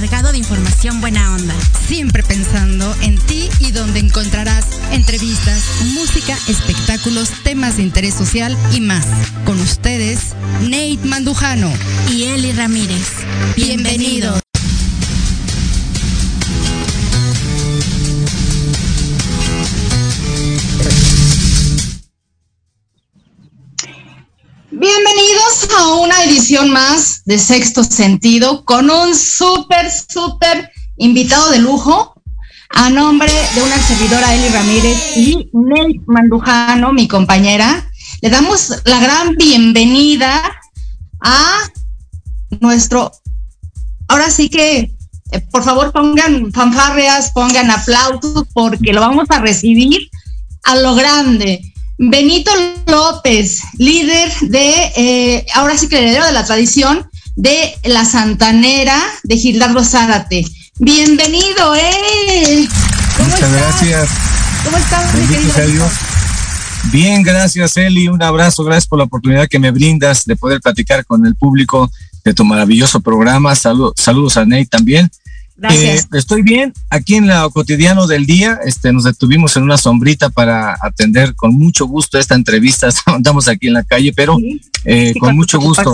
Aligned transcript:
Cargado 0.00 0.32
de 0.32 0.38
información 0.38 1.02
buena 1.02 1.34
onda. 1.34 1.54
Siempre 1.86 2.22
pensando 2.22 2.94
en 3.02 3.18
ti 3.18 3.50
y 3.58 3.70
donde 3.70 3.98
encontrarás 3.98 4.64
entrevistas, 4.92 5.62
música, 5.92 6.38
espectáculos, 6.48 7.30
temas 7.44 7.76
de 7.76 7.82
interés 7.82 8.14
social 8.14 8.56
y 8.72 8.80
más. 8.80 9.06
Con 9.44 9.60
ustedes, 9.60 10.34
Nate 10.62 11.00
Mandujano 11.04 11.70
y 12.10 12.24
Eli 12.24 12.52
Ramírez. 12.52 13.08
Bienvenidos. 13.56 14.40
Más 26.58 27.22
de 27.26 27.38
Sexto 27.38 27.84
Sentido 27.84 28.64
con 28.64 28.90
un 28.90 29.14
súper, 29.14 29.88
súper 29.90 30.70
invitado 30.96 31.50
de 31.50 31.60
lujo 31.60 32.20
a 32.70 32.90
nombre 32.90 33.32
de 33.54 33.62
una 33.62 33.78
servidora 33.78 34.34
Eli 34.34 34.48
Ramírez 34.48 35.16
y 35.16 35.48
Nate 35.52 36.00
Mandujano, 36.06 36.92
mi 36.92 37.06
compañera. 37.06 37.88
Le 38.20 38.30
damos 38.30 38.82
la 38.84 38.98
gran 38.98 39.36
bienvenida 39.36 40.42
a 41.20 41.70
nuestro, 42.60 43.12
ahora 44.08 44.30
sí 44.30 44.48
que, 44.48 44.96
eh, 45.30 45.40
por 45.52 45.62
favor 45.62 45.92
pongan 45.92 46.52
fanfarreas, 46.52 47.30
pongan 47.30 47.70
aplausos 47.70 48.44
porque 48.52 48.92
lo 48.92 49.00
vamos 49.00 49.26
a 49.30 49.38
recibir 49.38 50.10
a 50.64 50.74
lo 50.74 50.96
grande. 50.96 51.69
Benito 52.02 52.50
López, 52.86 53.60
líder 53.76 54.32
de, 54.48 54.90
eh, 54.96 55.46
ahora 55.52 55.76
sí 55.76 55.86
que 55.86 55.98
heredero 55.98 56.24
de 56.24 56.32
la 56.32 56.46
tradición 56.46 57.06
de 57.36 57.74
la 57.84 58.06
Santanera 58.06 58.98
de 59.22 59.36
Gildardo 59.36 59.84
Zárate. 59.84 60.46
Bienvenido, 60.78 61.76
¿eh? 61.76 62.66
Muchas 63.18 63.52
gracias. 63.52 64.08
¿Cómo 64.64 64.78
estás, 64.78 65.12
Bien, 66.90 67.22
gracias, 67.22 67.76
Eli. 67.76 68.08
Un 68.08 68.22
abrazo, 68.22 68.64
gracias 68.64 68.86
por 68.86 68.96
la 68.96 69.04
oportunidad 69.04 69.46
que 69.46 69.58
me 69.58 69.70
brindas 69.70 70.24
de 70.24 70.36
poder 70.36 70.62
platicar 70.62 71.04
con 71.04 71.26
el 71.26 71.34
público 71.34 71.90
de 72.24 72.32
tu 72.32 72.46
maravilloso 72.46 73.00
programa. 73.00 73.54
saludos 73.54 74.38
a 74.38 74.46
Ney 74.46 74.64
también. 74.64 75.10
Gracias. 75.60 76.04
Eh, 76.04 76.08
estoy 76.14 76.40
bien. 76.40 76.72
Aquí 76.88 77.16
en 77.16 77.28
lo 77.28 77.50
cotidiano 77.50 78.06
del 78.06 78.24
día, 78.24 78.58
este, 78.64 78.94
nos 78.94 79.04
detuvimos 79.04 79.54
en 79.56 79.62
una 79.62 79.76
sombrita 79.76 80.30
para 80.30 80.74
atender 80.80 81.34
con 81.34 81.54
mucho 81.54 81.86
gusto 81.86 82.18
esta 82.18 82.34
entrevista. 82.34 82.88
Andamos 83.06 83.46
aquí 83.46 83.66
en 83.66 83.74
la 83.74 83.84
calle, 83.84 84.14
pero 84.16 84.38
eh, 84.86 85.12
con, 85.20 85.36
mucho 85.36 85.60
gusto, 85.60 85.92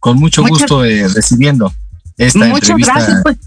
con 0.00 0.18
mucho 0.18 0.44
gusto 0.46 0.84
eh, 0.84 1.08
recibiendo 1.08 1.72
esta 2.18 2.46
entrevista. 2.46 2.92
Gracias, 2.92 3.20
pues. 3.22 3.38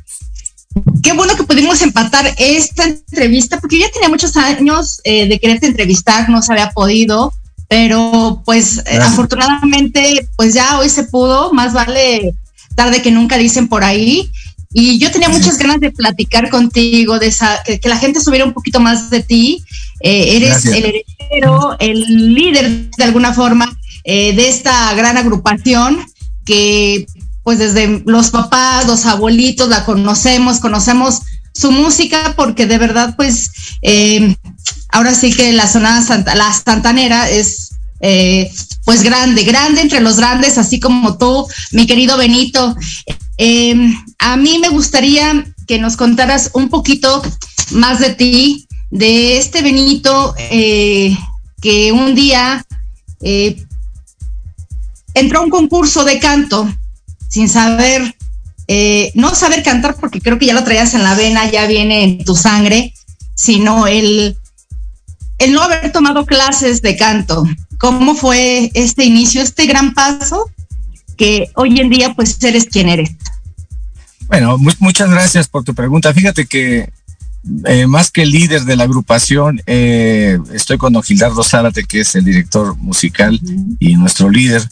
Qué 1.04 1.14
bueno 1.14 1.36
que 1.36 1.44
pudimos 1.44 1.82
empatar 1.84 2.34
esta 2.38 2.86
entrevista, 2.86 3.62
porque 3.62 3.80
ya 3.80 3.90
tenía 3.92 4.10
muchos 4.10 4.36
años 4.36 5.00
de 5.06 5.40
quererte 5.40 5.68
entrevistar, 5.68 6.28
no 6.28 6.42
se 6.42 6.52
había 6.52 6.72
podido, 6.72 7.32
pero 7.70 8.42
pues 8.44 8.84
afortunadamente, 9.02 10.28
pues 10.36 10.54
ya 10.54 10.78
hoy 10.78 10.90
se 10.90 11.04
pudo, 11.04 11.54
más 11.54 11.72
vale 11.72 12.36
tarde 12.76 13.02
que 13.02 13.12
nunca 13.12 13.38
dicen 13.38 13.68
por 13.68 13.84
ahí. 13.84 14.30
Y 14.78 15.00
yo 15.00 15.10
tenía 15.10 15.30
muchas 15.30 15.58
ganas 15.58 15.80
de 15.80 15.90
platicar 15.90 16.50
contigo, 16.50 17.18
de 17.18 17.34
que, 17.80 17.88
la 17.88 17.98
gente 17.98 18.20
supiera 18.20 18.44
un 18.44 18.52
poquito 18.52 18.82
más 18.82 19.10
de 19.10 19.24
ti. 19.24 19.64
Eh, 20.02 20.36
eres 20.36 20.66
el 20.66 20.84
heredero, 20.84 21.78
el 21.80 22.36
líder 22.36 22.92
de 22.92 23.04
alguna 23.06 23.34
forma 23.34 23.74
eh, 24.04 24.36
de 24.36 24.50
esta 24.50 24.94
gran 24.94 25.16
agrupación 25.16 26.06
que 26.44 27.08
pues 27.44 27.58
desde 27.58 28.04
los 28.06 28.32
papás, 28.32 28.86
los 28.86 29.06
abuelitos 29.06 29.70
la 29.70 29.86
conocemos, 29.86 30.60
conocemos 30.60 31.22
su 31.54 31.72
música 31.72 32.34
porque 32.36 32.66
de 32.66 32.78
verdad 32.78 33.16
pues 33.16 33.52
eh, 33.82 34.36
ahora 34.90 35.16
sí 35.16 35.32
que 35.32 35.54
la 35.54 35.70
zona 35.70 36.04
Santa, 36.04 36.36
la 36.36 36.52
Santanera 36.52 37.30
es 37.30 37.70
pues 38.84 39.04
grande, 39.04 39.46
grande 39.46 39.82
entre 39.82 40.02
los 40.02 40.18
grandes, 40.18 40.58
así 40.58 40.82
como 40.82 41.18
tú, 41.18 41.48
mi 41.72 41.88
querido 41.88 42.18
Benito. 42.18 42.76
Em, 43.38 43.94
a 44.20 44.38
mí 44.38 44.60
me 44.60 44.70
gustaría 44.70 45.46
que 45.68 45.80
nos 45.80 45.98
contaras 45.98 46.52
un 46.54 46.70
poquito 46.70 47.22
más 47.72 48.00
de 48.00 48.14
ti, 48.14 48.68
de 48.92 49.38
este 49.38 49.62
Benito 49.62 50.36
eh, 50.38 51.18
que 51.62 51.92
un 51.92 52.16
día 52.16 52.66
eh, 53.22 53.66
entró 55.14 55.40
a 55.40 55.44
un 55.44 55.50
concurso 55.50 56.06
de 56.06 56.20
canto 56.20 56.72
sin 57.28 57.50
saber, 57.50 58.16
eh, 58.68 59.12
no 59.16 59.36
saber 59.36 59.64
cantar 59.64 59.96
porque 59.96 60.22
creo 60.22 60.40
que 60.40 60.46
ya 60.46 60.54
lo 60.54 60.64
traías 60.64 60.94
en 60.94 61.04
la 61.04 61.16
vena, 61.16 61.50
ya 61.50 61.66
viene 61.66 62.04
en 62.04 62.24
tu 62.24 62.36
sangre, 62.36 62.94
sino 63.36 63.88
el, 63.88 64.38
el 65.40 65.54
no 65.54 65.62
haber 65.62 65.92
tomado 65.92 66.26
clases 66.26 66.82
de 66.82 66.96
canto. 66.96 67.44
¿Cómo 67.78 68.16
fue 68.16 68.72
este 68.74 69.04
inicio, 69.04 69.42
este 69.42 69.66
gran 69.66 69.94
paso 69.94 70.50
que 71.18 71.50
hoy 71.56 71.80
en 71.80 71.90
día 71.90 72.14
pues 72.14 72.42
eres 72.44 72.66
quien 72.66 72.90
eres? 72.90 73.12
Bueno, 74.28 74.58
muchas 74.80 75.10
gracias 75.10 75.48
por 75.48 75.64
tu 75.64 75.74
pregunta. 75.74 76.14
Fíjate 76.14 76.46
que 76.46 76.90
eh, 77.66 77.86
más 77.86 78.10
que 78.10 78.26
líder 78.26 78.64
de 78.64 78.76
la 78.76 78.86
agrupación, 78.86 79.62
eh, 79.68 80.40
estoy 80.54 80.78
con 80.78 80.94
don 80.94 81.04
Gildardo 81.04 81.44
Zárate, 81.44 81.84
que 81.84 82.02
es 82.02 82.16
el 82.16 82.26
director 82.26 82.76
musical 82.78 83.40
y 83.80 83.96
nuestro 83.96 84.30
líder. 84.30 84.68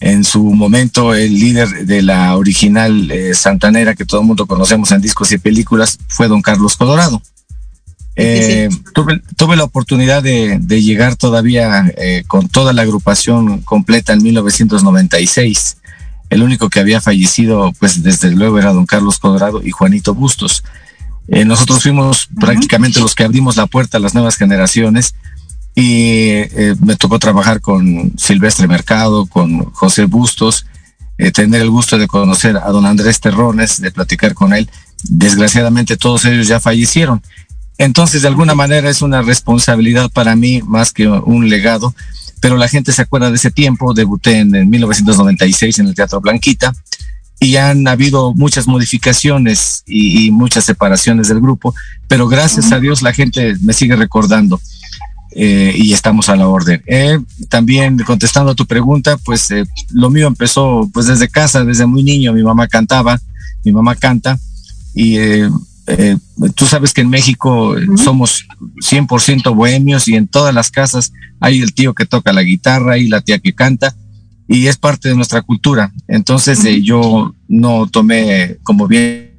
En 0.00 0.24
su 0.24 0.42
momento, 0.42 1.14
el 1.14 1.38
líder 1.38 1.86
de 1.86 2.02
la 2.02 2.36
original 2.36 3.10
eh, 3.10 3.34
Santanera, 3.34 3.94
que 3.94 4.04
todo 4.04 4.22
el 4.22 4.26
mundo 4.26 4.46
conocemos 4.46 4.90
en 4.92 5.02
discos 5.02 5.32
y 5.32 5.38
películas, 5.38 5.98
fue 6.08 6.28
don 6.28 6.42
Carlos 6.42 6.76
Colorado. 6.76 7.22
Tuve, 8.94 9.56
la 9.56 9.64
oportunidad 9.64 10.22
de, 10.22 10.58
de 10.60 10.82
llegar 10.82 11.16
todavía 11.16 11.92
con 12.28 12.48
toda 12.48 12.72
la 12.72 12.82
agrupación 12.82 13.60
completa 13.62 14.12
en 14.12 14.22
1996 14.22 15.78
el 16.34 16.42
único 16.42 16.68
que 16.68 16.80
había 16.80 17.00
fallecido, 17.00 17.72
pues 17.78 18.02
desde 18.02 18.32
luego 18.32 18.58
era 18.58 18.72
don 18.72 18.86
Carlos 18.86 19.20
Colorado 19.20 19.62
y 19.64 19.70
Juanito 19.70 20.14
Bustos. 20.14 20.64
Eh, 21.28 21.44
nosotros 21.44 21.84
fuimos 21.84 22.28
prácticamente 22.40 22.98
los 22.98 23.14
que 23.14 23.22
abrimos 23.22 23.56
la 23.56 23.66
puerta 23.66 23.98
a 23.98 24.00
las 24.00 24.14
nuevas 24.14 24.36
generaciones 24.36 25.14
y 25.76 26.26
eh, 26.30 26.74
me 26.80 26.96
tocó 26.96 27.20
trabajar 27.20 27.60
con 27.60 28.12
Silvestre 28.18 28.66
Mercado, 28.66 29.26
con 29.26 29.70
José 29.72 30.06
Bustos, 30.06 30.66
eh, 31.18 31.30
tener 31.30 31.62
el 31.62 31.70
gusto 31.70 31.98
de 31.98 32.08
conocer 32.08 32.56
a 32.56 32.68
don 32.70 32.84
Andrés 32.84 33.20
Terrones, 33.20 33.80
de 33.80 33.92
platicar 33.92 34.34
con 34.34 34.52
él. 34.54 34.68
Desgraciadamente 35.04 35.96
todos 35.96 36.24
ellos 36.24 36.48
ya 36.48 36.58
fallecieron. 36.58 37.22
Entonces, 37.78 38.22
de 38.22 38.28
alguna 38.28 38.56
manera 38.56 38.90
es 38.90 39.02
una 39.02 39.22
responsabilidad 39.22 40.10
para 40.10 40.34
mí 40.34 40.62
más 40.62 40.92
que 40.92 41.06
un 41.06 41.48
legado 41.48 41.94
pero 42.44 42.58
la 42.58 42.68
gente 42.68 42.92
se 42.92 43.00
acuerda 43.00 43.30
de 43.30 43.36
ese 43.36 43.50
tiempo. 43.50 43.94
Debuté 43.94 44.40
en, 44.40 44.68
1996 44.68 45.78
en 45.78 45.86
el 45.86 45.94
Teatro 45.94 46.20
Blanquita 46.20 46.74
y 47.40 47.56
han 47.56 47.88
habido 47.88 48.34
muchas 48.34 48.66
modificaciones 48.66 49.82
y, 49.86 50.30
muchas 50.30 50.64
separaciones 50.66 51.28
del 51.28 51.40
grupo, 51.40 51.74
pero 52.06 52.28
gracias 52.28 52.70
a 52.70 52.80
Dios 52.80 53.00
la 53.00 53.14
gente 53.14 53.56
me 53.62 53.72
sigue 53.72 53.96
recordando. 53.96 54.60
Eh, 55.34 55.72
y 55.74 55.94
estamos 55.94 56.28
a 56.28 56.36
la 56.36 56.46
orden. 56.46 56.82
Eh, 56.86 57.18
también 57.48 57.96
contestando 58.00 58.50
a 58.50 58.54
tu 58.54 58.66
pregunta, 58.66 59.16
pues 59.24 59.50
eh, 59.50 59.64
lo 59.94 60.10
mío 60.10 60.26
empezó 60.26 60.90
pues 60.92 61.06
desde 61.06 61.30
casa, 61.30 61.64
desde 61.64 61.86
muy 61.86 62.02
niño, 62.02 62.34
mi 62.34 62.42
mamá 62.42 62.68
cantaba, 62.68 63.18
mi 63.64 63.72
mamá 63.72 63.96
canta 63.96 64.38
y 64.92 65.16
eh, 65.86 66.16
tú 66.54 66.66
sabes 66.66 66.92
que 66.92 67.02
en 67.02 67.10
México 67.10 67.74
somos 68.02 68.46
100% 68.76 69.54
bohemios 69.54 70.08
y 70.08 70.14
en 70.14 70.28
todas 70.28 70.54
las 70.54 70.70
casas 70.70 71.12
hay 71.40 71.60
el 71.60 71.74
tío 71.74 71.94
que 71.94 72.06
toca 72.06 72.32
la 72.32 72.42
guitarra 72.42 72.96
y 72.96 73.08
la 73.08 73.20
tía 73.20 73.38
que 73.38 73.54
canta 73.54 73.94
y 74.48 74.66
es 74.66 74.76
parte 74.76 75.08
de 75.08 75.16
nuestra 75.16 75.42
cultura. 75.42 75.92
Entonces 76.08 76.64
eh, 76.64 76.82
yo 76.82 77.34
no 77.48 77.86
tomé 77.86 78.58
como 78.62 78.86
bien 78.86 79.34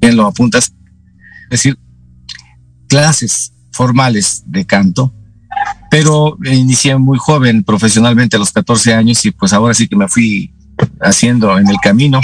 bien 0.00 0.16
lo 0.16 0.26
apuntas, 0.26 0.72
es 1.44 1.50
decir, 1.50 1.78
clases 2.86 3.52
formales 3.72 4.42
de 4.46 4.64
canto, 4.64 5.14
pero 5.90 6.36
inicié 6.44 6.96
muy 6.96 7.18
joven 7.18 7.64
profesionalmente 7.64 8.36
a 8.36 8.38
los 8.38 8.52
14 8.52 8.94
años 8.94 9.24
y 9.24 9.30
pues 9.30 9.52
ahora 9.52 9.74
sí 9.74 9.88
que 9.88 9.96
me 9.96 10.08
fui 10.08 10.52
haciendo 11.00 11.58
en 11.58 11.68
el 11.68 11.76
camino. 11.82 12.20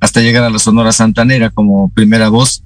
hasta 0.00 0.20
llegar 0.20 0.44
a 0.44 0.50
la 0.50 0.58
Sonora 0.58 0.92
Santanera 0.92 1.50
como 1.50 1.88
primera 1.90 2.28
voz. 2.28 2.62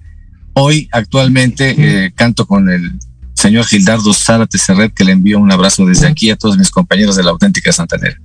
Hoy, 0.54 0.88
actualmente, 0.92 1.74
eh, 1.78 2.12
canto 2.14 2.46
con 2.46 2.68
el 2.68 2.98
señor 3.34 3.64
Gildardo 3.64 4.12
Zárate 4.12 4.58
Serret, 4.58 4.92
que 4.92 5.04
le 5.04 5.12
envío 5.12 5.38
un 5.38 5.50
abrazo 5.50 5.86
desde 5.86 6.06
aquí 6.06 6.30
a 6.30 6.36
todos 6.36 6.58
mis 6.58 6.70
compañeros 6.70 7.16
de 7.16 7.22
la 7.22 7.30
auténtica 7.30 7.72
Santanera. 7.72 8.16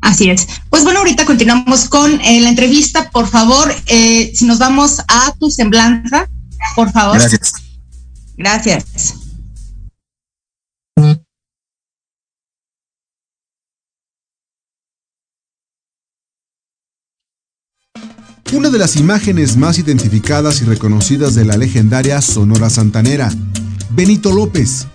Así 0.00 0.30
es. 0.30 0.46
Pues 0.68 0.84
bueno, 0.84 0.98
ahorita 0.98 1.24
continuamos 1.24 1.88
con 1.88 2.20
eh, 2.20 2.40
la 2.40 2.48
entrevista. 2.48 3.10
Por 3.10 3.28
favor, 3.28 3.72
eh, 3.86 4.32
si 4.34 4.44
nos 4.44 4.58
vamos 4.58 4.98
a 5.08 5.32
tu 5.38 5.50
semblanza, 5.50 6.28
por 6.74 6.90
favor. 6.92 7.18
Gracias. 7.18 7.52
Gracias. 8.36 9.14
Una 18.52 18.68
de 18.68 18.78
las 18.78 18.96
imágenes 18.96 19.56
más 19.56 19.78
identificadas 19.78 20.60
y 20.60 20.66
reconocidas 20.66 21.34
de 21.34 21.46
la 21.46 21.56
legendaria 21.56 22.20
Sonora 22.20 22.68
Santanera, 22.68 23.32
Benito 23.90 24.30
López. 24.30 24.86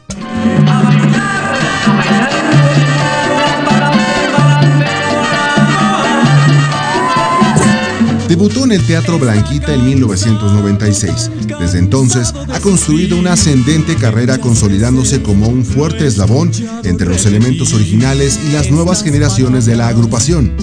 Debutó 8.27 8.65
en 8.65 8.73
el 8.73 8.85
Teatro 8.85 9.17
Blanquita 9.17 9.73
en 9.73 9.85
1996. 9.85 11.31
Desde 11.59 11.79
entonces 11.79 12.33
ha 12.53 12.59
construido 12.59 13.17
una 13.17 13.33
ascendente 13.33 13.95
carrera 13.95 14.37
consolidándose 14.37 15.23
como 15.23 15.47
un 15.47 15.65
fuerte 15.65 16.05
eslabón 16.05 16.51
entre 16.83 17.07
los 17.07 17.25
elementos 17.25 17.73
originales 17.73 18.39
y 18.47 18.51
las 18.51 18.69
nuevas 18.69 19.01
generaciones 19.01 19.65
de 19.65 19.77
la 19.77 19.87
agrupación. 19.87 20.53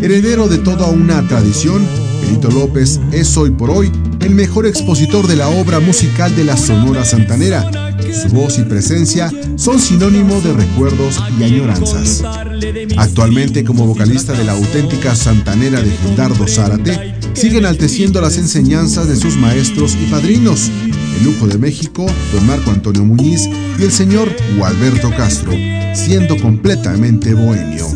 Heredero 0.00 0.46
de 0.46 0.58
toda 0.58 0.86
una 0.86 1.26
tradición, 1.26 1.84
Benito 2.20 2.50
López 2.50 3.00
es 3.12 3.36
hoy 3.36 3.50
por 3.50 3.70
hoy 3.70 3.90
el 4.20 4.34
mejor 4.34 4.66
expositor 4.66 5.26
de 5.26 5.36
la 5.36 5.48
obra 5.48 5.80
musical 5.80 6.34
de 6.34 6.44
la 6.44 6.56
Sonora 6.56 7.04
Santanera. 7.04 7.70
Su 8.12 8.28
voz 8.28 8.58
y 8.58 8.62
presencia 8.62 9.30
son 9.56 9.78
sinónimo 9.80 10.40
de 10.40 10.52
recuerdos 10.52 11.22
y 11.38 11.44
añoranzas. 11.44 12.22
Actualmente 12.96 13.64
como 13.64 13.86
vocalista 13.86 14.32
de 14.32 14.44
la 14.44 14.52
auténtica 14.52 15.14
Santanera 15.14 15.80
de 15.80 15.90
Gildardo 15.90 16.46
Zárate, 16.46 17.14
sigue 17.34 17.58
enalteciendo 17.58 18.20
las 18.20 18.36
enseñanzas 18.38 19.08
de 19.08 19.16
sus 19.16 19.36
maestros 19.36 19.96
y 20.02 20.10
padrinos, 20.10 20.70
el 21.18 21.24
lujo 21.24 21.46
de 21.46 21.58
México, 21.58 22.06
don 22.32 22.46
Marco 22.46 22.70
Antonio 22.70 23.04
Muñiz 23.04 23.48
y 23.78 23.82
el 23.82 23.92
señor 23.92 24.34
Gualberto 24.56 25.10
Castro, 25.10 25.52
siendo 25.94 26.36
completamente 26.38 27.34
bohemio. 27.34 27.86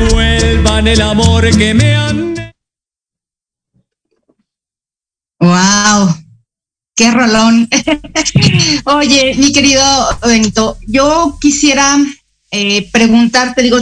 Devuelvan 0.00 0.88
el 0.88 1.00
amor 1.02 1.54
que 1.58 1.74
me 1.74 1.94
han. 1.94 2.34
Wow, 5.38 6.16
qué 6.96 7.10
rolón. 7.10 7.68
Oye, 8.86 9.34
mi 9.36 9.52
querido 9.52 9.82
Benito, 10.26 10.78
yo 10.86 11.36
quisiera 11.38 11.98
eh, 12.50 12.88
preguntarte, 12.90 13.62
digo, 13.62 13.76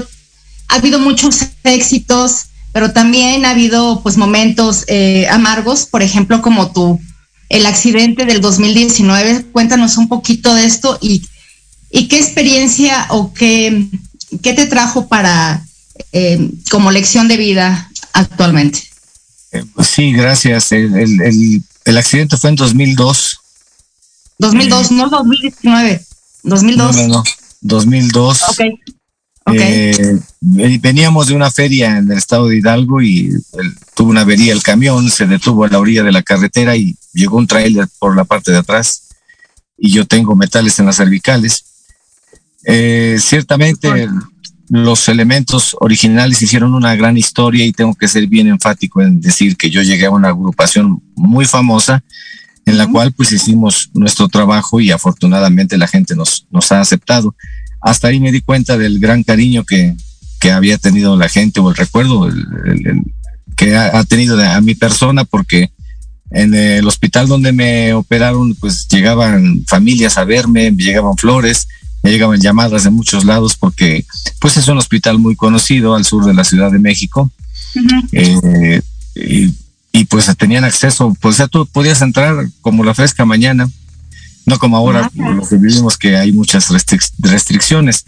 ha 0.67 0.75
habido 0.75 0.99
muchos 0.99 1.39
éxitos, 1.63 2.47
pero 2.73 2.93
también 2.93 3.45
ha 3.45 3.51
habido 3.51 4.03
pues 4.03 4.17
momentos 4.17 4.87
eh, 4.89 5.29
amargos, 5.31 5.87
por 5.87 6.03
ejemplo, 6.03 6.43
como 6.43 6.73
tú, 6.73 7.01
el 7.49 7.65
accidente 7.65 8.25
del 8.25 8.41
2019. 8.41 9.45
Cuéntanos 9.53 9.97
un 9.97 10.09
poquito 10.09 10.53
de 10.53 10.67
esto 10.67 10.99
y, 11.01 11.25
y 11.93 12.09
qué 12.09 12.19
experiencia 12.19 13.07
o 13.11 13.33
qué, 13.33 13.87
qué 14.43 14.53
te 14.53 14.67
trajo 14.67 15.07
para 15.07 15.65
eh, 16.13 16.51
como 16.71 16.91
lección 16.91 17.29
de 17.29 17.37
vida 17.37 17.91
actualmente. 18.13 18.83
Sí, 19.83 20.13
gracias. 20.13 20.73
El, 20.73 20.95
el, 20.97 21.21
el, 21.23 21.63
el 21.85 21.97
accidente 21.97 22.37
fue 22.37 22.51
en 22.51 22.57
2002. 22.57 23.41
2002, 24.39 24.91
no 24.93 25.09
2019. 25.09 26.05
2002. 26.43 26.97
No, 26.97 27.03
no, 27.03 27.09
no. 27.09 27.25
2002. 27.61 28.43
Ok. 28.43 28.61
okay. 29.47 29.91
Eh, 29.91 30.21
veníamos 30.41 31.29
de 31.29 31.35
una 31.35 31.51
feria 31.51 31.99
en 31.99 32.11
el 32.11 32.19
estado 32.19 32.49
de 32.49 32.59
Hidalgo 32.59 33.03
y 33.03 33.31
tuvo 33.95 34.11
una 34.11 34.21
avería 34.21 34.53
el 34.53 34.63
camión, 34.63 35.11
se 35.11 35.27
detuvo 35.27 35.65
a 35.65 35.69
la 35.69 35.79
orilla 35.79 36.03
de 36.03 36.13
la 36.13 36.23
carretera 36.23 36.77
y 36.77 36.97
llegó 37.13 37.37
un 37.39 37.47
trailer 37.47 37.89
por 37.99 38.17
la 38.17 38.25
parte 38.25 38.53
de 38.53 38.59
atrás 38.59 39.03
y 39.77 39.91
yo 39.91 40.07
tengo 40.07 40.37
metales 40.37 40.79
en 40.79 40.87
las 40.87 40.97
cervicales. 40.97 41.65
Eh, 42.65 43.17
ciertamente 43.21 43.89
bueno. 43.89 44.31
Los 44.71 45.09
elementos 45.09 45.77
originales 45.81 46.43
hicieron 46.43 46.75
una 46.75 46.95
gran 46.95 47.17
historia 47.17 47.65
y 47.65 47.73
tengo 47.73 47.95
que 47.95 48.09
ser 48.09 48.27
bien 48.27 48.49
enfático 48.49 49.03
en 49.03 49.21
decir 49.21 49.57
que 49.57 49.71
yo 49.71 49.83
llegué 49.83 50.07
a 50.07 50.11
una 50.11 50.29
agrupación 50.29 51.03
muy 51.15 51.47
famosa 51.47 52.03
en 52.67 52.77
la 52.77 52.85
uh 52.85 52.89
-huh. 52.89 52.93
cual 52.93 53.13
pues 53.13 53.33
hicimos 53.33 53.91
nuestro 53.95 54.29
trabajo 54.29 54.81
y 54.81 54.91
afortunadamente 54.91 55.79
la 55.79 55.89
gente 55.89 56.15
nos, 56.15 56.47
nos 56.51 56.71
ha 56.71 56.81
aceptado. 56.81 57.35
Hasta 57.81 58.09
ahí 58.09 58.21
me 58.21 58.33
di 58.33 58.41
cuenta 58.41 58.77
del 58.77 58.99
gran 58.99 59.23
cariño 59.23 59.65
que, 59.65 59.97
que 60.39 60.53
había 60.53 60.77
tenido 60.77 61.17
la 61.17 61.29
gente 61.29 61.61
o 61.61 61.71
el 61.71 61.77
recuerdo 61.77 62.29
el, 62.29 62.47
el, 62.67 62.87
el, 62.87 63.03
que 63.57 63.75
ha, 63.75 63.99
ha 63.99 64.05
tenido 64.05 64.39
a 64.41 64.61
mi 64.61 64.75
persona 64.75 65.25
porque 65.25 65.71
en 66.31 66.55
el 66.55 66.87
hospital 66.87 67.27
donde 67.27 67.53
me 67.53 67.95
operaron 67.95 68.55
pues 68.55 68.87
llegaban 68.89 69.65
familias 69.67 70.19
a 70.19 70.25
verme, 70.25 70.71
llegaban 70.73 71.17
flores, 71.17 71.69
me 72.03 72.11
llegaban 72.11 72.41
llamadas 72.41 72.85
de 72.85 72.91
muchos 72.91 73.25
lados 73.25 73.57
porque 73.57 74.05
pues 74.41 74.57
es 74.57 74.69
un 74.69 74.79
hospital 74.79 75.19
muy 75.19 75.37
conocido 75.37 75.95
al 75.95 76.05
sur 76.05 76.25
de 76.25 76.35
la 76.35 76.45
Ciudad 76.45 76.71
de 76.71 76.79
México. 76.79 77.31
Uh 77.75 77.81
-huh. 77.81 78.09
eh, 78.13 78.83
y, 79.15 79.55
y 79.93 80.05
pues 80.05 80.27
tenían 80.37 80.65
acceso, 80.65 81.17
pues 81.21 81.39
ya 81.39 81.49
tú 81.49 81.67
podías 81.67 82.03
entrar 82.03 82.49
como 82.61 82.85
la 82.85 82.95
fresca 82.95 83.25
mañana, 83.25 83.69
no 84.47 84.59
como 84.59 84.77
ahora 84.77 85.11
ah, 85.21 85.31
lo 85.31 85.47
que 85.47 85.57
vivimos 85.57 85.97
que 85.99 86.17
hay 86.17 86.33
muchas 86.33 86.69
restric 86.71 87.03
restricciones. 87.19 88.05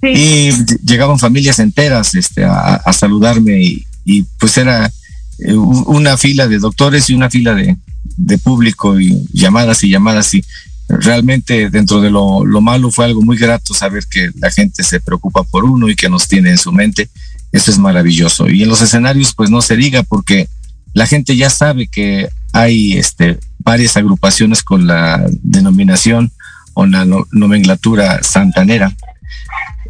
Sí. 0.00 0.08
Y 0.08 0.52
llegaban 0.84 1.18
familias 1.18 1.58
enteras 1.58 2.14
este, 2.14 2.44
a, 2.44 2.74
a 2.74 2.92
saludarme 2.92 3.62
y, 3.62 3.86
y, 4.04 4.22
pues 4.38 4.58
era 4.58 4.90
eh, 5.38 5.54
una 5.54 6.16
fila 6.16 6.46
de 6.46 6.58
doctores 6.58 7.08
y 7.08 7.14
una 7.14 7.30
fila 7.30 7.54
de, 7.54 7.76
de, 8.16 8.38
público 8.38 9.00
y 9.00 9.26
llamadas 9.32 9.82
y 9.82 9.88
llamadas 9.88 10.34
y 10.34 10.44
realmente 10.88 11.70
dentro 11.70 12.00
de 12.00 12.10
lo, 12.10 12.44
lo 12.44 12.60
malo 12.60 12.90
fue 12.90 13.06
algo 13.06 13.22
muy 13.22 13.36
grato 13.36 13.74
saber 13.74 14.04
que 14.10 14.30
la 14.36 14.50
gente 14.50 14.82
se 14.82 15.00
preocupa 15.00 15.42
por 15.42 15.64
uno 15.64 15.88
y 15.88 15.96
que 15.96 16.08
nos 16.08 16.28
tiene 16.28 16.50
en 16.50 16.58
su 16.58 16.72
mente. 16.72 17.08
Eso 17.52 17.70
es 17.70 17.78
maravilloso. 17.78 18.48
Y 18.48 18.62
en 18.62 18.68
los 18.68 18.82
escenarios 18.82 19.34
pues 19.34 19.50
no 19.50 19.62
se 19.62 19.76
diga 19.76 20.02
porque 20.02 20.48
la 20.92 21.06
gente 21.06 21.36
ya 21.36 21.50
sabe 21.50 21.88
que 21.88 22.28
hay 22.52 22.94
este, 22.94 23.38
varias 23.58 23.96
agrupaciones 23.96 24.62
con 24.62 24.86
la 24.86 25.24
denominación 25.42 26.30
o 26.74 26.86
la 26.86 27.04
no, 27.04 27.26
nomenclatura 27.32 28.22
santanera. 28.22 28.94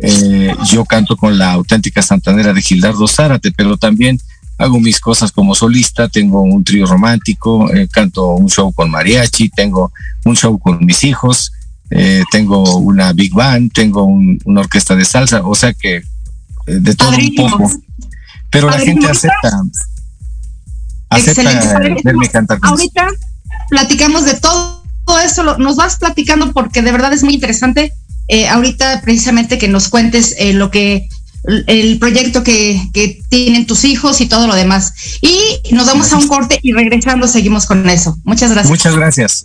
Eh, 0.00 0.54
yo 0.70 0.84
canto 0.84 1.16
con 1.16 1.38
la 1.38 1.52
auténtica 1.52 2.02
santanera 2.02 2.52
de 2.52 2.62
Gildardo 2.62 3.06
Zárate, 3.06 3.52
pero 3.52 3.76
también 3.76 4.20
hago 4.58 4.80
mis 4.80 5.00
cosas 5.00 5.32
como 5.32 5.54
solista, 5.54 6.08
tengo 6.08 6.42
un 6.42 6.62
trío 6.62 6.86
romántico, 6.86 7.72
eh, 7.72 7.88
canto 7.90 8.30
un 8.30 8.48
show 8.48 8.72
con 8.72 8.90
mariachi, 8.90 9.48
tengo 9.48 9.92
un 10.24 10.36
show 10.36 10.58
con 10.58 10.84
mis 10.84 11.02
hijos, 11.04 11.52
eh, 11.90 12.22
tengo 12.30 12.78
una 12.78 13.12
big 13.12 13.34
band, 13.34 13.72
tengo 13.72 14.04
un, 14.04 14.38
una 14.44 14.60
orquesta 14.60 14.94
de 14.94 15.04
salsa, 15.04 15.42
o 15.44 15.54
sea 15.54 15.72
que 15.72 15.96
eh, 15.96 16.02
de 16.66 16.94
todo 16.94 17.10
Padrísimo. 17.10 17.44
un 17.44 17.50
poco. 17.50 17.70
Pero 18.50 18.68
Padrísimo. 18.68 19.00
la 19.02 19.08
gente 19.08 19.10
acepta 19.10 19.62
acepta 21.10 21.78
verme 22.04 22.28
cantar. 22.28 22.58
Ahorita 22.62 23.08
platicamos 23.70 24.24
de 24.24 24.34
todo, 24.34 24.84
todo 25.04 25.18
eso, 25.18 25.42
lo, 25.42 25.58
nos 25.58 25.76
vas 25.76 25.96
platicando 25.96 26.52
porque 26.52 26.82
de 26.82 26.92
verdad 26.92 27.12
es 27.12 27.22
muy 27.22 27.34
interesante. 27.34 27.92
Ahorita 28.50 29.02
precisamente 29.02 29.58
que 29.58 29.68
nos 29.68 29.88
cuentes 29.88 30.34
eh, 30.38 30.54
lo 30.54 30.70
que 30.70 31.08
el 31.44 31.98
proyecto 31.98 32.42
que, 32.42 32.80
que, 32.92 33.22
tienen 33.28 33.66
tus 33.66 33.84
hijos 33.84 34.20
y 34.20 34.26
todo 34.26 34.46
lo 34.46 34.54
demás. 34.54 34.94
Y 35.20 35.60
nos 35.74 35.86
vamos 35.86 36.12
a 36.12 36.16
un 36.16 36.28
corte 36.28 36.58
y 36.62 36.72
regresando 36.72 37.26
seguimos 37.26 37.66
con 37.66 37.88
eso. 37.88 38.16
Muchas 38.24 38.50
gracias. 38.50 38.70
Muchas 38.70 38.96
gracias. 38.96 39.44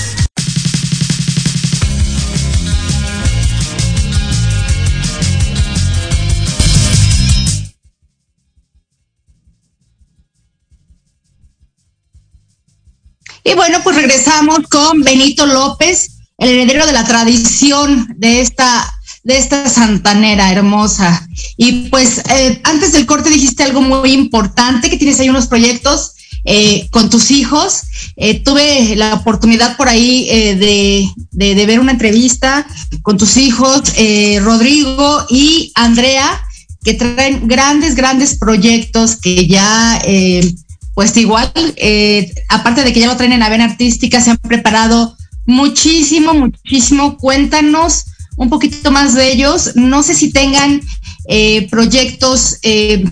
Y 13.43 13.53
bueno, 13.55 13.79
pues 13.83 13.95
regresamos 13.95 14.59
con 14.69 15.01
Benito 15.01 15.45
López, 15.45 16.11
el 16.37 16.49
heredero 16.49 16.85
de 16.85 16.91
la 16.91 17.05
tradición 17.05 18.07
de 18.17 18.41
esta, 18.41 18.93
de 19.23 19.37
esta 19.37 19.67
santanera 19.67 20.51
hermosa. 20.51 21.27
Y 21.57 21.89
pues 21.89 22.19
eh, 22.29 22.61
antes 22.63 22.91
del 22.91 23.05
corte 23.05 23.29
dijiste 23.29 23.63
algo 23.63 23.81
muy 23.81 24.11
importante, 24.11 24.89
que 24.89 24.97
tienes 24.97 25.19
ahí 25.19 25.29
unos 25.29 25.47
proyectos 25.47 26.13
eh, 26.45 26.87
con 26.91 27.09
tus 27.09 27.31
hijos. 27.31 27.81
Eh, 28.15 28.43
tuve 28.43 28.95
la 28.95 29.15
oportunidad 29.15 29.75
por 29.75 29.89
ahí 29.89 30.25
de, 30.25 31.09
de, 31.31 31.55
de, 31.55 31.65
ver 31.65 31.79
una 31.79 31.93
entrevista 31.93 32.67
con 33.01 33.17
tus 33.17 33.37
hijos, 33.37 33.81
Rodrigo 34.41 35.25
y 35.29 35.71
Andrea, 35.75 36.43
que 36.83 36.93
traen 36.93 37.47
grandes, 37.47 37.95
grandes 37.95 38.37
proyectos 38.37 39.15
que 39.15 39.47
ya 39.47 39.99
pues 40.93 41.15
igual, 41.17 41.51
eh, 41.77 42.33
aparte 42.49 42.83
de 42.83 42.93
que 42.93 42.99
ya 42.99 43.07
lo 43.07 43.17
traen 43.17 43.33
en 43.33 43.39
la 43.39 43.47
artística, 43.47 44.21
se 44.21 44.31
han 44.31 44.37
preparado 44.37 45.15
muchísimo, 45.45 46.33
muchísimo. 46.33 47.17
Cuéntanos 47.17 48.05
un 48.37 48.49
poquito 48.49 48.91
más 48.91 49.13
de 49.13 49.31
ellos. 49.31 49.71
No 49.75 50.03
sé 50.03 50.13
si 50.15 50.31
tengan 50.31 50.81
eh, 51.27 51.67
proyectos 51.69 52.57
eh, 52.63 53.05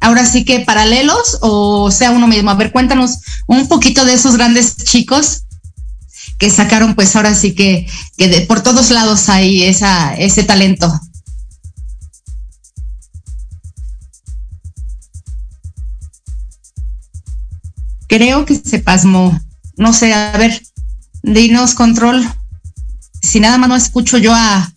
ahora 0.00 0.24
sí 0.24 0.44
que 0.44 0.60
paralelos 0.60 1.38
o 1.40 1.90
sea 1.90 2.10
uno 2.10 2.26
mismo. 2.26 2.50
A 2.50 2.54
ver, 2.54 2.72
cuéntanos 2.72 3.18
un 3.46 3.68
poquito 3.68 4.04
de 4.04 4.14
esos 4.14 4.36
grandes 4.36 4.76
chicos 4.76 5.42
que 6.38 6.50
sacaron, 6.50 6.94
pues 6.94 7.16
ahora 7.16 7.34
sí 7.34 7.54
que, 7.54 7.86
que 8.16 8.28
de, 8.28 8.40
por 8.42 8.62
todos 8.62 8.90
lados 8.90 9.28
hay 9.28 9.64
esa, 9.64 10.14
ese 10.14 10.42
talento. 10.42 10.92
Creo 18.06 18.44
que 18.44 18.56
se 18.56 18.78
pasmó. 18.78 19.38
No 19.76 19.92
sé, 19.92 20.14
a 20.14 20.36
ver, 20.36 20.62
dinos 21.22 21.74
control. 21.74 22.26
Si 23.22 23.40
nada 23.40 23.58
más 23.58 23.68
no 23.68 23.76
escucho 23.76 24.18
yo 24.18 24.34
a, 24.34 24.72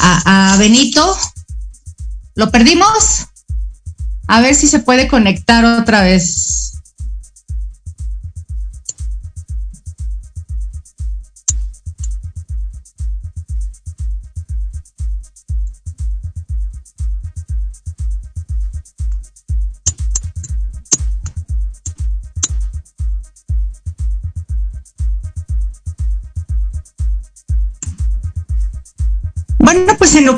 a, 0.00 0.52
a 0.52 0.56
Benito, 0.56 1.16
¿lo 2.34 2.50
perdimos? 2.50 3.26
A 4.26 4.40
ver 4.40 4.54
si 4.54 4.68
se 4.68 4.78
puede 4.78 5.08
conectar 5.08 5.64
otra 5.64 6.02
vez. 6.02 6.67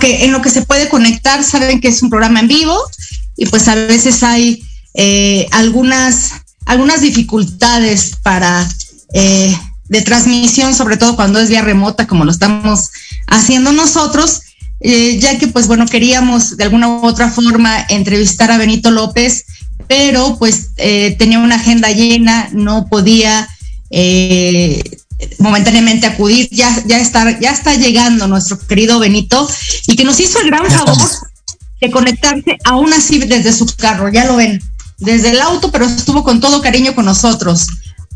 En 0.03 0.33
lo 0.33 0.43
que 0.43 0.51
se 0.51 0.63
puede 0.63 0.89
conectar, 0.89 1.43
saben 1.43 1.81
que 1.81 1.89
es 1.89 2.03
un 2.03 2.11
programa 2.11 2.41
en 2.41 2.49
vivo 2.49 2.79
y 3.37 3.47
pues 3.47 3.69
a 3.69 3.75
veces 3.75 4.23
hay 4.23 4.63
eh, 4.95 5.47
algunas 5.53 6.33
algunas 6.67 7.01
dificultades 7.01 8.17
para 8.23 8.69
eh, 9.13 9.57
de 9.89 10.03
transmisión, 10.03 10.73
sobre 10.75 10.97
todo 10.97 11.17
cuando 11.17 11.41
es 11.41 11.49
vía 11.49 11.63
remota, 11.63 12.07
como 12.07 12.25
lo 12.25 12.31
estamos 12.31 12.91
haciendo 13.27 13.73
nosotros, 13.73 14.43
eh, 14.81 15.19
ya 15.19 15.37
que 15.39 15.49
pues 15.49 15.67
bueno 15.67 15.87
queríamos 15.87 16.57
de 16.57 16.65
alguna 16.65 16.89
u 16.89 17.05
otra 17.05 17.29
forma 17.29 17.85
entrevistar 17.89 18.53
a 18.53 18.59
Benito 18.59 18.93
López, 18.93 19.47
pero 19.89 20.37
pues 20.39 20.71
eh, 20.77 21.17
tenía 21.19 21.41
una 21.41 21.57
agenda 21.57 21.91
llena, 21.91 22.49
no 22.53 22.87
podía 22.87 23.49
momentáneamente 25.39 26.07
acudir, 26.07 26.49
ya, 26.51 26.83
ya, 26.87 26.99
está, 26.99 27.39
ya 27.39 27.51
está 27.51 27.75
llegando 27.75 28.27
nuestro 28.27 28.59
querido 28.59 28.99
Benito 28.99 29.49
y 29.87 29.97
que 29.97 30.05
nos 30.05 30.21
hizo 30.21 30.41
el 30.41 30.47
gran 30.47 30.67
favor 30.71 31.11
de 31.81 31.91
conectarse 31.91 32.59
aún 32.65 32.93
así 32.93 33.19
desde 33.19 33.53
su 33.53 33.67
carro, 33.77 34.09
ya 34.09 34.27
lo 34.27 34.37
ven, 34.37 34.63
desde 34.99 35.31
el 35.31 35.41
auto, 35.41 35.71
pero 35.71 35.87
estuvo 35.87 36.23
con 36.25 36.41
todo 36.41 36.61
cariño 36.61 36.95
con 36.95 37.05
nosotros. 37.05 37.67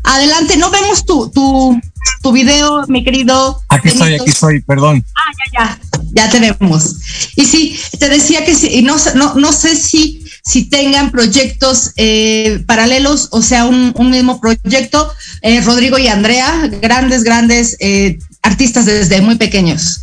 Adelante, 0.03 0.55
no 0.57 0.69
vemos 0.69 1.03
tu, 1.03 1.29
tu, 1.31 1.79
tu 2.21 2.31
video, 2.31 2.85
mi 2.87 3.03
querido. 3.03 3.61
Aquí 3.69 3.89
Benito. 3.89 4.05
estoy, 4.05 4.19
aquí 4.19 4.29
estoy, 4.29 4.61
perdón. 4.61 5.03
Ah, 5.15 5.31
ya, 5.37 5.79
ya, 5.93 5.99
ya 6.13 6.29
tenemos. 6.29 6.95
Y 7.35 7.45
sí, 7.45 7.79
te 7.99 8.07
decía 8.09 8.45
que 8.45 8.53
sí, 8.53 8.83
no, 8.83 8.97
no, 9.15 9.33
no 9.33 9.51
sé 9.51 9.75
si 9.75 10.24
si 10.45 10.65
tengan 10.65 11.09
proyectos 11.09 11.91
eh, 11.97 12.63
paralelos, 12.67 13.29
o 13.31 13.41
sea, 13.41 13.65
un, 13.65 13.91
un 13.95 14.11
mismo 14.11 14.39
proyecto. 14.39 15.11
Eh, 15.41 15.59
Rodrigo 15.61 15.97
y 15.97 16.07
Andrea, 16.07 16.69
grandes, 16.81 17.23
grandes 17.23 17.75
eh, 17.79 18.19
artistas 18.43 18.85
desde 18.85 19.21
muy 19.21 19.35
pequeños. 19.35 20.01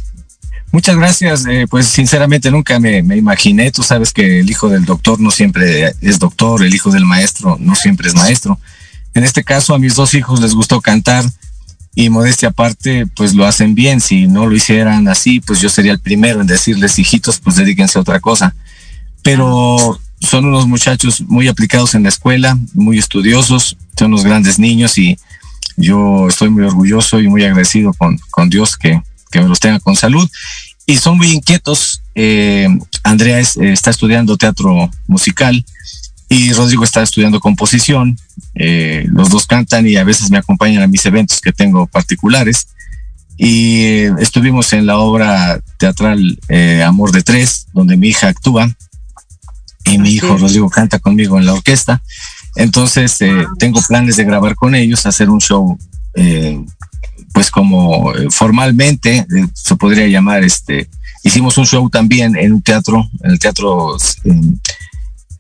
Muchas 0.73 0.97
gracias. 0.97 1.47
Eh, 1.47 1.67
pues 1.71 1.87
sinceramente 1.87 2.51
nunca 2.51 2.81
me, 2.81 3.05
me, 3.05 3.17
imaginé. 3.17 3.71
Tú 3.71 3.85
sabes 3.85 4.13
que 4.13 4.41
el 4.41 4.51
hijo 4.51 4.69
del 4.69 4.85
doctor 4.85 5.21
no 5.21 5.31
siempre 5.31 5.95
es 6.01 6.19
doctor, 6.19 6.65
el 6.65 6.75
hijo 6.75 6.91
del 6.91 7.05
maestro 7.05 7.57
no 7.61 7.77
siempre 7.77 8.09
es 8.09 8.15
maestro. 8.15 8.59
En 9.15 9.23
este 9.23 9.45
caso 9.45 9.75
a 9.75 9.79
mis 9.79 9.95
dos 9.95 10.13
hijos 10.15 10.41
les 10.41 10.55
gustó 10.55 10.81
cantar 10.81 11.25
y 11.95 12.09
modestia 12.11 12.49
aparte, 12.49 13.07
pues 13.15 13.35
lo 13.35 13.47
hacen 13.47 13.77
bien. 13.77 14.01
Si 14.01 14.27
no 14.27 14.47
lo 14.47 14.57
hicieran 14.57 15.07
así, 15.07 15.39
pues 15.39 15.61
yo 15.61 15.69
sería 15.69 15.93
el 15.93 16.01
primero 16.01 16.41
en 16.41 16.49
decirles, 16.49 16.99
hijitos, 16.99 17.39
pues 17.39 17.55
dedíquense 17.55 17.99
a 17.99 18.03
otra 18.03 18.19
cosa. 18.19 18.57
Pero 19.23 20.01
son 20.23 20.47
unos 20.47 20.67
muchachos 20.67 21.21
muy 21.23 21.49
aplicados 21.49 21.95
en 21.95 22.05
la 22.05 22.09
escuela, 22.09 22.59
muy 22.75 22.99
estudiosos, 22.99 23.77
son 23.99 24.13
unos 24.13 24.25
grandes 24.25 24.59
niños 24.59 24.97
y 24.99 25.19
yo 25.77 26.29
estoy 26.29 26.51
muy 26.51 26.65
orgulloso 26.65 27.21
y 27.21 27.29
muy 27.29 27.45
agradecido 27.45 27.93
con, 27.95 28.19
con 28.31 28.49
Dios 28.49 28.77
que, 28.77 29.03
que 29.31 29.41
me 29.41 29.49
los 29.49 29.61
tenga 29.61 29.81
con 29.81 29.97
salud. 29.97 30.29
Y 30.87 30.97
son 30.97 31.17
muy 31.17 31.31
inquietos. 31.31 32.03
Eh, 32.15 32.69
Andrea 33.03 33.41
está 33.41 33.91
estudiando 33.91 34.37
teatro 34.37 34.91
musical 35.07 35.65
y 36.29 36.53
Rodrigo 36.53 36.85
está 36.85 37.03
estudiando 37.03 37.41
composición. 37.41 38.19
Eh, 38.55 39.07
los 39.09 39.31
dos 39.31 39.47
cantan 39.47 39.87
y 39.87 39.97
a 39.97 40.05
veces 40.05 40.31
me 40.31 40.39
acompañan 40.39 40.83
a 40.83 40.87
mis 40.87 41.05
eventos 41.07 41.41
que 41.41 41.53
tengo 41.53 41.87
particulares. 41.87 42.69
Y 43.37 43.85
eh, 43.85 44.13
estuvimos 44.19 44.73
en 44.73 44.87
la 44.87 44.99
obra 44.99 45.61
teatral 45.79 46.39
Amor 46.85 47.13
de 47.13 47.23
Tres, 47.23 47.67
donde 47.73 47.97
mi 47.97 48.09
hija 48.09 48.29
actúa 48.29 48.69
y 49.85 49.99
mi 49.99 50.11
hijo 50.11 50.37
Rodrigo 50.37 50.69
canta 50.71 50.99
conmigo 50.99 51.39
en 51.39 51.47
la 51.47 51.55
orquesta. 51.55 52.03
Entonces, 52.57 53.21
eh, 53.21 53.47
tengo 53.59 53.81
planes 53.83 54.17
de 54.17 54.25
grabar 54.25 54.55
con 54.55 54.75
ellos, 54.75 55.07
hacer 55.07 55.31
un 55.31 55.41
show, 55.41 55.79
eh, 56.15 56.63
pues 57.33 57.51
como 57.51 58.15
eh, 58.15 58.29
formalmente 58.31 59.27
se 59.55 59.77
podría 59.77 60.07
llamar, 60.07 60.45
este, 60.45 60.89
hicimos 61.23 61.57
un 61.57 61.67
show 61.67 61.89
también 61.89 62.37
en 62.37 62.53
un 62.53 62.63
teatro, 62.63 63.09
en 63.23 63.31
el 63.31 63.39
teatro 63.39 63.97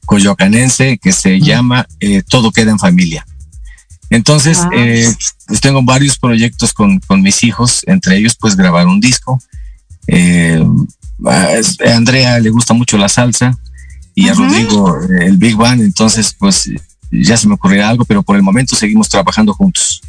coyoacanense 0.07 0.99
que 0.99 1.13
se 1.13 1.41
llama 1.41 1.87
Todo 2.29 2.51
queda 2.51 2.71
en 2.71 2.79
familia. 2.79 3.27
Entonces, 4.11 4.59
pues 5.47 5.61
tengo 5.63 5.83
varios 5.83 6.19
proyectos 6.19 6.75
con, 6.75 7.01
con, 7.01 7.23
mis 7.23 7.45
hijos, 7.45 7.83
entre 7.87 8.17
ellos 8.17 8.37
pues 8.39 8.57
grabar 8.57 8.87
un 8.87 9.01
disco. 9.01 9.41
a 11.25 11.95
Andrea 11.95 12.39
le 12.39 12.51
gusta 12.51 12.75
mucho 12.75 12.99
la 12.99 13.09
salsa 13.09 13.59
y 14.15 14.29
a 14.29 14.35
Rodrigo 14.35 14.99
el 15.21 15.37
Big 15.37 15.57
Bang, 15.57 15.81
entonces 15.81 16.35
pues 16.39 16.71
ya 17.11 17.37
se 17.37 17.47
me 17.47 17.55
ocurrirá 17.55 17.89
algo, 17.89 18.05
pero 18.05 18.23
por 18.23 18.37
el 18.37 18.43
momento 18.43 18.77
seguimos 18.77 19.09
trabajando 19.09 19.53
juntos. 19.55 20.01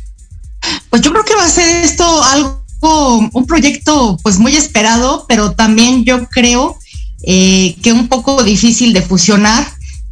Pues 0.89 1.01
yo 1.01 1.11
creo 1.11 1.25
que 1.25 1.35
va 1.35 1.45
a 1.45 1.49
ser 1.49 1.83
esto 1.83 2.23
algo, 2.23 3.29
un 3.33 3.45
proyecto 3.45 4.17
pues 4.23 4.39
muy 4.39 4.55
esperado, 4.55 5.25
pero 5.27 5.51
también 5.51 6.05
yo 6.05 6.27
creo 6.27 6.77
eh, 7.23 7.75
que 7.81 7.93
un 7.93 8.07
poco 8.07 8.43
difícil 8.43 8.93
de 8.93 9.01
fusionar. 9.01 9.65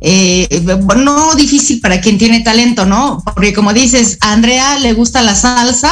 Eh, 0.04 0.65
no 0.97 1.36
difícil 1.36 1.80
para 1.80 2.01
quien 2.01 2.17
tiene 2.17 2.41
talento, 2.41 2.86
¿no? 2.86 3.21
Porque 3.23 3.54
como 3.54 3.71
dices, 3.71 4.17
a 4.21 4.34
Andrea 4.34 4.80
le 4.80 4.93
gusta 4.93 5.21
la 5.21 5.36
salsa 5.36 5.91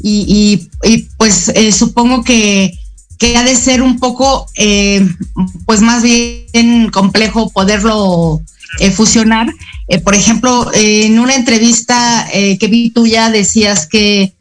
y, 0.00 0.68
pues 1.16 1.48
eh, 1.54 1.72
supongo 1.72 2.22
que, 2.22 2.72
que, 3.22 3.36
ha 3.36 3.44
de 3.44 3.54
ser 3.54 3.82
un 3.82 3.98
poco, 4.00 4.46
pues 5.66 5.80
más 5.80 6.02
bien 6.02 6.90
complejo 6.90 7.50
poderlo 7.50 8.42
fusionar. 8.94 9.48
Eh, 9.88 10.00
por 10.00 10.14
ejemplo, 10.14 10.70
en 10.74 11.18
una 11.18 11.34
entrevista 11.34 12.26
eh, 12.32 12.58
que 12.58 12.66
vi 12.68 12.90
tuya 12.90 13.30
decías 13.30 13.86
que 13.86 14.34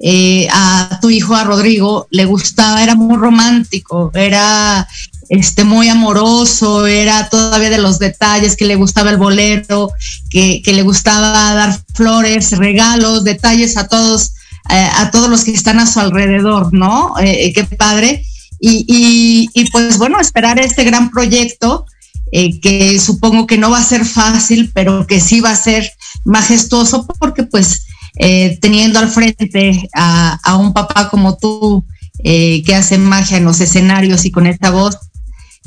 eh, 0.00 0.46
a 0.52 0.98
tu 1.00 1.10
hijo, 1.10 1.34
a 1.34 1.44
Rodrigo, 1.44 2.06
le 2.10 2.24
gustaba, 2.24 2.82
era 2.82 2.94
muy 2.94 3.16
romántico, 3.16 4.12
era 4.14 4.86
este, 5.28 5.64
muy 5.64 5.88
amoroso, 5.88 6.86
era 6.86 7.28
todavía 7.28 7.70
de 7.70 7.78
los 7.78 7.98
detalles, 7.98 8.56
que 8.56 8.66
le 8.66 8.76
gustaba 8.76 9.10
el 9.10 9.16
bolero, 9.16 9.90
que, 10.30 10.62
le 10.64 10.82
gustaba 10.82 11.54
dar 11.54 11.80
flores, 11.94 12.52
regalos, 12.52 13.24
detalles 13.24 13.76
a 13.76 13.88
todos, 13.88 14.32
a 14.68 15.10
todos 15.10 15.30
los 15.30 15.44
que 15.44 15.52
están 15.52 15.78
a 15.78 15.86
su 15.86 15.98
alrededor, 16.00 16.72
¿no? 16.72 17.14
qué 17.18 17.66
padre. 17.78 18.24
y, 18.60 19.48
pues 19.72 19.98
bueno, 19.98 20.20
esperar 20.20 20.60
este 20.60 20.84
gran 20.84 21.10
proyecto 21.10 21.86
eh, 22.30 22.60
que 22.60 22.98
supongo 22.98 23.46
que 23.46 23.56
no 23.56 23.70
va 23.70 23.78
a 23.78 23.84
ser 23.84 24.04
fácil, 24.04 24.70
pero 24.74 25.06
que 25.06 25.18
sí 25.20 25.40
va 25.40 25.50
a 25.50 25.56
ser 25.56 25.90
majestuoso 26.24 27.06
porque 27.18 27.44
pues 27.44 27.86
eh, 28.18 28.58
teniendo 28.60 28.98
al 28.98 29.08
frente 29.08 29.88
a, 29.94 30.56
un 30.56 30.74
papá 30.74 31.08
como 31.08 31.38
tú 31.38 31.86
eh, 32.24 32.62
que 32.64 32.74
hace 32.74 32.98
magia 32.98 33.38
en 33.38 33.44
los 33.44 33.60
escenarios 33.60 34.26
y 34.26 34.30
con 34.30 34.46
esta 34.46 34.70
voz, 34.70 34.98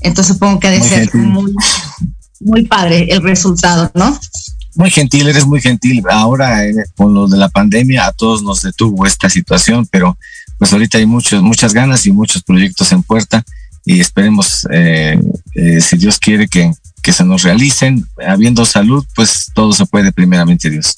entonces 0.01 0.33
supongo 0.33 0.59
que 0.59 0.67
ha 0.67 0.71
de 0.71 0.83
ser 0.83 1.15
muy, 1.15 1.51
muy 2.39 2.65
padre 2.67 3.07
el 3.09 3.23
resultado, 3.23 3.89
¿no? 3.95 4.19
Muy 4.75 4.89
gentil, 4.89 5.27
eres 5.27 5.45
muy 5.45 5.61
gentil. 5.61 6.03
Ahora 6.09 6.59
con 6.95 7.13
lo 7.13 7.27
de 7.27 7.37
la 7.37 7.49
pandemia 7.49 8.05
a 8.05 8.11
todos 8.13 8.41
nos 8.41 8.61
detuvo 8.61 9.05
esta 9.05 9.29
situación, 9.29 9.87
pero 9.91 10.17
pues 10.57 10.71
ahorita 10.71 10.97
hay 10.97 11.05
muchos, 11.05 11.41
muchas 11.41 11.73
ganas 11.73 12.05
y 12.05 12.11
muchos 12.11 12.43
proyectos 12.43 12.91
en 12.91 13.03
puerta 13.03 13.43
y 13.83 13.99
esperemos, 13.99 14.67
eh, 14.71 15.19
eh, 15.55 15.81
si 15.81 15.97
Dios 15.97 16.19
quiere, 16.19 16.47
que, 16.47 16.71
que 17.01 17.13
se 17.13 17.23
nos 17.23 17.43
realicen. 17.43 18.07
Habiendo 18.25 18.65
salud, 18.65 19.05
pues 19.15 19.51
todo 19.53 19.73
se 19.73 19.85
puede, 19.85 20.11
primeramente 20.11 20.69
Dios. 20.69 20.95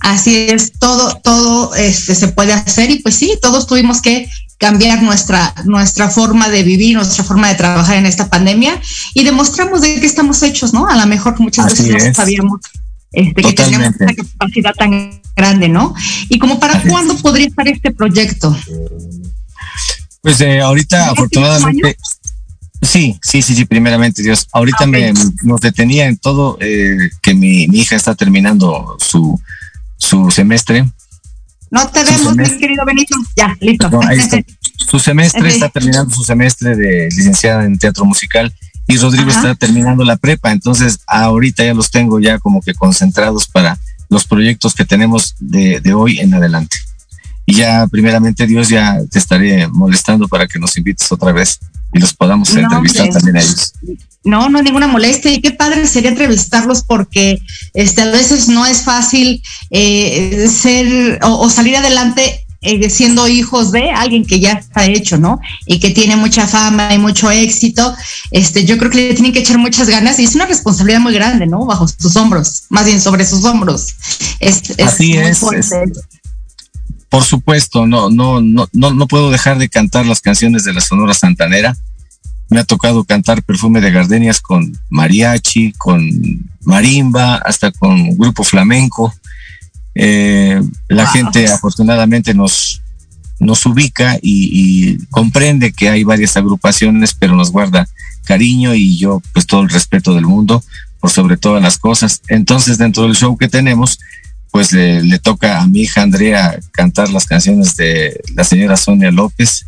Así 0.00 0.46
es, 0.48 0.72
todo, 0.72 1.16
todo 1.16 1.74
este, 1.74 2.14
se 2.14 2.28
puede 2.28 2.52
hacer 2.52 2.90
y 2.90 3.00
pues 3.00 3.16
sí, 3.16 3.36
todos 3.42 3.66
tuvimos 3.66 4.00
que 4.00 4.28
cambiar 4.58 5.02
nuestra, 5.02 5.54
nuestra 5.64 6.08
forma 6.08 6.48
de 6.48 6.62
vivir, 6.62 6.96
nuestra 6.96 7.24
forma 7.24 7.48
de 7.48 7.56
trabajar 7.56 7.96
en 7.96 8.06
esta 8.06 8.28
pandemia 8.28 8.80
y 9.14 9.24
demostramos 9.24 9.82
de 9.82 10.00
qué 10.00 10.06
estamos 10.06 10.42
hechos, 10.42 10.72
¿no? 10.72 10.88
A 10.88 10.96
lo 10.96 11.06
mejor 11.06 11.38
muchas 11.40 11.66
veces 11.66 12.04
no 12.04 12.14
sabíamos 12.14 12.60
este, 13.12 13.42
que 13.42 13.52
teníamos 13.52 13.88
esta 13.88 14.14
capacidad 14.14 14.74
tan 14.74 15.20
grande, 15.34 15.68
¿no? 15.68 15.94
Y 16.28 16.38
como 16.38 16.60
para 16.60 16.80
cuándo 16.82 17.16
podría 17.16 17.46
estar 17.46 17.66
este 17.68 17.90
proyecto? 17.90 18.56
Pues 20.20 20.40
eh, 20.40 20.60
ahorita 20.60 21.10
afortunadamente, 21.10 21.96
sí, 22.82 23.18
sí, 23.22 23.42
sí, 23.42 23.54
sí, 23.54 23.64
primeramente 23.64 24.22
Dios. 24.22 24.46
Ahorita 24.52 24.86
me 24.86 25.12
nos 25.42 25.60
detenía 25.60 26.06
en 26.06 26.18
todo 26.18 26.58
eh, 26.60 27.10
que 27.22 27.34
mi, 27.34 27.64
hija 27.64 27.96
está 27.96 28.14
terminando 28.14 28.96
su, 29.00 29.40
su 29.96 30.30
semestre. 30.30 30.88
No 31.70 31.88
te 31.88 32.02
vemos, 32.02 32.34
mi 32.36 32.44
querido 32.58 32.84
Benito. 32.84 33.14
Ya, 33.36 33.56
listo. 33.60 33.90
Su 34.88 34.98
semestre 34.98 35.48
está 35.48 35.68
terminando 35.68 36.14
su 36.14 36.24
semestre 36.24 36.74
de 36.74 37.08
licenciada 37.14 37.64
en 37.64 37.78
teatro 37.78 38.06
musical 38.06 38.54
y 38.88 38.96
Rodrigo 38.96 39.30
está 39.30 39.54
terminando 39.54 40.02
la 40.04 40.16
prepa. 40.16 40.50
Entonces, 40.50 40.98
ahorita 41.06 41.64
ya 41.64 41.74
los 41.74 41.90
tengo 41.90 42.18
ya 42.18 42.38
como 42.38 42.60
que 42.60 42.74
concentrados 42.74 43.46
para 43.46 43.78
los 44.08 44.26
proyectos 44.26 44.74
que 44.74 44.84
tenemos 44.84 45.36
de, 45.38 45.80
de 45.80 45.94
hoy 45.94 46.18
en 46.18 46.34
adelante 46.34 46.76
y 47.48 47.54
ya 47.54 47.86
primeramente 47.86 48.46
Dios 48.46 48.68
ya 48.68 48.98
te 49.10 49.18
estaré 49.18 49.66
molestando 49.68 50.28
para 50.28 50.46
que 50.46 50.58
nos 50.58 50.76
invites 50.76 51.10
otra 51.10 51.32
vez 51.32 51.58
y 51.94 51.98
los 51.98 52.12
podamos 52.12 52.54
entrevistar 52.54 53.08
también 53.08 53.38
a 53.38 53.40
ellos. 53.40 53.72
No, 54.22 54.50
no 54.50 54.58
hay 54.58 54.64
ninguna 54.64 54.86
molestia 54.86 55.32
y 55.32 55.40
qué 55.40 55.52
padre 55.52 55.86
sería 55.86 56.10
entrevistarlos 56.10 56.82
porque 56.82 57.40
este, 57.72 58.02
a 58.02 58.10
veces 58.10 58.48
no 58.48 58.66
es 58.66 58.82
fácil 58.82 59.42
eh, 59.70 60.46
ser 60.50 61.20
o, 61.22 61.48
salir 61.48 61.78
adelante 61.78 62.44
eh, 62.60 62.90
siendo 62.90 63.28
hijos 63.28 63.70
de 63.70 63.90
alguien 63.90 64.24
que 64.24 64.40
ya 64.40 64.52
está 64.52 64.86
hecho, 64.86 65.16
¿no? 65.16 65.40
Y 65.66 65.78
que 65.78 65.90
tiene 65.90 66.16
mucha 66.16 66.46
fama 66.46 66.92
y 66.92 66.98
mucho 66.98 67.30
éxito. 67.30 67.94
Este, 68.30 68.64
yo 68.64 68.78
creo 68.78 68.90
que 68.90 69.08
le 69.08 69.14
tienen 69.14 69.32
que 69.32 69.40
echar 69.40 69.58
muchas 69.58 69.88
ganas 69.88 70.18
y 70.18 70.24
es 70.24 70.34
una 70.34 70.46
responsabilidad 70.46 71.00
muy 71.00 71.14
grande, 71.14 71.46
¿no? 71.46 71.64
Bajo 71.66 71.86
sus 71.86 72.16
hombros, 72.16 72.64
más 72.68 72.84
bien 72.84 73.00
sobre 73.00 73.24
sus 73.24 73.44
hombros. 73.44 73.94
Es, 74.40 74.78
Así 74.80 75.16
es, 75.16 75.40
por 77.08 77.24
supuesto, 77.24 77.86
no, 77.86 78.10
no, 78.10 78.40
no, 78.40 78.68
no, 78.72 78.92
no 78.92 79.06
puedo 79.06 79.30
dejar 79.30 79.58
de 79.58 79.68
cantar 79.68 80.04
las 80.04 80.20
canciones 80.20 80.64
de 80.64 80.74
la 80.74 80.80
Sonora 80.80 81.14
Santanera. 81.14 81.76
Me 82.50 82.60
ha 82.60 82.64
tocado 82.64 83.04
cantar 83.04 83.42
Perfume 83.42 83.80
de 83.80 83.90
Gardenias 83.90 84.40
con 84.40 84.78
mariachi, 84.90 85.72
con 85.72 86.10
marimba, 86.60 87.36
hasta 87.36 87.72
con 87.72 88.16
grupo 88.16 88.44
flamenco. 88.44 89.14
Eh, 90.00 90.62
la 90.86 91.08
gente 91.08 91.48
afortunadamente 91.48 92.32
nos, 92.32 92.80
nos 93.40 93.66
ubica 93.66 94.16
y, 94.22 94.96
comprende 95.10 95.72
que 95.72 95.88
hay 95.88 96.04
varias 96.04 96.36
agrupaciones, 96.36 97.14
pero 97.14 97.34
nos 97.34 97.50
guarda 97.50 97.88
cariño 98.24 98.74
y 98.74 98.96
yo 98.96 99.20
pues 99.32 99.46
todo 99.46 99.62
el 99.62 99.70
respeto 99.70 100.14
del 100.14 100.24
mundo 100.26 100.62
por 101.00 101.10
sobre 101.10 101.36
todas 101.36 101.60
las 101.60 101.78
cosas. 101.78 102.22
Entonces 102.28 102.78
dentro 102.78 103.02
del 103.02 103.16
show 103.16 103.36
que 103.36 103.48
tenemos, 103.48 103.98
pues 104.52 104.70
le, 104.70 105.18
toca 105.18 105.60
a 105.60 105.66
mi 105.66 105.80
hija 105.80 106.02
Andrea 106.02 106.60
cantar 106.70 107.10
las 107.10 107.26
canciones 107.26 107.74
de 107.74 108.20
la 108.36 108.44
señora 108.44 108.76
Sonia 108.76 109.10
López. 109.10 109.66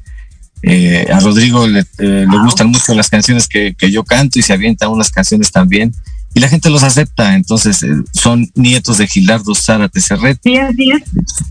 Eh, 0.62 1.06
a 1.12 1.18
Rodrigo 1.18 1.66
le, 1.66 1.84
eh, 1.98 2.26
gustan 2.44 2.68
mucho 2.68 2.94
las 2.94 3.08
canciones 3.08 3.48
que, 3.48 3.74
yo 3.90 4.04
canto 4.04 4.38
y 4.38 4.42
se 4.42 4.52
avienta 4.52 4.88
unas 4.88 5.10
canciones 5.10 5.50
también. 5.50 5.92
Y 6.34 6.40
la 6.40 6.48
gente 6.48 6.70
los 6.70 6.82
acepta, 6.82 7.34
entonces 7.34 7.82
eh, 7.82 7.88
son 8.12 8.48
nietos 8.54 8.98
de 8.98 9.08
Gilardo 9.08 9.54
Zárate 9.54 10.00
Serret. 10.00 10.38
Sí, 10.42 10.56
así 10.56 10.90
es. 10.90 11.02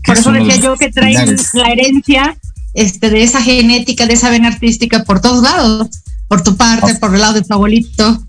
Por 0.04 0.18
eso 0.18 0.32
decía 0.32 0.56
yo 0.56 0.76
que 0.76 0.90
traen 0.90 1.36
la 1.52 1.68
herencia 1.68 2.36
este, 2.72 3.10
de 3.10 3.22
esa 3.22 3.42
genética, 3.42 4.06
de 4.06 4.14
esa 4.14 4.30
vena 4.30 4.48
artística 4.48 5.04
por 5.04 5.20
todos 5.20 5.42
lados, 5.42 5.88
por 6.28 6.42
tu 6.42 6.56
parte, 6.56 6.94
por 6.94 7.14
el 7.14 7.20
lado 7.20 7.34
de 7.34 7.42
tu 7.42 7.52
abuelito. 7.52 8.24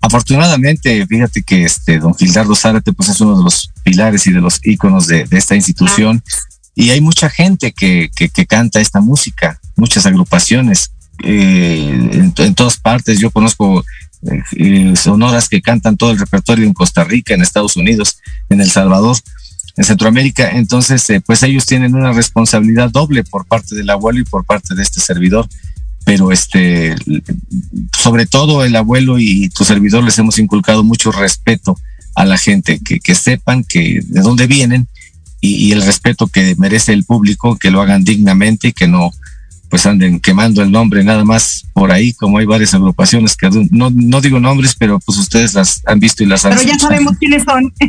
Afortunadamente, 0.00 1.06
fíjate 1.06 1.42
que 1.42 1.64
este 1.64 1.98
don 1.98 2.14
Gildardo 2.14 2.54
Zárate 2.54 2.92
pues 2.92 3.10
es 3.10 3.20
uno 3.20 3.36
de 3.36 3.44
los 3.44 3.70
pilares 3.82 4.26
y 4.26 4.32
de 4.32 4.40
los 4.40 4.58
íconos 4.64 5.06
de, 5.06 5.26
esta 5.30 5.54
institución 5.54 6.22
y 6.74 6.90
hay 6.90 7.02
mucha 7.02 7.28
gente 7.28 7.72
que, 7.72 8.10
que, 8.14 8.46
canta 8.46 8.80
esta 8.80 9.00
música, 9.00 9.60
muchas 9.76 10.06
agrupaciones 10.06 10.92
eh, 11.22 12.32
en, 12.38 12.54
todas 12.54 12.78
partes. 12.78 13.18
Yo 13.18 13.30
conozco 13.30 13.84
eh, 14.22 14.94
sonoras 14.96 15.48
que 15.48 15.62
cantan 15.62 15.96
todo 15.96 16.10
el 16.10 16.18
repertorio 16.18 16.66
en 16.66 16.74
Costa 16.74 17.04
Rica, 17.04 17.34
en 17.34 17.42
Estados 17.42 17.76
Unidos, 17.76 18.18
en 18.48 18.60
El 18.60 18.70
Salvador. 18.70 19.16
en 19.76 19.84
Centroamérica. 19.84 20.50
Entonces, 20.50 21.08
eh, 21.10 21.20
pues 21.20 21.42
ellos 21.42 21.64
tienen 21.64 21.94
una 21.94 22.12
responsabilidad 22.12 22.90
doble 22.90 23.24
por 23.24 23.46
parte 23.46 23.74
del 23.74 23.88
abuelo 23.88 24.20
y 24.20 24.24
por 24.24 24.44
parte 24.44 24.74
de 24.74 24.82
este 24.82 25.00
servidor. 25.00 25.48
Pero 26.04 26.32
este, 26.32 26.96
sobre 27.96 28.26
todo 28.26 28.64
el 28.64 28.74
abuelo 28.74 29.18
y 29.18 29.48
tu 29.50 29.64
servidor 29.64 30.02
les 30.02 30.18
hemos 30.18 30.38
inculcado 30.38 30.82
mucho 30.82 31.12
respeto 31.12 31.78
a 32.14 32.24
la 32.24 32.36
gente, 32.36 32.80
que, 32.80 33.00
que 33.00 33.14
sepan 33.14 33.64
que 33.64 34.00
de 34.04 34.20
dónde 34.20 34.46
vienen 34.46 34.88
y, 35.40 35.72
el 35.72 35.82
respeto 35.82 36.26
que 36.26 36.54
merece 36.56 36.92
el 36.92 37.04
público, 37.04 37.56
que 37.56 37.70
lo 37.70 37.80
hagan 37.80 38.04
dignamente 38.04 38.68
y 38.68 38.72
que 38.72 38.86
no 38.86 39.10
pues 39.70 39.86
anden 39.86 40.18
quemando 40.20 40.62
el 40.62 40.70
nombre 40.70 41.04
nada 41.04 41.24
más 41.24 41.64
por 41.72 41.92
ahí, 41.92 42.12
como 42.12 42.38
hay 42.38 42.46
varias 42.46 42.74
agrupaciones 42.74 43.36
que 43.36 43.48
no, 43.70 43.90
no 43.90 44.20
digo 44.20 44.40
nombres, 44.40 44.74
pero 44.76 44.98
pues 44.98 45.16
ustedes 45.18 45.54
las 45.54 45.80
han 45.86 46.00
visto 46.00 46.24
y 46.24 46.26
las 46.26 46.44
han 46.44 46.56
Pero 46.56 46.68
ya 46.68 46.78
sabemos 46.78 47.14
quiénes 47.18 47.44
son. 47.44 47.72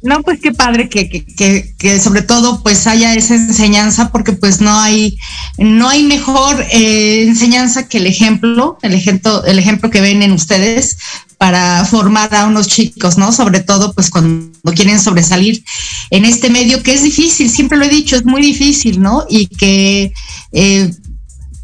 No, 0.00 0.22
pues 0.22 0.38
qué 0.40 0.52
padre 0.52 0.88
que, 0.88 1.08
que, 1.08 1.74
que, 1.76 1.98
sobre 1.98 2.22
todo 2.22 2.62
pues 2.62 2.86
haya 2.86 3.14
esa 3.14 3.34
enseñanza 3.34 4.12
porque 4.12 4.32
pues 4.32 4.60
no 4.60 4.78
hay 4.78 5.18
no 5.56 5.88
hay 5.88 6.04
mejor 6.04 6.64
eh, 6.70 7.24
enseñanza 7.26 7.88
que 7.88 7.98
el 7.98 8.06
ejemplo, 8.06 8.78
el 8.82 8.94
ejemplo, 8.94 9.44
el 9.44 9.58
ejemplo 9.58 9.90
que 9.90 10.00
ven 10.00 10.22
en 10.22 10.30
ustedes 10.30 10.98
para 11.38 11.84
formar 11.84 12.34
a 12.34 12.46
unos 12.46 12.66
chicos, 12.66 13.16
¿no? 13.16 13.32
Sobre 13.32 13.60
todo 13.60 13.92
pues 13.94 14.10
cuando 14.10 14.72
quieren 14.74 15.00
sobresalir 15.00 15.64
en 16.10 16.24
este 16.24 16.50
medio 16.50 16.82
que 16.82 16.92
es 16.92 17.02
difícil, 17.02 17.48
siempre 17.48 17.78
lo 17.78 17.84
he 17.84 17.88
dicho, 17.88 18.16
es 18.16 18.24
muy 18.24 18.42
difícil, 18.42 19.00
¿no? 19.00 19.24
Y 19.30 19.46
que 19.46 20.12
eh, 20.52 20.92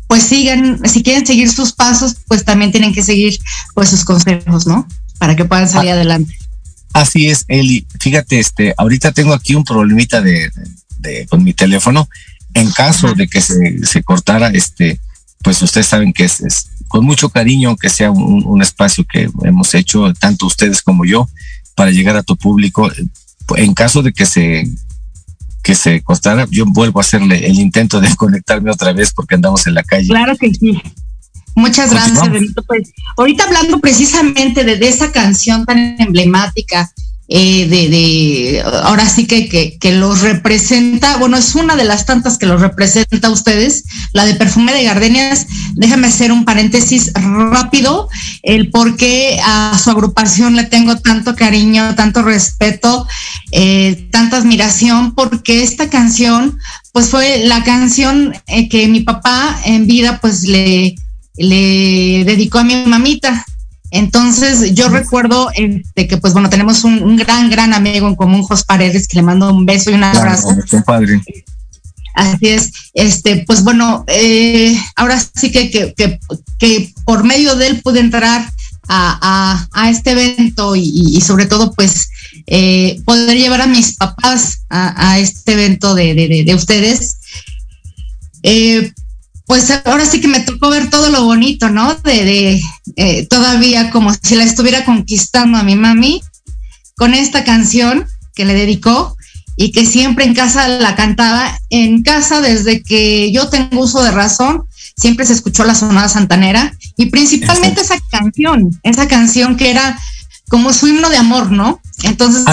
pues 0.07 0.23
sigan, 0.23 0.81
si 0.89 1.03
quieren 1.03 1.27
seguir 1.27 1.51
sus 1.51 1.73
pasos, 1.73 2.17
pues 2.29 2.45
también 2.45 2.71
tienen 2.71 2.95
que 2.95 3.03
seguir 3.03 3.39
pues 3.75 3.89
sus 3.89 4.05
consejos, 4.05 4.67
¿no? 4.67 4.87
Para 5.19 5.35
que 5.35 5.45
puedan 5.45 5.69
salir 5.69 5.91
ah. 5.91 5.95
adelante. 5.95 6.39
Así 6.93 7.29
es, 7.29 7.45
Eli. 7.49 7.85
Fíjate, 7.99 8.39
este, 8.39 8.73
ahorita 8.77 9.11
tengo 9.11 9.35
aquí 9.35 9.57
un 9.57 9.65
problemita 9.65 10.23
de, 10.23 10.49
con 11.29 11.43
mi 11.43 11.53
teléfono. 11.53 12.09
En 12.55 12.71
caso 12.71 13.15
de 13.15 13.27
que 13.27 13.41
se, 13.41 14.03
cortara, 14.05 14.49
este, 14.51 15.01
pues 15.43 15.61
ustedes 15.61 15.89
saben 15.89 16.13
que 16.13 16.25
es, 16.25 16.69
con 16.95 17.05
mucho 17.05 17.29
cariño, 17.29 17.77
que 17.77 17.91
sea 17.91 18.13
un, 18.13 18.63
espacio 18.63 19.05
que 19.05 19.29
hemos 19.43 19.75
hecho, 19.75 20.15
tanto 20.15 20.47
ustedes 20.47 20.81
como 20.81 21.05
yo, 21.05 21.29
para 21.75 21.91
llegar 21.91 22.15
a 22.15 22.23
tu 22.23 22.37
público. 22.37 22.89
En 23.57 23.75
caso 23.75 24.01
de 24.01 24.13
que 24.13 24.25
se 24.25 24.65
que 25.65 25.75
se 25.75 26.03
cortara, 26.03 26.47
yo 26.53 26.67
vuelvo 26.67 27.01
a 27.01 27.03
hacerle 27.03 27.49
el 27.49 27.59
intento 27.59 28.01
de 28.01 28.15
conectarme 28.17 28.71
otra 28.71 28.93
vez 28.93 29.13
porque 29.13 29.35
andamos 29.35 29.67
en 29.67 29.75
la 29.75 29.83
calle. 29.83 30.07
Claro 30.07 30.37
que 30.37 30.55
sí. 30.55 30.81
Muchas 31.57 31.91
gracias, 31.91 32.31
Benito. 32.31 32.63
Pues 32.63 32.93
ahorita 33.17 33.43
hablando 33.43 33.81
precisamente 33.81 34.63
de, 34.63 34.75
esa 34.89 35.11
canción 35.11 35.67
tan 35.67 36.01
emblemática, 36.01 36.93
eh, 37.29 37.67
de, 37.69 37.89
de, 37.89 38.63
ahora 38.83 39.09
sí 39.09 39.27
que, 39.27 39.49
que, 39.49 39.79
que, 39.79 39.93
los 39.93 40.21
representa, 40.21 41.17
bueno, 41.17 41.37
es 41.39 41.55
una 41.55 41.75
de 41.75 41.85
las 41.85 42.05
tantas 42.05 42.37
que 42.37 42.47
los 42.47 42.61
representa 42.61 43.29
a 43.29 43.31
ustedes, 43.31 43.85
la 44.13 44.27
de 44.27 44.35
Perfume 44.35 44.75
de 44.75 44.85
Gardenias. 44.85 45.47
Déjame 45.75 46.09
hacer 46.09 46.33
un 46.33 46.45
paréntesis 46.45 47.13
rápido, 47.15 48.09
el 48.43 48.71
por 48.71 48.97
qué 48.97 49.41
a 49.43 49.79
su 49.83 49.91
agrupación 49.91 50.55
le 50.57 50.65
tengo 50.65 50.99
tanto 50.99 51.35
cariño, 51.35 51.95
tanto 51.95 52.23
respeto, 52.23 53.07
eh, 53.53 54.09
tanta 54.11 54.37
admiración, 54.37 55.15
porque 55.15 55.63
esta 55.63 55.89
canción, 55.89 56.59
pues 56.93 57.09
fue 57.09 57.45
la 57.45 57.65
canción 57.65 58.35
eh, 58.47 58.69
que 58.69 58.87
mi 58.89 59.01
papá 59.01 59.61
en 59.65 59.87
vida, 59.87 60.21
pues 60.21 60.43
le 60.43 60.95
le 61.37 62.25
dedicó 62.25 62.59
a 62.59 62.65
mi 62.65 62.77
mamita. 62.87 63.45
Entonces 63.95 64.75
yo 64.75 64.89
recuerdo 64.89 65.51
este, 65.55 66.09
que 66.09 66.17
pues 66.17 66.33
bueno, 66.33 66.51
tenemos 66.51 66.83
un, 66.83 67.17
gran, 67.17 67.49
gran 67.49 67.73
amigo 67.73 68.09
en 68.09 68.17
común, 68.17 68.43
Jos 68.43 68.65
Paredes, 68.65 69.07
que 69.07 69.19
le 69.19 69.23
mando 69.23 69.55
un 69.55 69.65
beso 69.65 69.93
y 69.93 69.95
un 69.95 70.03
abrazo. 70.03 70.49
padre. 70.85 71.23
Así 72.13 72.49
es, 72.49 72.73
este, 72.93 73.45
pues 73.47 73.63
bueno, 73.63 74.05
eh, 74.09 74.77
ahora 74.97 75.23
sí 75.37 75.53
que, 75.53 75.71
que, 75.71 75.95
que, 76.59 76.93
por 77.05 77.23
medio 77.23 77.55
de 77.55 77.69
él 77.69 77.83
pude 77.83 78.01
entrar 78.01 78.51
a, 78.89 79.65
a, 79.73 79.91
este 79.91 80.11
evento 80.11 80.75
y, 80.75 81.21
sobre 81.21 81.47
todo 81.47 81.73
pues 81.73 82.09
eh, 82.47 83.01
poder 83.05 83.39
llevar 83.39 83.61
a 83.63 83.69
mis 83.69 83.95
papás 83.95 84.65
a, 84.71 85.21
este 85.21 85.53
evento 85.53 85.95
de, 85.95 86.15
de, 86.15 86.43
de 86.45 86.55
ustedes. 86.57 87.19
Eh, 88.43 88.93
pues 89.47 89.71
ahora 89.85 90.07
sí 90.07 90.21
que 90.21 90.29
me 90.29 90.41
tocó 90.41 90.71
ver 90.71 90.89
todo 90.91 91.11
lo 91.11 91.25
bonito, 91.25 91.69
¿no? 91.69 91.95
De, 91.97 92.25
de 92.25 92.63
eh, 92.97 93.27
todavía 93.27 93.91
como 93.91 94.13
si 94.23 94.37
la 94.37 94.45
estuviera 94.45 94.85
conquistando 94.85 95.59
a 95.59 95.63
mi 95.63 95.77
mami 95.77 96.23
con 96.97 97.15
esta 97.15 97.45
canción 97.45 98.07
que 98.35 98.45
le 98.45 98.55
dedicó 98.55 99.17
y 99.57 99.71
que 99.73 99.87
siempre 99.87 100.25
en 100.25 100.35
casa 100.35 100.69
la 100.69 100.97
cantaba. 100.97 101.59
En 101.71 102.03
casa, 102.03 102.41
desde 102.41 102.83
que 102.83 103.33
yo 103.33 103.49
tengo 103.49 103.83
uso 103.83 104.03
de 104.03 104.11
razón, 104.11 104.65
siempre 104.97 105.27
se 105.27 105.33
escuchó 105.33 105.65
la 105.65 105.75
sonada 105.75 106.09
santanera 106.09 106.77
y 106.97 107.07
principalmente 107.07 107.81
esa 107.81 107.99
canción, 108.11 108.71
esa 108.83 109.09
canción 109.09 109.57
que 109.57 109.71
era 109.71 109.99
como 110.49 110.73
su 110.73 110.89
himno 110.89 111.11
de 111.11 111.17
amor, 111.17 111.51
¿no? 111.51 111.81
Entonces, 112.03 112.45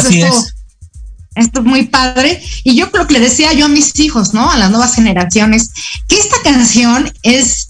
esto 1.35 1.59
es 1.59 1.65
muy 1.65 1.87
padre. 1.87 2.41
Y 2.63 2.75
yo 2.75 2.91
creo 2.91 3.07
que 3.07 3.13
le 3.13 3.19
decía 3.19 3.53
yo 3.53 3.65
a 3.65 3.69
mis 3.69 3.99
hijos, 3.99 4.33
¿no? 4.33 4.49
A 4.49 4.57
las 4.57 4.71
nuevas 4.71 4.95
generaciones, 4.95 5.71
que 6.07 6.17
esta 6.17 6.37
canción 6.43 7.11
es 7.23 7.69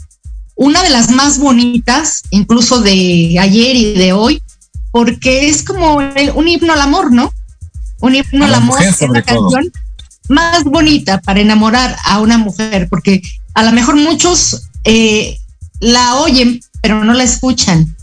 una 0.56 0.84
de 0.84 0.90
las 0.90 1.10
más 1.12 1.40
bonitas, 1.40 2.24
incluso 2.30 2.82
de 2.82 3.38
ayer 3.40 3.76
y 3.76 3.94
de 3.94 4.14
hoy, 4.14 4.42
porque 4.92 5.50
es 5.50 5.64
como 5.64 5.96
un 5.96 6.48
himno 6.48 6.74
al 6.74 6.82
amor, 6.82 7.12
¿no? 7.12 7.34
Un 8.00 8.16
himno 8.16 8.46
al 8.46 8.54
amor 8.54 8.82
es 8.82 9.02
la 9.02 9.22
canción 9.22 9.72
más 10.30 10.64
bonita 10.64 11.20
para 11.20 11.42
enamorar 11.42 11.96
a 12.06 12.20
una 12.20 12.38
mujer, 12.38 12.88
porque 12.90 13.22
a 13.54 13.64
lo 13.64 13.72
mejor 13.72 13.96
muchos 13.96 14.64
eh, 14.84 15.38
la 15.80 16.16
oyen, 16.16 16.62
pero 16.82 17.04
no 17.04 17.14
la 17.14 17.24
escuchan, 17.24 17.96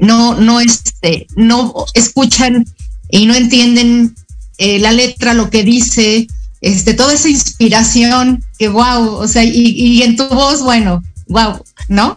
no, 0.00 0.34
no, 0.34 0.60
este, 0.60 1.26
no 1.36 1.74
escuchan 1.94 2.66
y 3.10 3.26
no 3.26 3.34
entienden 3.34 4.14
eh, 4.58 4.78
la 4.78 4.92
letra, 4.92 5.34
lo 5.34 5.50
que 5.50 5.64
dice, 5.64 6.26
este, 6.60 6.94
toda 6.94 7.12
esa 7.14 7.28
inspiración, 7.28 8.42
que 8.58 8.68
wow, 8.68 9.16
o 9.16 9.28
sea, 9.28 9.44
y, 9.44 10.02
en 10.02 10.16
tu 10.16 10.26
voz, 10.28 10.62
bueno, 10.62 11.02
wow, 11.28 11.62
¿no? 11.88 12.16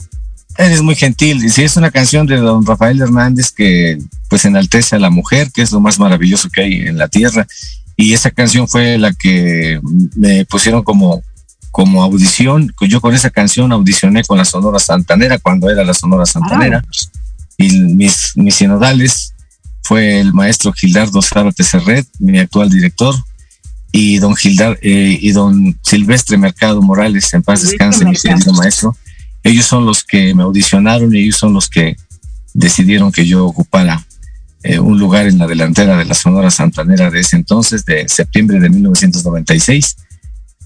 Eres 0.58 0.82
muy 0.82 0.96
gentil. 0.96 1.44
Y 1.44 1.50
si 1.50 1.64
es 1.64 1.78
una 1.78 1.92
canción 1.92 2.26
de 2.28 2.38
don 2.38 2.66
Rafael 2.66 3.00
Hernández 3.00 3.52
que 3.52 3.98
pues 4.30 4.46
enaltece 4.46 4.96
a 4.96 5.00
la 5.00 5.10
mujer, 5.10 5.52
que 5.54 5.62
es 5.62 5.72
lo 5.72 5.80
más 5.80 6.00
maravilloso 6.00 6.50
que 6.50 6.62
hay 6.62 6.74
en 6.88 6.98
la 6.98 7.08
tierra. 7.08 7.48
Y 7.96 8.14
esa 8.14 8.32
canción 8.32 8.68
fue 8.68 8.98
la 8.98 9.14
que 9.14 9.80
me 10.16 10.46
pusieron 10.46 10.84
como, 10.84 11.22
como 11.72 12.04
audición. 12.04 12.74
Yo 12.82 13.00
con 13.00 13.14
esa 13.14 13.30
canción 13.30 13.72
audicioné 13.72 14.24
con 14.24 14.38
la 14.38 14.46
Sonora 14.46 14.80
Santanera 14.80 15.38
cuando 15.38 15.70
era 15.70 15.84
la 15.84 15.94
Sonora 15.94 16.26
Santanera. 16.26 16.84
Y 17.58 17.70
mis, 17.70 18.34
mis 18.36 18.56
sinodales 18.56 19.34
fue 19.90 20.20
el 20.20 20.36
maestro 20.36 20.72
Gildardo 20.72 21.20
Zárate 21.20 21.64
Serret, 21.64 22.08
mi 22.20 22.38
actual 22.38 22.70
director, 22.70 23.16
y 23.92 24.20
don 24.20 24.36
Gildar 24.36 24.78
eh, 24.84 25.18
y 25.20 25.32
don 25.32 25.80
Silvestre 25.82 26.38
Mercado 26.38 26.80
Morales, 26.80 27.34
en 27.34 27.42
paz 27.42 27.64
descanse, 27.64 28.06
mi 28.06 28.16
querido 28.16 28.54
maestro. 28.54 28.96
Ellos 29.44 29.66
son 29.66 29.88
los 29.88 30.04
que 30.04 30.36
me 30.36 30.44
audicionaron 30.44 31.16
y 31.16 31.22
ellos 31.22 31.38
son 31.38 31.54
los 31.54 31.68
que 31.68 31.98
decidieron 32.54 33.12
que 33.12 33.26
yo 33.26 33.48
ocupara 33.48 34.06
eh, 34.62 34.78
un 34.78 35.00
lugar 35.00 35.26
en 35.26 35.40
la 35.40 35.48
delantera 35.48 35.98
de 35.98 36.06
la 36.06 36.14
Sonora 36.14 36.52
Santanera 36.52 37.10
de 37.10 37.22
ese 37.22 37.38
entonces, 37.38 37.84
de 37.84 38.08
septiembre 38.08 38.60
de 38.60 38.70
1996. 38.70 39.96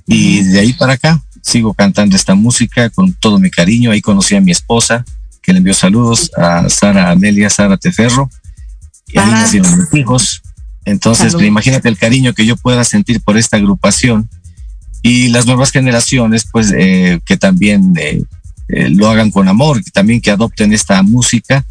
Y 0.05 0.41
de 0.43 0.59
ahí 0.59 0.73
para 0.73 0.93
acá 0.93 1.23
sigo 1.41 1.73
cantando 1.73 2.17
esta 2.17 2.36
música 2.36 2.89
con 2.89 3.13
todo 3.13 3.39
mi 3.39 3.49
cariño. 3.49 3.91
Ahí 3.91 4.01
conocí 4.01 4.36
a 4.36 4.41
mi 4.41 4.51
esposa, 4.51 5.05
que 5.41 5.53
le 5.53 5.59
envió 5.59 5.73
saludos 5.73 6.29
a 6.36 6.67
Sara 6.67 7.09
Amelia 7.09 7.49
Sara 7.49 7.77
Teferro 7.77 8.29
y 9.13 9.19
ahí 9.19 9.32
nacieron 9.32 9.78
mis 9.78 9.93
hijos. 9.93 10.41
Entonces, 10.86 11.34
imagínate 11.41 11.88
el 11.88 11.97
cariño 11.97 12.34
que 12.34 12.45
yo 12.45 12.58
pueda 12.58 12.84
sentir 12.84 13.21
por 13.21 13.38
esta 13.38 13.58
agrupación 13.58 14.30
y 15.02 15.30
las 15.30 15.45
nuevas 15.45 15.71
generaciones, 15.71 16.47
pues, 16.52 16.73
eh, 16.76 17.19
que 17.26 17.38
también 17.38 17.93
eh, 17.97 18.23
eh, 18.69 18.89
lo 18.89 19.10
hagan 19.10 19.32
con 19.32 19.47
amor, 19.47 19.84
que 19.84 19.91
también 19.91 20.21
que 20.21 20.32
adopten 20.32 20.73
esta 20.73 21.02
música, 21.04 21.65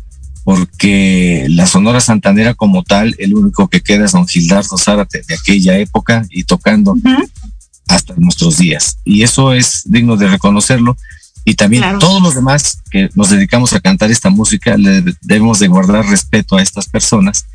porque 0.44 1.46
la 1.48 1.66
Sonora 1.66 2.00
Santanera 2.00 2.55
como 2.55 2.83
tal, 2.83 3.14
el 3.18 3.35
único 3.35 3.68
que 3.68 3.81
queda 3.81 4.05
es 4.07 4.12
don 4.12 4.26
Gildardo 4.26 4.76
Zárate 4.76 5.22
de 5.26 5.35
aquella 5.35 5.78
época 5.78 6.26
y 6.31 6.44
tocando 6.44 6.94
hasta 7.87 8.14
nuestros 8.16 8.59
días. 8.59 8.98
Y 9.05 9.22
eso 9.22 9.52
es 9.52 9.83
digno 9.85 10.16
de 10.16 10.28
reconocerlo 10.28 10.96
y 11.44 11.55
también 11.55 11.98
todos 11.98 12.22
los 12.22 12.35
demás 12.35 12.78
que 12.90 13.09
nos 13.14 13.31
dedicamos 13.31 13.72
a 13.72 13.81
cantar 13.81 14.11
esta 14.11 14.31
música 14.31 14.76
le 14.76 15.02
debemos 15.22 15.59
de 15.59 15.68
guardar 15.68 16.07
respeto 16.07 16.57
a 16.57 16.62
estas 16.62 16.88
personas 16.88 17.46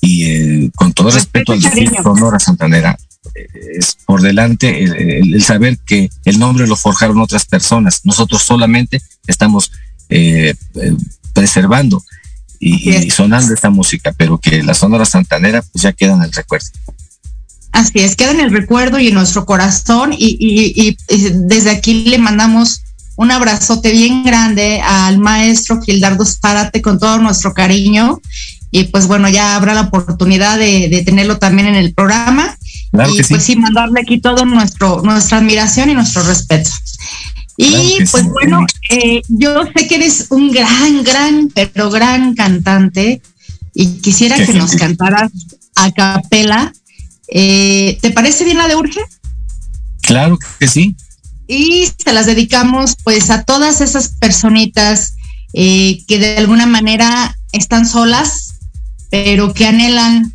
y 0.00 0.24
eh, 0.24 0.70
con 0.74 0.92
todo 0.92 1.10
respeto, 1.10 1.52
al 1.52 1.60
decir 1.60 1.90
Sonora 2.02 2.38
Santanera 2.38 2.98
eh, 3.34 3.46
es 3.78 3.96
por 4.04 4.22
delante 4.22 4.84
el, 5.18 5.42
saber 5.42 5.78
que 5.78 6.10
el 6.24 6.38
nombre 6.38 6.66
lo 6.66 6.76
forjaron 6.76 7.20
otras 7.20 7.46
personas. 7.46 8.00
Nosotros 8.04 8.42
solamente 8.42 9.00
estamos 9.26 9.72
eh, 10.08 10.54
preservando 11.32 12.02
y, 12.58 13.10
sonando 13.10 13.54
esta 13.54 13.70
música, 13.70 14.12
pero 14.16 14.38
que 14.38 14.62
la 14.62 14.74
Sonora 14.74 15.04
Santanera 15.04 15.62
pues 15.62 15.82
ya 15.82 15.92
queda 15.92 16.14
en 16.14 16.22
el 16.22 16.32
recuerdo. 16.32 16.68
Así 17.72 18.00
es, 18.00 18.16
queda 18.16 18.32
en 18.32 18.40
el 18.40 18.50
recuerdo 18.50 18.98
y 18.98 19.08
en 19.08 19.14
nuestro 19.14 19.46
corazón 19.46 20.12
y, 20.16 20.96
desde 21.08 21.70
aquí 21.70 22.04
le 22.04 22.18
mandamos 22.18 22.82
un 23.20 23.30
abrazote 23.30 23.92
bien 23.92 24.24
grande 24.24 24.80
al 24.80 25.18
maestro 25.18 25.78
Gildardo 25.82 26.24
Zárate 26.24 26.80
con 26.80 26.98
todo 26.98 27.18
nuestro 27.18 27.52
cariño 27.52 28.18
y 28.70 28.84
pues 28.84 29.06
bueno, 29.06 29.28
ya 29.28 29.56
habrá 29.56 29.74
la 29.74 29.82
oportunidad 29.82 30.58
de, 30.58 31.02
tenerlo 31.04 31.36
también 31.36 31.68
en 31.68 31.74
el 31.74 31.92
programa 31.92 32.56
y 33.12 33.22
pues 33.22 33.44
sí. 33.44 33.56
mandarle 33.56 34.00
aquí 34.00 34.20
todo 34.20 34.46
nuestro 34.46 35.02
nuestra 35.02 35.36
admiración 35.36 35.90
y 35.90 35.94
nuestro 35.94 36.22
respeto. 36.22 36.70
Y 37.58 37.98
pues 38.10 38.24
bueno, 38.24 38.64
eh, 38.88 39.20
yo 39.28 39.64
sé 39.76 39.86
que 39.86 39.96
eres 39.96 40.28
un 40.30 40.50
gran, 40.50 41.04
gran, 41.04 41.50
pero 41.54 41.90
gran 41.90 42.34
cantante 42.34 43.20
y 43.74 43.98
quisiera 43.98 44.36
que 44.36 44.54
nos 44.54 44.76
cantaras 44.76 45.30
a 45.74 45.92
capela. 45.92 46.72
Eh, 47.28 47.98
¿Te 48.00 48.12
parece 48.12 48.44
bien 48.44 48.56
la 48.56 48.66
de 48.66 48.76
Urge? 48.76 49.00
Claro 50.00 50.38
que 50.58 50.68
sí. 50.68 50.96
Y 51.52 51.86
se 51.86 52.12
las 52.12 52.26
dedicamos 52.26 52.96
pues 53.02 53.30
a 53.30 53.42
todas 53.42 53.80
esas 53.80 54.10
personitas 54.20 55.14
eh, 55.52 56.04
que 56.06 56.18
de 56.18 56.36
alguna 56.36 56.66
manera 56.66 57.36
están 57.50 57.86
solas, 57.88 58.54
pero 59.10 59.52
que 59.52 59.66
anhelan 59.66 60.32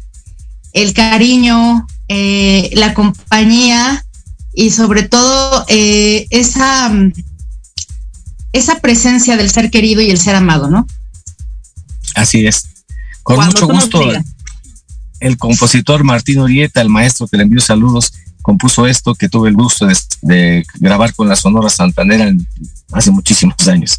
el 0.74 0.94
cariño, 0.94 1.88
la 2.10 2.94
compañía 2.94 4.06
y 4.56 4.72
sobre 4.72 5.04
todo 5.04 5.66
eh, 5.68 6.28
esa, 6.30 6.92
esa 8.54 8.80
presencia 8.80 9.38
del 9.38 9.52
ser 9.52 9.70
querido 9.70 10.02
y 10.02 10.10
el 10.10 10.20
ser 10.20 10.36
amado, 10.36 10.70
¿no? 10.70 10.88
Así 12.16 12.48
es. 12.48 12.70
Con 13.22 13.46
mucho 13.46 13.68
gusto. 13.68 14.02
El 15.20 15.38
compositor 15.38 16.04
Martín 16.04 16.40
Urieta, 16.40 16.82
el 16.82 16.90
maestro 16.90 17.28
que 17.28 17.38
le 17.38 17.44
envió 17.44 17.60
saludos, 17.60 18.14
compuso 18.46 18.86
esto 18.86 19.16
que 19.16 19.28
tuve 19.28 19.50
el 19.50 19.56
gusto 19.56 19.88
de, 20.22 20.64
grabar 20.76 21.14
con 21.16 21.28
la 21.28 21.36
Sonora 21.36 21.70
Santanera 21.70 22.32
hace 22.92 23.10
muchísimos 23.10 23.68
años. 23.68 23.98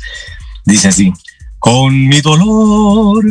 Dice 0.64 0.88
así, 0.88 1.12
con 1.59 2.09
mi 2.09 2.20
dolor, 2.20 3.24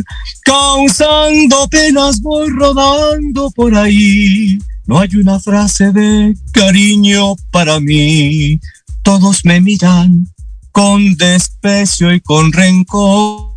causando 0.44 1.66
penas, 1.68 2.20
voy 2.20 2.50
rodando 2.50 3.50
por 3.50 3.74
ahí 3.74 4.58
no 4.86 5.00
hay 5.00 5.08
una 5.16 5.40
frase 5.40 5.90
de 5.90 6.36
cariño 6.52 7.34
para 7.50 7.80
mí. 7.80 8.60
Todos 9.02 9.44
me 9.44 9.60
miran 9.60 10.28
con 10.70 11.16
desprecio 11.16 12.12
y 12.14 12.20
con 12.20 12.52
rencor. 12.52 13.50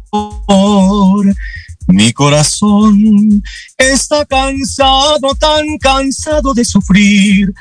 Mi 1.90 2.14
corazón 2.14 3.44
está 3.78 4.24
cansado, 4.24 5.34
tan 5.40 5.78
cansado 5.80 6.54
de 6.54 6.64
sufrir, 6.64 7.52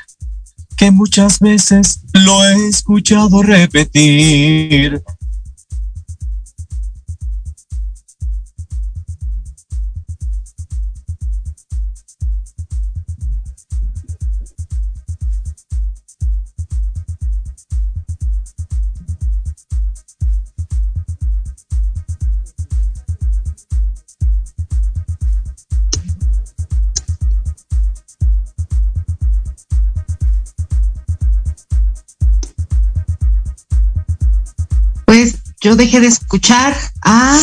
que 0.77 0.91
muchas 0.91 1.39
veces 1.39 2.01
lo 2.13 2.45
he 2.45 2.67
escuchado 2.67 3.41
repetir. 3.41 5.01
Yo 35.79 35.85
dejé 35.85 36.01
de 36.01 36.07
escuchar 36.07 36.75
a... 37.03 37.39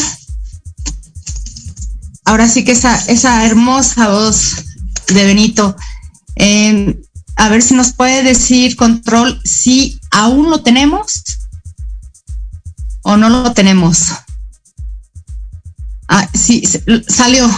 Ahora 2.27 2.49
sí 2.49 2.65
que 2.65 2.73
esa, 2.73 2.97
esa 3.07 3.47
hermosa 3.47 4.09
voz 4.09 4.65
de 5.07 5.25
Benito. 5.25 5.75
A 7.37 7.49
ver 7.49 7.63
si 7.63 7.75
nos 7.75 7.93
puede 7.93 8.23
decir, 8.23 8.77
Control, 8.77 9.41
si 9.45 10.01
aún 10.11 10.51
lo 10.51 10.63
tenemos 10.63 11.23
o 13.03 13.17
no 13.17 13.31
lo 13.31 13.53
tenemos. 13.53 14.13
Ah, 16.09 16.29
sí, 16.35 16.63
salió. 17.09 17.49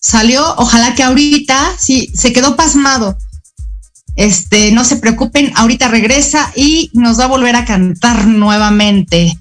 Salió, 0.00 0.54
ojalá 0.58 0.94
que 0.94 1.02
ahorita, 1.02 1.76
sí, 1.78 2.12
se 2.14 2.32
quedó 2.32 2.54
pasmado. 2.54 3.18
Este, 4.14 4.70
no 4.70 4.84
se 4.84 4.96
preocupen, 4.96 5.52
ahorita 5.56 5.88
regresa 5.88 6.52
y 6.54 6.90
nos 6.92 7.18
va 7.18 7.24
a 7.24 7.28
volver 7.28 7.56
a 7.56 7.64
cantar 7.64 8.26
nuevamente. 8.26 9.36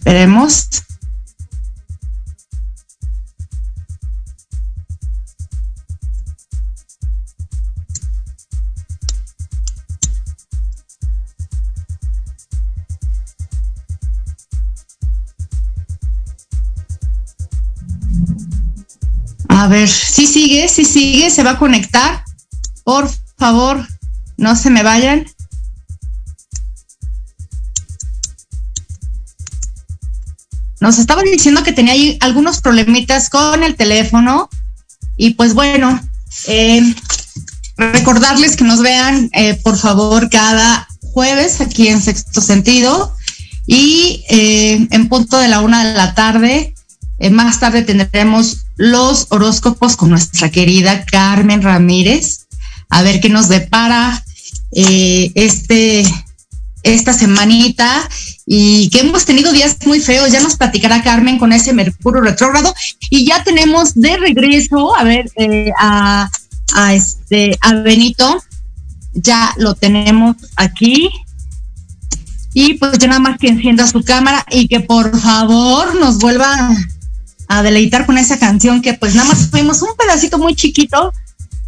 Esperemos. 0.00 0.66
A 19.48 19.68
ver, 19.68 19.86
si 19.86 20.26
sigue, 20.26 20.66
si 20.68 20.86
sigue, 20.86 21.30
se 21.30 21.42
va 21.42 21.50
a 21.50 21.58
conectar. 21.58 22.24
Por 22.84 23.06
favor, 23.36 23.86
no 24.38 24.56
se 24.56 24.70
me 24.70 24.82
vayan. 24.82 25.26
Nos 30.80 30.98
estaba 30.98 31.22
diciendo 31.22 31.62
que 31.62 31.72
tenía 31.72 31.92
ahí 31.92 32.16
algunos 32.20 32.60
problemitas 32.60 33.28
con 33.28 33.62
el 33.62 33.76
teléfono. 33.76 34.48
Y 35.16 35.34
pues 35.34 35.52
bueno, 35.52 36.00
eh, 36.46 36.94
recordarles 37.76 38.56
que 38.56 38.64
nos 38.64 38.80
vean, 38.80 39.28
eh, 39.34 39.54
por 39.62 39.76
favor, 39.76 40.30
cada 40.30 40.88
jueves 41.12 41.60
aquí 41.60 41.88
en 41.88 42.00
Sexto 42.00 42.40
Sentido. 42.40 43.14
Y 43.66 44.24
eh, 44.30 44.88
en 44.90 45.08
punto 45.08 45.38
de 45.38 45.48
la 45.48 45.60
una 45.60 45.86
de 45.86 45.94
la 45.94 46.14
tarde, 46.14 46.74
más 47.30 47.60
tarde 47.60 47.82
tendremos 47.82 48.64
los 48.76 49.26
horóscopos 49.28 49.96
con 49.96 50.08
nuestra 50.08 50.50
querida 50.50 51.04
Carmen 51.04 51.60
Ramírez. 51.60 52.46
A 52.88 53.02
ver 53.02 53.20
qué 53.20 53.28
nos 53.28 53.48
depara 53.48 54.24
este 54.72 56.04
esta 56.82 57.12
semanita 57.12 58.08
y 58.46 58.88
que 58.90 59.00
hemos 59.00 59.24
tenido 59.24 59.52
días 59.52 59.76
muy 59.86 60.00
feos. 60.00 60.30
Ya 60.32 60.40
nos 60.40 60.56
platicará 60.56 61.02
Carmen 61.02 61.38
con 61.38 61.52
ese 61.52 61.72
Mercurio 61.72 62.20
retrógrado 62.20 62.74
y 63.10 63.24
ya 63.26 63.44
tenemos 63.44 63.94
de 63.94 64.16
regreso, 64.16 64.96
a 64.96 65.04
ver, 65.04 65.30
eh, 65.36 65.70
a, 65.78 66.28
este, 66.92 67.58
a 67.60 67.74
Benito. 67.74 68.42
Ya 69.12 69.52
lo 69.56 69.74
tenemos 69.74 70.36
aquí. 70.56 71.10
Y 72.52 72.74
pues 72.74 72.98
ya 72.98 73.06
nada 73.06 73.20
más 73.20 73.38
que 73.38 73.48
encienda 73.48 73.86
su 73.86 74.02
cámara 74.02 74.44
y 74.50 74.66
que 74.66 74.80
por 74.80 75.16
favor 75.20 75.94
nos 75.94 76.18
vuelva 76.18 76.70
a 77.46 77.62
deleitar 77.62 78.06
con 78.06 78.18
esa 78.18 78.38
canción 78.38 78.82
que 78.82 78.94
pues 78.94 79.14
nada 79.14 79.28
más 79.28 79.50
tuvimos 79.50 79.82
un 79.82 79.90
pedacito 79.96 80.38
muy 80.38 80.56
chiquito, 80.56 81.12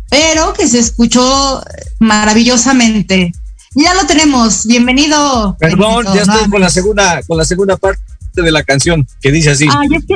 pero 0.09 0.53
que 0.53 0.67
se 0.67 0.81
escuchó 0.81 1.63
maravillosamente. 2.01 3.33
Ya 3.75 3.95
lo 3.95 4.07
tenemos. 4.07 4.67
Bienvenido. 4.67 5.57
Perdón, 5.59 6.05
ya 6.15 6.23
estoy 6.23 6.51
con 6.51 6.61
la 6.61 6.69
segunda, 6.69 7.23
con 7.27 7.39
la 7.39 7.45
segunda 7.45 7.77
parte 7.77 8.03
de 8.35 8.53
la 8.53 8.63
canción 8.63 9.07
que 9.21 9.33
dice 9.33 9.51
así. 9.51 9.67
Ay, 9.71 9.89
es 9.97 10.05
que, 10.07 10.15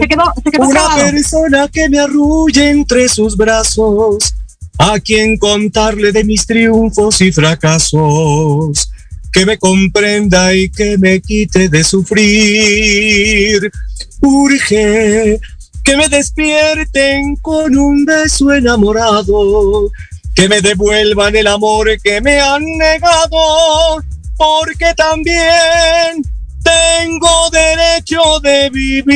se 0.00 0.08
quedó, 0.08 0.24
se 0.44 0.50
quedó 0.50 0.68
Una 0.68 0.94
persona 0.96 1.68
que 1.68 1.88
me 1.88 1.98
arrulle 1.98 2.70
entre 2.70 3.08
sus 3.08 3.36
brazos, 3.36 4.34
a 4.78 5.00
quien 5.00 5.38
contarle 5.38 6.12
de 6.12 6.22
mis 6.22 6.46
triunfos 6.46 7.20
y 7.20 7.32
fracasos, 7.32 8.90
que 9.32 9.44
me 9.44 9.58
comprenda 9.58 10.54
y 10.54 10.70
que 10.70 10.96
me 10.98 11.20
quite 11.20 11.68
de 11.68 11.82
sufrir. 11.82 13.72
Urge 14.20 15.40
que 15.82 15.96
me 15.96 16.08
despierten 16.08 17.34
con 17.36 17.76
un 17.76 18.04
beso 18.04 18.52
enamorado 18.52 19.90
que 20.34 20.48
me 20.48 20.60
devuelvan 20.60 21.36
el 21.36 21.46
amor 21.46 21.88
que 22.02 22.20
me 22.20 22.40
han 22.40 22.64
negado, 22.64 24.02
porque 24.36 24.94
también 24.94 26.22
tengo 26.62 27.50
derecho 27.50 28.40
de 28.42 28.70
vivir. 28.70 29.12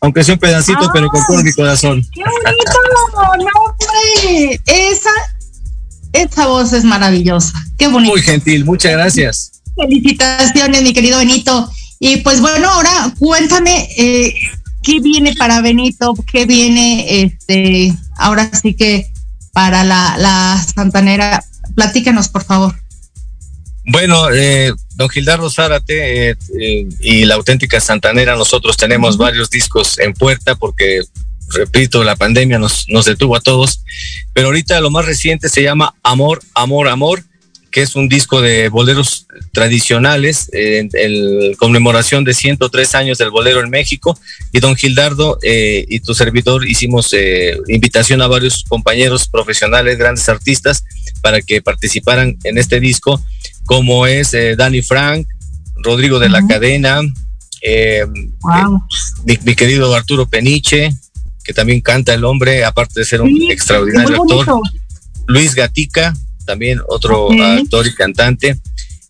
aunque 0.00 0.22
sea 0.22 0.34
un 0.34 0.40
pedacito, 0.40 0.90
pero 0.92 1.08
con 1.08 1.22
todo 1.26 1.42
mi 1.42 1.52
corazón. 1.52 2.02
¡Qué 2.12 2.22
bonito! 2.22 2.72
¡No, 3.38 3.44
hombre! 3.62 4.60
Esa, 4.66 5.10
esa 6.12 6.46
voz 6.46 6.74
es 6.74 6.84
maravillosa. 6.84 7.52
¡Qué 7.78 7.88
bonito! 7.88 8.12
Muy 8.12 8.20
gentil, 8.20 8.66
muchas 8.66 8.92
gracias. 8.92 9.62
Felicitaciones, 9.74 10.82
mi 10.82 10.92
querido 10.92 11.18
Benito. 11.18 11.70
Y 11.98 12.18
pues 12.18 12.40
bueno, 12.42 12.68
ahora 12.68 13.14
cuéntame 13.18 13.88
eh, 13.96 14.34
qué 14.84 15.00
viene 15.00 15.34
para 15.34 15.60
Benito, 15.60 16.14
qué 16.30 16.46
viene, 16.46 17.22
este, 17.22 17.92
ahora 18.16 18.50
sí 18.52 18.74
que 18.74 19.10
para 19.52 19.82
la, 19.84 20.16
la 20.18 20.64
Santanera. 20.74 21.42
Platícanos, 21.74 22.28
por 22.28 22.44
favor. 22.44 22.74
Bueno, 23.86 24.30
eh, 24.32 24.72
don 24.94 25.08
Gildardo 25.08 25.50
Zárate 25.50 26.30
eh, 26.30 26.36
eh, 26.58 26.88
y 27.00 27.24
la 27.24 27.34
auténtica 27.34 27.80
Santanera, 27.80 28.36
nosotros 28.36 28.76
tenemos 28.76 29.16
varios 29.16 29.50
discos 29.50 29.98
en 29.98 30.14
puerta 30.14 30.54
porque, 30.54 31.02
repito, 31.50 32.02
la 32.04 32.16
pandemia 32.16 32.58
nos, 32.58 32.86
nos 32.88 33.04
detuvo 33.04 33.36
a 33.36 33.40
todos, 33.40 33.82
pero 34.32 34.48
ahorita 34.48 34.80
lo 34.80 34.90
más 34.90 35.04
reciente 35.04 35.48
se 35.48 35.62
llama 35.62 35.94
Amor, 36.02 36.40
Amor, 36.54 36.88
Amor, 36.88 37.24
que 37.74 37.82
es 37.82 37.96
un 37.96 38.08
disco 38.08 38.40
de 38.40 38.68
boleros 38.68 39.26
tradicionales, 39.52 40.48
en 40.52 40.88
conmemoración 41.58 42.22
de 42.22 42.32
103 42.32 42.94
años 42.94 43.18
del 43.18 43.30
bolero 43.30 43.60
en 43.60 43.68
México, 43.68 44.16
y 44.52 44.60
don 44.60 44.76
Gildardo 44.76 45.38
y 45.42 45.98
tu 45.98 46.14
servidor 46.14 46.68
hicimos 46.68 47.12
invitación 47.66 48.22
a 48.22 48.28
varios 48.28 48.62
compañeros 48.68 49.26
profesionales, 49.26 49.98
grandes 49.98 50.28
artistas, 50.28 50.84
para 51.20 51.42
que 51.42 51.60
participaran 51.62 52.38
en 52.44 52.58
este 52.58 52.78
disco 52.78 53.20
como 53.64 54.06
es 54.06 54.34
eh, 54.34 54.56
Danny 54.56 54.82
Frank, 54.82 55.26
Rodrigo 55.76 56.18
de 56.18 56.28
la 56.28 56.46
Cadena, 56.46 57.00
eh, 57.62 58.04
mi, 59.24 59.54
querido 59.54 59.94
Arturo 59.94 60.26
Peniche, 60.26 60.92
que 61.42 61.52
también 61.52 61.80
canta 61.80 62.14
el 62.14 62.24
hombre, 62.24 62.64
aparte 62.64 63.00
de 63.00 63.06
ser 63.06 63.20
un 63.20 63.50
extraordinario 63.50 64.22
actor. 64.22 64.60
Luis 65.26 65.54
Gatica, 65.54 66.14
también 66.44 66.80
otro 66.88 67.30
actor 67.30 67.86
y 67.86 67.94
cantante. 67.94 68.56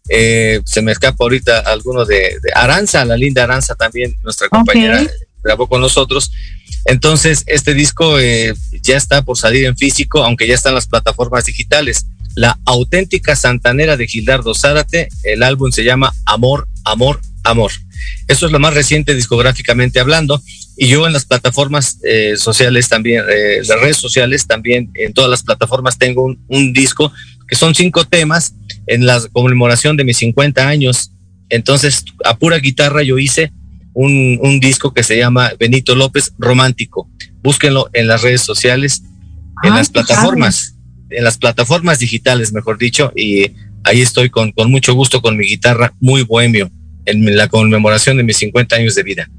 Eh, 0.08 0.60
se 0.64 0.82
me 0.82 0.92
escapa 0.92 1.24
ahorita 1.24 1.60
alguno 1.60 2.04
de, 2.04 2.36
Aranza, 2.54 3.04
la 3.04 3.16
linda 3.16 3.44
Aranza 3.44 3.74
también, 3.74 4.16
nuestra 4.22 4.48
compañera, 4.48 5.06
grabó 5.42 5.66
con 5.66 5.80
nosotros. 5.80 6.30
Entonces, 6.84 7.44
este 7.46 7.74
disco 7.74 8.18
ya 8.20 8.96
está 8.96 9.22
por 9.22 9.38
salir 9.38 9.64
en 9.64 9.76
físico, 9.76 10.22
aunque 10.22 10.46
ya 10.46 10.54
están 10.54 10.74
las 10.74 10.86
plataformas 10.86 11.44
digitales. 11.46 12.06
La 12.34 12.58
auténtica 12.66 13.36
santanera 13.36 13.96
de 13.96 14.06
Gildardo 14.06 14.54
Zárate. 14.54 15.08
El 15.22 15.42
álbum 15.42 15.70
se 15.70 15.84
llama 15.84 16.12
Amor, 16.26 16.68
Amor, 16.84 17.20
Amor. 17.44 17.70
Eso 18.28 18.46
es 18.46 18.52
lo 18.52 18.58
más 18.58 18.74
reciente 18.74 19.14
discográficamente 19.14 20.00
hablando. 20.00 20.42
Y 20.76 20.88
yo 20.88 21.06
en 21.06 21.12
las 21.12 21.24
plataformas 21.24 21.98
eh, 22.02 22.34
sociales 22.36 22.88
también, 22.88 23.22
eh, 23.28 23.62
las 23.66 23.80
redes 23.80 23.96
sociales 23.96 24.46
también, 24.46 24.90
en 24.94 25.12
todas 25.12 25.30
las 25.30 25.42
plataformas 25.42 25.98
tengo 25.98 26.24
un, 26.24 26.72
disco 26.72 27.12
que 27.48 27.54
son 27.56 27.74
cinco 27.74 28.04
temas 28.04 28.54
en 28.86 29.06
la 29.06 29.22
conmemoración 29.32 29.96
de 29.96 30.04
mis 30.04 30.16
50 30.18 30.66
años. 30.66 31.12
Entonces, 31.48 32.04
a 32.24 32.36
pura 32.36 32.58
guitarra 32.58 33.02
yo 33.02 33.18
hice 33.18 33.52
un, 33.92 34.38
un 34.42 34.58
disco 34.58 34.92
que 34.92 35.04
se 35.04 35.16
llama 35.16 35.52
Benito 35.58 35.94
López 35.94 36.32
Romántico. 36.38 37.08
Búsquenlo 37.42 37.88
en 37.92 38.08
las 38.08 38.22
redes 38.22 38.40
sociales, 38.40 39.02
en 39.62 39.74
las 39.74 39.90
plataformas 39.90 40.74
en 41.16 41.24
las 41.24 41.38
plataformas 41.38 41.98
digitales, 41.98 42.52
mejor 42.52 42.78
dicho, 42.78 43.12
y 43.16 43.52
ahí 43.84 44.00
estoy 44.00 44.30
con, 44.30 44.52
con 44.52 44.70
mucho 44.70 44.94
gusto 44.94 45.22
con 45.22 45.36
mi 45.36 45.46
guitarra, 45.46 45.94
muy 46.00 46.22
bohemio, 46.22 46.70
en 47.06 47.36
la 47.36 47.48
conmemoración 47.48 48.16
de 48.16 48.22
mis 48.22 48.38
50 48.38 48.76
años 48.76 48.94
de 48.94 49.02
vida. 49.02 49.30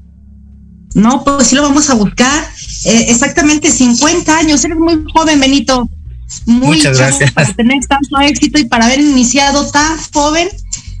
No, 0.94 1.24
pues 1.24 1.48
sí 1.48 1.54
lo 1.54 1.62
vamos 1.62 1.90
a 1.90 1.94
buscar. 1.94 2.44
Eh, 2.84 3.06
exactamente 3.08 3.70
50 3.70 4.38
años, 4.38 4.64
eres 4.64 4.78
muy 4.78 5.04
joven, 5.12 5.40
Benito. 5.40 5.88
Muy 6.46 6.78
Muchas 6.78 6.98
gracias. 6.98 7.32
Para 7.32 7.52
tener 7.52 7.84
tanto 7.86 8.18
éxito 8.20 8.58
y 8.58 8.64
para 8.64 8.86
haber 8.86 9.00
iniciado 9.00 9.70
tan 9.70 9.98
joven, 10.12 10.48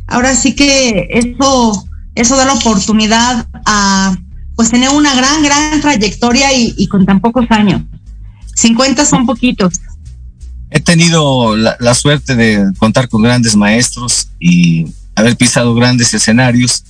ahora 0.06 0.34
sí 0.34 0.54
que 0.54 1.08
eso, 1.10 1.86
eso 2.14 2.36
da 2.36 2.44
la 2.44 2.54
oportunidad 2.54 3.46
a 3.64 4.16
pues 4.54 4.70
tener 4.70 4.90
una 4.90 5.14
gran, 5.14 5.42
gran 5.42 5.80
trayectoria 5.80 6.52
y, 6.52 6.74
y 6.76 6.88
con 6.88 7.04
tan 7.04 7.20
pocos 7.20 7.46
años. 7.50 7.82
50 8.54 9.04
son 9.04 9.26
poquitos 9.26 9.74
he 10.70 10.80
tenido 10.80 11.56
la, 11.56 11.94
suerte 11.94 12.34
de 12.34 12.72
contar 12.78 13.08
con 13.08 13.22
grandes 13.22 13.56
maestros 13.56 14.28
y 14.38 14.86
haber 15.14 15.36
pisado 15.36 15.74
grandes 15.74 16.12
escenarios 16.12 16.84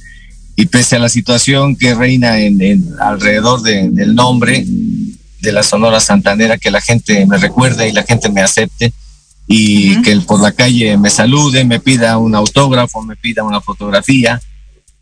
y 0.56 0.66
pese 0.66 0.96
a 0.96 0.98
la 0.98 1.08
situación 1.08 1.76
que 1.76 1.94
reina 1.94 2.38
en, 2.40 2.84
alrededor 2.98 3.62
del 3.62 4.14
nombre 4.14 4.64
de 4.66 5.52
la 5.52 5.62
Sonora 5.62 6.00
Santanera, 6.00 6.58
que 6.58 6.70
la 6.70 6.80
gente 6.80 7.26
me 7.26 7.36
recuerde 7.36 7.88
y 7.88 7.92
la 7.92 8.02
gente 8.02 8.30
me 8.30 8.40
acepte 8.40 8.92
y 9.46 10.00
que 10.02 10.16
por 10.22 10.40
la 10.40 10.52
calle 10.52 10.96
me 10.96 11.10
salude, 11.10 11.64
me 11.64 11.78
pida 11.78 12.18
un 12.18 12.34
autógrafo, 12.34 13.02
me 13.02 13.16
pida 13.16 13.44
una 13.44 13.60
fotografía. 13.60 14.40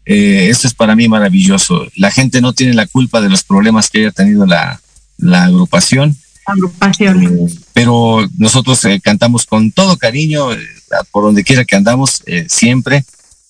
Eh, 0.05 0.49
eso 0.51 0.67
es 0.67 0.75
para 0.75 0.95
mí 0.95 1.09
maravilloso. 1.09 1.87
La 1.97 2.11
gente 2.11 2.43
no 2.43 2.53
tiene 2.53 2.75
la 2.75 2.87
culpa 2.87 3.23
de 3.23 3.31
los 3.31 3.43
problemas 3.43 3.89
que 3.89 4.01
haya 4.01 4.11
tenido 4.11 4.45
la, 4.45 4.81
la 5.17 5.45
agrupación 5.45 6.17
agrupación. 6.45 7.49
Pero 7.73 8.29
nosotros 8.37 8.85
eh, 8.85 9.01
cantamos 9.03 9.47
con 9.47 9.73
todo 9.73 9.97
cariño, 9.97 10.53
eh, 10.53 10.59
por 11.11 11.25
donde 11.25 11.45
quiera 11.45 11.65
que 11.65 11.77
andamos, 11.77 12.23
eh, 12.27 12.47
siempre 12.49 13.05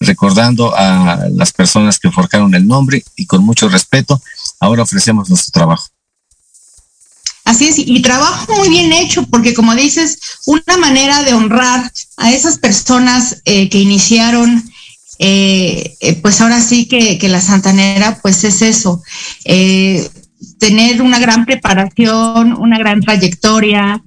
recordando 0.05 0.74
a 0.76 1.26
las 1.32 1.52
personas 1.52 1.98
que 1.98 2.11
forjaron 2.11 2.55
el 2.55 2.66
nombre 2.66 3.05
y 3.16 3.26
con 3.26 3.44
mucho 3.44 3.68
respeto, 3.68 4.20
ahora 4.61 4.82
ofrecemos 4.82 5.28
nuestro 5.28 5.52
trabajo. 5.52 5.88
Así 7.44 7.68
es, 7.68 7.78
y 7.78 8.00
trabajo 8.00 8.55
muy 8.57 8.70
bien 8.70 8.92
hecho, 8.92 9.26
porque 9.26 9.52
como 9.52 9.74
dices, 9.74 10.18
una 10.46 10.78
manera 10.78 11.22
de 11.22 11.34
honrar 11.34 11.92
a 12.16 12.32
esas 12.32 12.59
personas 12.59 13.42
que 13.44 13.68
iniciaron, 13.78 14.64
pues 15.18 16.40
ahora 16.40 16.62
sí 16.62 16.86
que, 16.86 17.18
que, 17.18 17.28
la 17.28 17.42
Santanera, 17.42 18.18
pues 18.22 18.44
es 18.44 18.62
eso, 18.62 19.02
tener 20.59 21.02
una 21.02 21.18
gran 21.18 21.44
preparación, 21.44 22.55
una 22.59 22.78
gran 22.78 23.02
trayectoria, 23.02 24.02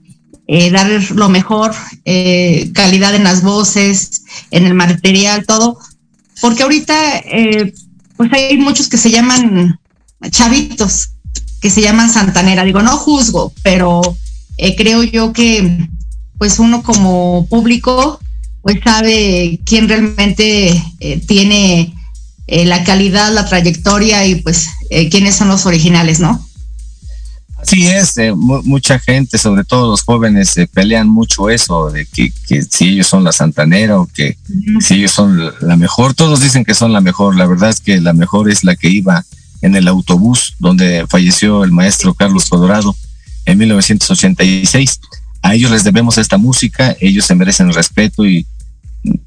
eh, 0.50 0.72
dar 0.72 0.89
lo 1.12 1.28
mejor, 1.28 1.74
eh, 2.06 2.72
calidad 2.74 3.14
en 3.14 3.26
las 3.26 3.43
voces, 3.43 4.24
en 4.52 4.66
el 4.66 4.74
material, 4.74 5.45
todo. 5.45 5.78
Porque 6.42 6.64
ahorita, 6.64 7.18
eh, 7.20 7.74
pues 8.16 8.32
hay 8.34 8.58
muchos 8.58 8.90
que 8.90 8.98
se 8.98 9.12
llaman 9.12 9.80
chavitos, 10.30 11.10
que 11.62 11.70
se 11.70 11.82
llaman 11.82 12.12
santanera. 12.12 12.64
Digo, 12.64 12.82
no 12.82 12.98
juzgo, 12.98 13.54
pero 13.64 14.02
creo 14.78 15.04
yo 15.04 15.34
que, 15.34 15.88
pues 16.38 16.60
uno 16.60 16.84
como 16.84 17.48
público, 17.48 18.20
pues 18.62 18.80
sabe 18.84 19.60
quién 19.66 19.88
realmente 19.88 20.84
tiene 21.28 21.94
la 22.48 22.84
calidad, 22.84 23.34
la 23.34 23.46
trayectoria 23.46 24.26
y 24.26 24.36
pues 24.36 24.68
quiénes 25.12 25.36
son 25.36 25.50
los 25.50 25.66
originales, 25.66 26.20
¿no? 26.20 26.47
Así 27.62 27.88
es, 27.88 28.18
eh, 28.18 28.34
mucha 28.36 28.99
gente, 28.99 29.38
sobre 29.39 29.64
todo 29.64 29.89
los 29.89 30.03
jóvenes, 30.03 30.49
se 30.49 30.68
pelean 30.68 31.10
mucho 31.10 31.49
eso, 31.49 31.89
de 31.89 32.05
que, 32.05 32.32
si 32.70 32.89
ellos 32.89 33.08
son 33.08 33.24
la 33.24 33.32
santanera 33.32 33.99
o 33.99 34.05
que 34.05 34.38
si 34.80 34.95
ellos 34.95 35.12
son 35.12 35.51
la 35.62 35.76
mejor, 35.76 36.14
todos 36.14 36.39
dicen 36.39 36.64
que 36.64 36.76
son 36.76 36.93
la 36.93 37.01
mejor, 37.01 37.36
la 37.36 37.47
verdad 37.47 37.72
es 37.72 37.80
que 37.80 37.99
la 37.99 38.14
mejor 38.14 38.49
es 38.51 38.64
la 38.64 38.76
que 38.76 38.89
iba 38.89 39.26
en 39.62 39.76
el 39.76 39.88
autobús 39.88 40.55
donde 40.60 41.05
falleció 41.10 41.64
el 41.64 41.72
maestro 41.72 42.14
Carlos 42.14 42.45
Colorado 42.47 42.95
en 43.45 43.58
1986. 43.58 44.99
A 45.41 45.55
ellos 45.55 45.72
les 45.72 45.84
debemos 45.84 46.20
esta 46.20 46.38
música, 46.38 46.95
ellos 46.99 47.26
se 47.26 47.34
merecen 47.34 47.74
respeto 47.74 48.24
y 48.26 48.45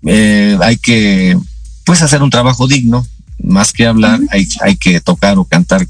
eh, 0.07 0.57
hay 0.63 0.77
que 0.77 1.37
pues 1.85 2.01
hacer 2.01 2.23
un 2.23 2.31
trabajo 2.31 2.69
digno, 2.69 3.05
más 3.43 3.73
que 3.73 3.87
hablar, 3.87 4.21
hay, 4.31 4.47
hay 4.61 4.77
que 4.77 5.01
tocar 5.01 5.37
o 5.39 5.45
cantar 5.45 5.85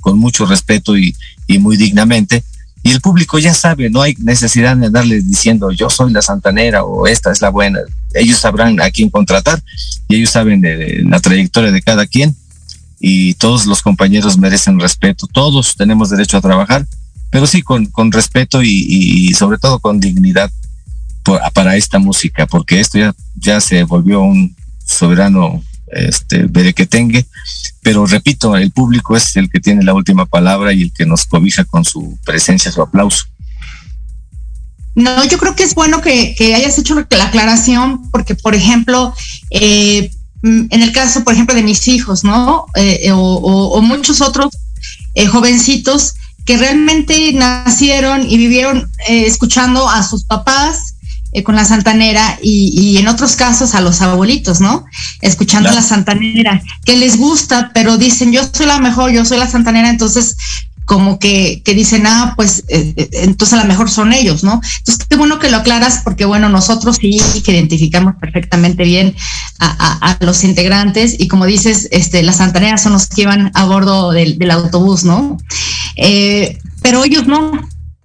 con 0.00 0.18
mucho 0.18 0.46
respeto 0.46 0.96
y, 0.96 1.14
y 1.46 1.58
muy 1.58 1.76
dignamente. 1.76 2.44
Y 2.82 2.92
el 2.92 3.00
público 3.00 3.38
ya 3.38 3.52
sabe, 3.52 3.90
no 3.90 4.00
hay 4.02 4.14
necesidad 4.18 4.76
de 4.76 4.90
darles 4.90 5.28
diciendo 5.28 5.72
yo 5.72 5.90
soy 5.90 6.12
la 6.12 6.22
santanera 6.22 6.84
o 6.84 7.06
esta 7.06 7.32
es 7.32 7.40
la 7.40 7.50
buena. 7.50 7.80
Ellos 8.14 8.38
sabrán 8.38 8.80
a 8.80 8.90
quién 8.90 9.10
contratar 9.10 9.60
y 10.08 10.16
ellos 10.16 10.30
saben 10.30 10.60
de, 10.60 11.02
la 11.08 11.18
trayectoria 11.18 11.72
de 11.72 11.82
cada 11.82 12.06
quien 12.06 12.36
y 13.00 13.34
todos 13.34 13.66
los 13.66 13.82
compañeros 13.82 14.38
merecen 14.38 14.78
respeto. 14.78 15.26
Todos 15.26 15.74
tenemos 15.74 16.10
derecho 16.10 16.36
a 16.36 16.40
trabajar, 16.40 16.86
pero 17.30 17.46
sí 17.46 17.62
con, 17.62 17.86
con 17.86 18.12
respeto 18.12 18.62
y, 18.62 19.34
sobre 19.34 19.58
todo 19.58 19.80
con 19.80 19.98
dignidad 19.98 20.50
para 21.54 21.74
esta 21.74 21.98
música, 21.98 22.46
porque 22.46 22.78
esto 22.78 22.98
ya, 22.98 23.12
ya 23.34 23.60
se 23.60 23.82
volvió 23.82 24.20
un 24.20 24.54
soberano 24.84 25.60
este, 25.88 26.48
tenga 26.86 27.20
pero 27.82 28.04
repito, 28.04 28.56
el 28.56 28.72
público 28.72 29.16
es 29.16 29.36
el 29.36 29.48
que 29.48 29.60
tiene 29.60 29.84
la 29.84 29.94
última 29.94 30.26
palabra 30.26 30.72
y 30.72 30.82
el 30.82 30.92
que 30.92 31.06
nos 31.06 31.24
cobija 31.24 31.64
con 31.64 31.84
su 31.84 32.18
presencia, 32.24 32.72
su 32.72 32.82
aplauso. 32.82 33.26
No, 34.96 35.24
yo 35.24 35.38
creo 35.38 35.54
que 35.54 35.62
es 35.62 35.74
bueno 35.74 36.00
que, 36.00 36.34
hayas 36.54 36.78
hecho 36.78 36.94
la 36.94 37.24
aclaración, 37.24 38.10
porque, 38.10 38.34
por 38.34 38.54
ejemplo, 38.54 39.14
eh, 39.50 40.10
en 40.42 40.82
el 40.82 40.92
caso, 40.92 41.24
por 41.24 41.34
ejemplo, 41.34 41.54
de 41.54 41.62
mis 41.62 41.86
hijos, 41.88 42.24
¿no? 42.24 42.66
Eh, 42.76 43.10
o, 43.12 43.80
muchos 43.82 44.20
otros, 44.20 44.48
eh, 45.14 45.26
jovencitos 45.26 46.14
que 46.44 46.56
realmente 46.56 47.32
nacieron 47.32 48.28
y 48.28 48.36
vivieron 48.36 48.90
eh, 49.08 49.26
escuchando 49.26 49.88
a 49.88 50.02
sus 50.02 50.24
papás 50.24 50.85
eh, 51.36 51.42
con 51.42 51.54
la 51.54 51.66
santanera 51.66 52.38
y, 52.42 52.96
en 52.96 53.08
otros 53.08 53.36
casos 53.36 53.74
a 53.74 53.82
los 53.82 54.00
abuelitos, 54.00 54.62
¿no? 54.62 54.86
Escuchando 55.20 55.70
la 55.70 55.82
santanera, 55.82 56.62
que 56.82 56.96
les 56.96 57.18
gusta, 57.18 57.72
pero 57.74 57.98
dicen, 57.98 58.32
yo 58.32 58.40
soy 58.50 58.64
la 58.64 58.78
mejor, 58.78 59.12
yo 59.12 59.22
soy 59.26 59.38
la 59.38 59.46
santanera, 59.46 59.90
entonces 59.90 60.38
como 60.86 61.18
que, 61.18 61.60
que 61.62 61.74
dicen, 61.74 62.06
ah, 62.06 62.32
pues 62.36 62.64
eh, 62.68 62.94
eh, 62.96 63.10
entonces 63.12 63.58
a 63.58 63.62
lo 63.62 63.68
mejor 63.68 63.90
son 63.90 64.14
ellos, 64.14 64.44
¿no? 64.44 64.62
Entonces, 64.78 65.04
qué 65.06 65.16
bueno 65.16 65.38
que 65.38 65.50
lo 65.50 65.58
aclaras 65.58 66.00
porque, 66.02 66.24
bueno, 66.24 66.48
nosotros 66.48 66.96
sí 66.98 67.42
que 67.44 67.52
identificamos 67.52 68.14
perfectamente 68.18 68.84
bien 68.84 69.14
a, 69.58 70.16
los 70.20 70.42
integrantes 70.42 71.16
y 71.18 71.28
como 71.28 71.44
dices, 71.44 71.88
este, 71.90 72.22
las 72.22 72.36
santaneras 72.36 72.82
son 72.82 72.94
los 72.94 73.08
que 73.08 73.22
iban 73.22 73.50
a 73.52 73.64
bordo 73.66 74.12
del, 74.12 74.50
autobús, 74.50 75.04
¿no? 75.04 75.36
Eh, 75.96 76.58
pero 76.80 77.04
ellos 77.04 77.26
no. 77.26 77.52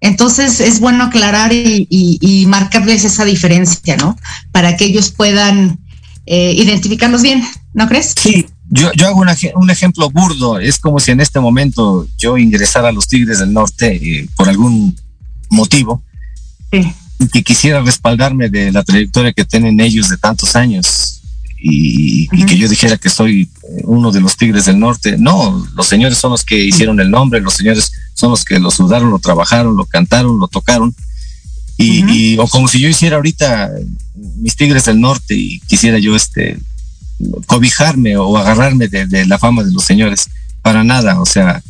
Entonces 0.01 0.59
es 0.59 0.79
bueno 0.79 1.05
aclarar 1.05 1.51
y, 1.53 2.45
marcarles 2.47 3.05
esa 3.05 3.23
diferencia, 3.23 3.95
¿no? 3.97 4.17
Para 4.51 4.75
que 4.75 4.85
ellos 4.85 5.11
puedan 5.11 5.79
identificarlos 6.25 7.21
bien, 7.21 7.43
¿no 7.73 7.87
crees? 7.87 8.13
Sí, 8.19 8.45
yo, 8.73 8.89
yo 8.93 9.07
hago 9.07 9.21
un 9.55 9.69
ejemplo 9.69 10.09
burdo, 10.09 10.57
es 10.57 10.79
como 10.79 10.99
si 11.01 11.11
en 11.11 11.19
este 11.19 11.41
momento 11.41 12.07
yo 12.17 12.37
ingresara 12.37 12.87
a 12.87 12.91
los 12.93 13.05
Tigres 13.05 13.39
del 13.39 13.51
Norte 13.51 13.95
eh, 13.95 14.29
por 14.37 14.47
algún 14.47 14.97
motivo 15.49 16.01
y 16.71 17.27
que 17.27 17.43
quisiera 17.43 17.81
respaldarme 17.81 18.47
de 18.47 18.71
la 18.71 18.81
trayectoria 18.83 19.33
que 19.33 19.43
tienen 19.43 19.77
ellos 19.81 20.07
de 20.07 20.15
tantos 20.15 20.55
años 20.55 21.10
y, 21.63 22.27
que 22.45 22.57
yo 22.57 22.67
dijera 22.67 22.97
que 22.97 23.09
soy 23.09 23.43
eh, 23.43 23.81
uno 23.83 24.11
de 24.11 24.19
los 24.19 24.35
Tigres 24.35 24.65
del 24.65 24.79
Norte. 24.79 25.15
No, 25.17 25.67
los 25.75 25.87
señores 25.87 26.17
son 26.17 26.31
los 26.31 26.43
que 26.43 26.57
hicieron 26.57 26.99
el 26.99 27.11
nombre, 27.11 27.39
los 27.39 27.53
señores 27.53 27.91
son 28.15 28.31
los 28.31 28.43
que 28.43 28.59
lo 28.59 28.71
sudaron, 28.71 29.11
lo 29.11 29.19
trabajaron, 29.19 29.77
lo 29.77 29.85
cantaron, 29.85 30.39
lo 30.39 30.47
tocaron. 30.47 30.95
Y, 31.77 32.03
y, 32.11 32.37
o 32.37 32.47
como 32.47 32.67
si 32.67 32.79
yo 32.79 32.89
hiciera 32.89 33.15
ahorita 33.15 33.71
mis 34.37 34.55
Tigres 34.55 34.85
del 34.85 34.99
Norte 34.99 35.35
y 35.35 35.59
quisiera 35.61 35.99
yo 35.99 36.15
este 36.15 36.59
cobijarme 37.45 38.17
o 38.17 38.37
agarrarme 38.37 38.87
de, 38.87 39.25
la 39.25 39.37
fama 39.37 39.63
de 39.63 39.71
los 39.71 39.83
señores, 39.83 40.29
para 40.61 40.83
nada, 40.83 41.19
o 41.19 41.25
sea, 41.25 41.61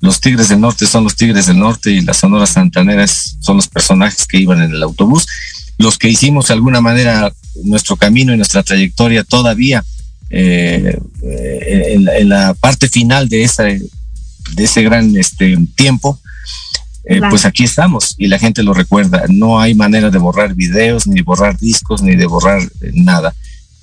los 0.00 0.20
Tigres 0.20 0.48
del 0.48 0.60
Norte 0.60 0.86
son 0.86 1.04
los 1.04 1.16
Tigres 1.16 1.46
del 1.46 1.58
Norte 1.58 1.90
y 1.90 2.00
las 2.00 2.18
Sonoras 2.18 2.50
Santaneras 2.50 3.36
son 3.40 3.56
los 3.56 3.68
personajes 3.68 4.26
que 4.26 4.38
iban 4.38 4.62
en 4.62 4.72
el 4.72 4.82
autobús, 4.82 5.26
los 5.80 5.98
que 5.98 6.08
hicimos 6.08 6.48
de 6.48 6.54
alguna 6.54 6.80
manera 6.80 7.32
nuestro 7.64 7.96
camino 7.96 8.32
y 8.32 8.36
nuestra 8.36 8.62
trayectoria 8.62 9.24
todavía 9.24 9.84
eh, 10.30 10.98
en, 11.22 12.28
la 12.28 12.54
parte 12.54 12.88
final 12.88 13.28
de, 13.28 13.42
esa, 13.42 13.64
de 13.64 13.80
ese 14.56 14.82
gran 14.82 15.16
este, 15.16 15.56
tiempo, 15.74 16.20
eh, 17.04 17.20
pues 17.28 17.44
aquí 17.44 17.64
estamos 17.64 18.14
y 18.18 18.28
la 18.28 18.38
gente 18.38 18.62
lo 18.62 18.74
recuerda. 18.74 19.24
No 19.28 19.60
hay 19.60 19.74
manera 19.74 20.10
de 20.10 20.18
borrar 20.18 20.54
videos, 20.54 21.06
ni 21.06 21.22
borrar 21.22 21.58
discos, 21.58 22.02
ni 22.02 22.14
de 22.14 22.26
borrar 22.26 22.60
eh, 22.62 22.90
nada 22.94 23.34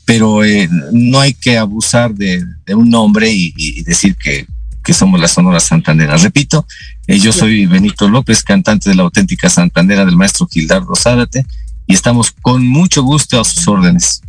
pero 0.08 0.46
eh, 0.46 0.70
no 0.94 1.20
hay 1.20 1.34
que 1.34 1.58
abusar 1.58 2.16
de, 2.16 2.42
un 2.74 2.90
nombre 2.90 3.30
y, 3.30 3.84
decir 3.84 4.16
que, 4.16 4.48
somos 4.94 5.20
la 5.20 5.28
Sonora 5.28 5.60
Santanera. 5.60 6.16
Repito, 6.16 6.66
eh, 7.08 7.20
yo 7.20 7.34
soy 7.34 7.66
Benito 7.66 8.08
López, 8.08 8.42
cantante 8.42 8.90
de 8.90 8.96
la 8.96 9.04
auténtica 9.04 9.50
Santanera 9.50 10.06
del 10.06 10.16
maestro 10.16 10.48
Gildardo 10.48 10.96
Zárate, 10.96 11.46
y 11.88 11.94
estamos 11.94 12.32
con 12.42 12.68
mucho 12.68 13.02
gusto 13.02 13.40
a 13.40 13.44
sus 13.44 13.68
órdenes. 13.68 14.22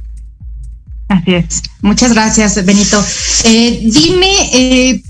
Así 1.09 1.35
es. 1.35 1.63
Muchas 1.83 2.13
gracias, 2.13 2.65
Benito. 2.65 3.03
Eh, 3.45 3.81
dime 3.85 5.03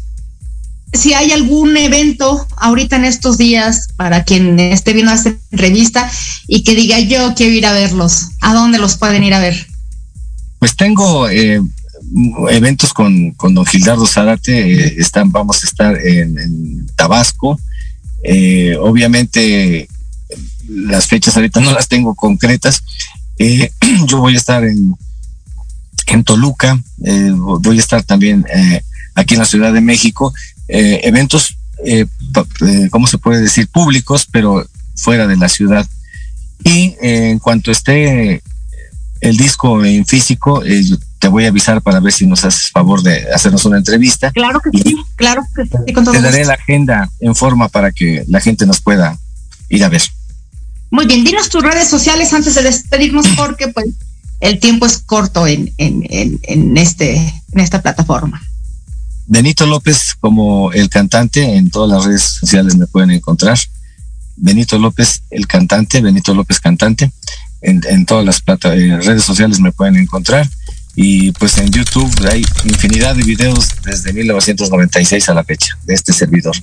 si 0.92 1.12
hay 1.12 1.32
algún 1.32 1.76
evento 1.76 2.46
ahorita 2.56 2.96
en 2.96 3.04
estos 3.04 3.36
días 3.36 3.88
para 3.96 4.24
quien 4.24 4.58
esté 4.58 4.92
viendo 4.92 5.12
esta 5.12 5.34
entrevista 5.50 6.10
y 6.46 6.62
que 6.62 6.74
diga 6.74 6.98
yo 6.98 7.34
quiero 7.34 7.52
ir 7.52 7.66
a 7.66 7.72
verlos. 7.72 8.30
¿A 8.40 8.54
dónde 8.54 8.78
los 8.78 8.96
pueden 8.96 9.22
ir 9.22 9.34
a 9.34 9.40
ver? 9.40 9.66
Pues 10.58 10.76
tengo 10.76 11.28
eh, 11.28 11.60
eventos 12.50 12.92
con, 12.92 13.32
con, 13.32 13.54
don 13.54 13.66
Gildardo 13.66 14.06
Zárate, 14.06 14.72
eh, 14.72 14.94
están, 14.98 15.30
vamos 15.30 15.62
a 15.62 15.66
estar 15.66 15.96
en, 15.98 16.86
Tabasco. 16.96 17.60
Eh, 18.24 18.76
obviamente 18.80 19.88
las 20.68 21.06
fechas 21.06 21.36
ahorita 21.36 21.60
no 21.60 21.72
las 21.72 21.88
tengo 21.88 22.14
concretas. 22.14 22.82
yo 24.06 24.18
voy 24.18 24.34
a 24.34 24.38
estar 24.38 24.64
en, 24.64 24.96
en 26.06 26.24
Toluca, 26.24 26.80
voy 26.98 27.76
a 27.76 27.80
estar 27.80 28.02
también 28.02 28.44
aquí 29.14 29.34
en 29.34 29.40
la 29.40 29.46
Ciudad 29.46 29.72
de 29.72 29.80
México. 29.80 30.32
eventos, 30.66 31.56
¿cómo 32.90 33.06
se 33.06 33.18
puede 33.18 33.40
decir? 33.40 33.68
Públicos, 33.68 34.26
pero 34.30 34.66
fuera 34.96 35.26
de 35.26 35.36
la 35.36 35.48
ciudad. 35.48 35.86
Y 36.64 36.96
en 37.00 37.38
cuanto 37.38 37.70
esté 37.70 38.42
el 39.20 39.36
disco 39.36 39.84
en 39.84 40.04
físico, 40.06 40.64
eh, 40.64 40.82
te 41.18 41.28
voy 41.28 41.44
a 41.44 41.48
avisar 41.48 41.82
para 41.82 42.00
ver 42.00 42.12
si 42.12 42.26
nos 42.26 42.44
haces 42.44 42.70
favor 42.70 43.02
de 43.02 43.26
hacernos 43.32 43.64
una 43.64 43.78
entrevista. 43.78 44.30
Claro 44.30 44.60
que 44.60 44.70
sí, 44.78 44.96
claro 45.16 45.42
que 45.54 45.64
sí. 45.64 46.12
te 46.12 46.20
daré 46.20 46.44
la 46.44 46.54
agenda 46.54 47.10
en 47.20 47.34
forma 47.34 47.68
para 47.68 47.90
que 47.90 48.24
la 48.28 48.40
gente 48.40 48.66
nos 48.66 48.80
pueda 48.80 49.18
ir 49.68 49.84
a 49.84 49.88
ver. 49.88 50.02
Muy 50.90 51.06
bien, 51.06 51.24
dinos 51.24 51.48
tus 51.48 51.62
redes 51.62 51.88
sociales 51.88 52.32
antes 52.32 52.54
de 52.54 52.62
despedirnos 52.62 53.26
porque 53.36 53.68
pues 53.68 53.86
el 54.40 54.58
tiempo 54.58 54.86
es 54.86 54.98
corto 54.98 55.46
en, 55.46 55.72
en, 55.76 56.04
en, 56.08 56.40
en 56.42 56.76
este, 56.76 57.16
en 57.16 57.60
esta 57.60 57.82
plataforma. 57.82 58.40
Benito 59.26 59.66
López 59.66 60.14
como 60.18 60.72
el 60.72 60.88
cantante, 60.88 61.56
en 61.56 61.70
todas 61.70 61.90
las 61.90 62.04
redes 62.06 62.22
sociales 62.22 62.76
me 62.76 62.86
pueden 62.86 63.10
encontrar. 63.10 63.58
Benito 64.36 64.78
López, 64.78 65.22
el 65.30 65.46
cantante, 65.46 66.00
Benito 66.00 66.32
López 66.32 66.60
Cantante 66.60 67.12
en, 67.60 68.06
todas 68.06 68.24
las 68.24 68.42
eh, 68.64 68.98
redes 69.02 69.24
sociales 69.24 69.60
me 69.60 69.72
pueden 69.72 69.96
encontrar. 69.96 70.48
Y 70.94 71.32
pues 71.32 71.58
en 71.58 71.70
YouTube 71.70 72.10
hay 72.30 72.44
infinidad 72.64 73.14
de 73.14 73.22
videos 73.22 73.68
desde 73.84 74.12
1996 74.12 75.28
a 75.28 75.34
la 75.34 75.44
fecha 75.44 75.78
de 75.84 75.94
este 75.94 76.12
servidor. 76.12 76.56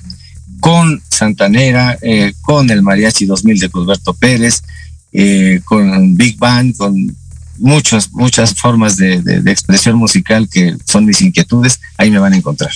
Con 0.60 1.02
Santanera, 1.08 1.98
eh, 2.02 2.32
con 2.42 2.70
el 2.70 2.82
Mariachi 2.82 3.26
2000 3.26 3.58
de 3.58 3.68
Cusberto 3.68 4.14
Pérez, 4.14 4.62
eh, 5.12 5.60
con 5.64 6.16
Big 6.16 6.38
Band, 6.38 6.76
con 6.76 7.16
muchas, 7.58 8.12
muchas 8.12 8.54
formas 8.54 8.96
de, 8.96 9.22
de 9.22 9.50
expresión 9.50 9.96
musical 9.96 10.48
que 10.48 10.76
son 10.84 11.04
mis 11.04 11.20
inquietudes, 11.20 11.80
ahí 11.96 12.10
me 12.10 12.18
van 12.18 12.32
a 12.32 12.36
encontrar. 12.36 12.72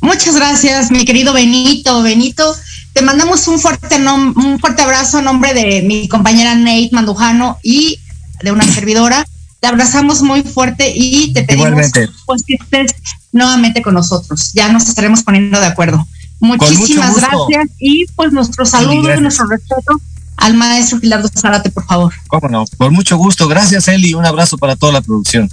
Muchas 0.00 0.34
gracias, 0.34 0.90
mi 0.90 1.04
querido 1.04 1.32
Benito. 1.32 2.02
Benito, 2.02 2.56
te 2.94 3.02
mandamos 3.02 3.46
un 3.48 3.58
fuerte, 3.58 3.96
un 3.96 4.58
fuerte 4.58 4.82
abrazo 4.82 5.18
a 5.18 5.22
nombre 5.22 5.52
de 5.52 5.82
mi 5.82 6.08
compañera 6.08 6.54
Nate 6.54 6.90
Mandujano 6.92 7.58
y 7.62 8.00
de 8.42 8.50
una 8.50 8.64
servidora. 8.64 9.26
Te 9.60 9.68
abrazamos 9.68 10.22
muy 10.22 10.42
fuerte 10.42 10.90
y 10.94 11.34
te 11.34 11.42
pedimos 11.42 11.90
pues, 12.24 12.42
que 12.46 12.54
estés 12.54 12.94
nuevamente 13.30 13.82
con 13.82 13.92
nosotros. 13.92 14.52
Ya 14.54 14.72
nos 14.72 14.88
estaremos 14.88 15.22
poniendo 15.22 15.60
de 15.60 15.66
acuerdo. 15.66 16.06
Muchísimas 16.40 17.16
gracias 17.16 17.68
y 17.78 18.06
pues 18.16 18.32
nuestro 18.32 18.64
saludo 18.64 19.14
y 19.14 19.20
nuestro 19.20 19.46
respeto 19.46 20.00
al 20.36 20.54
maestro 20.54 20.98
Pilardo 20.98 21.28
Zárate, 21.28 21.70
por 21.70 21.84
favor. 21.84 22.14
Cómo 22.28 22.48
no, 22.48 22.64
por 22.78 22.90
mucho 22.90 23.16
gusto. 23.18 23.46
Gracias, 23.46 23.88
Eli. 23.88 24.14
Un 24.14 24.24
abrazo 24.24 24.56
para 24.56 24.74
toda 24.74 24.92
la 24.92 25.02
producción. 25.02 25.50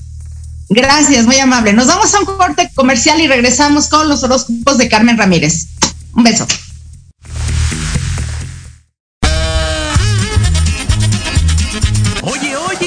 Gracias, 0.69 1.25
muy 1.25 1.37
amable. 1.37 1.73
Nos 1.73 1.87
vamos 1.87 2.13
a 2.13 2.19
un 2.19 2.25
corte 2.25 2.71
comercial 2.73 3.19
y 3.21 3.27
regresamos 3.27 3.87
con 3.87 4.07
los 4.07 4.23
horóscopos 4.23 4.77
de 4.77 4.89
Carmen 4.89 5.17
Ramírez. 5.17 5.67
Un 6.13 6.23
beso. 6.23 6.47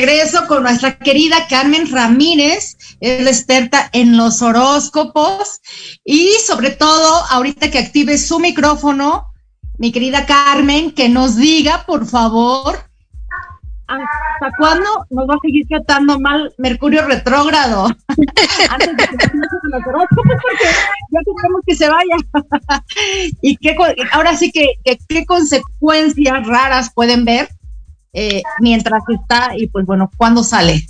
Regreso 0.00 0.46
con 0.46 0.62
nuestra 0.62 0.96
querida 0.96 1.46
Carmen 1.48 1.90
Ramírez, 1.90 2.76
es 3.00 3.22
la 3.22 3.30
experta 3.30 3.90
en 3.92 4.16
los 4.16 4.40
horóscopos 4.40 5.60
y 6.04 6.30
sobre 6.46 6.70
todo 6.70 7.22
ahorita 7.30 7.70
que 7.70 7.78
active 7.78 8.16
su 8.16 8.38
micrófono, 8.38 9.26
mi 9.78 9.92
querida 9.92 10.24
Carmen, 10.24 10.92
que 10.92 11.10
nos 11.10 11.36
diga, 11.36 11.84
por 11.86 12.06
favor, 12.06 12.78
¿hasta 13.88 14.56
cuándo 14.56 14.88
nos 15.10 15.28
va 15.28 15.34
a 15.34 15.38
seguir 15.42 15.66
tratando 15.68 16.18
mal 16.18 16.50
Mercurio 16.56 17.06
retrógrado? 17.06 17.84
Antes 18.70 18.96
de 18.96 19.06
que 19.06 19.06
ya 19.06 19.18
queremos 21.26 21.60
que 21.66 21.74
se 21.74 21.90
vaya. 21.90 22.16
y 23.42 23.56
qué, 23.56 23.76
ahora 24.12 24.34
sí 24.34 24.50
que, 24.50 24.78
qué 25.08 25.26
consecuencias 25.26 26.46
raras 26.46 26.90
pueden 26.94 27.26
ver 27.26 27.50
eh, 28.12 28.42
mientras 28.60 29.02
está 29.08 29.52
y 29.56 29.66
pues 29.68 29.86
bueno, 29.86 30.10
¿cuándo 30.16 30.42
sale? 30.42 30.86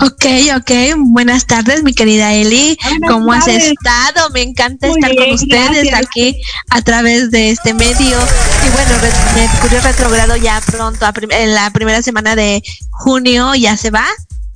Ok, 0.00 0.24
ok. 0.56 0.70
Buenas 0.98 1.46
tardes, 1.46 1.82
mi 1.82 1.92
querida 1.92 2.32
Eli. 2.32 2.78
¿Cómo 3.08 3.32
has 3.32 3.48
estado? 3.48 4.30
Me 4.30 4.42
encanta 4.42 4.86
estar 4.86 5.14
con 5.16 5.32
ustedes 5.32 5.92
aquí 5.92 6.40
a 6.70 6.80
través 6.82 7.30
de 7.30 7.50
este 7.50 7.74
medio. 7.74 8.16
Y 8.16 8.70
bueno, 8.70 8.94
Mercurio 9.34 9.80
retrogrado 9.80 10.36
ya 10.36 10.62
pronto, 10.64 11.04
en 11.30 11.54
la 11.54 11.70
primera 11.70 12.00
semana 12.02 12.36
de 12.36 12.62
junio 12.90 13.54
ya 13.56 13.76
se 13.76 13.90
va 13.90 14.06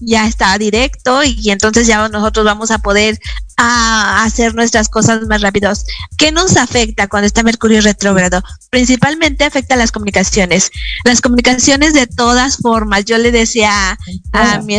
ya 0.05 0.26
está 0.26 0.57
directo 0.59 1.22
y, 1.24 1.50
entonces 1.50 1.86
ya 1.86 2.09
nosotros 2.09 2.44
vamos 2.44 2.70
a 2.70 2.78
poder 2.78 3.18
a 3.57 4.24
hacer 4.24 4.55
nuestras 4.55 4.88
cosas 4.88 5.22
más 5.28 5.40
rápidos. 5.40 5.84
¿Qué 6.16 6.32
nos 6.32 6.57
afecta 6.57 7.07
cuando 7.07 7.26
está 7.26 7.42
Mercurio 7.42 7.80
retrógrado? 7.80 8.42
Principalmente 8.70 9.44
afecta 9.44 9.76
las 9.76 9.92
comunicaciones. 9.92 10.70
Las 11.05 11.20
comunicaciones 11.20 11.94
de 11.94 12.07
todas 12.07 12.57
formas. 12.57 13.05
Yo 13.05 13.18
le 13.18 13.30
decía 13.30 13.98
a, 14.32 14.59
mi 14.62 14.76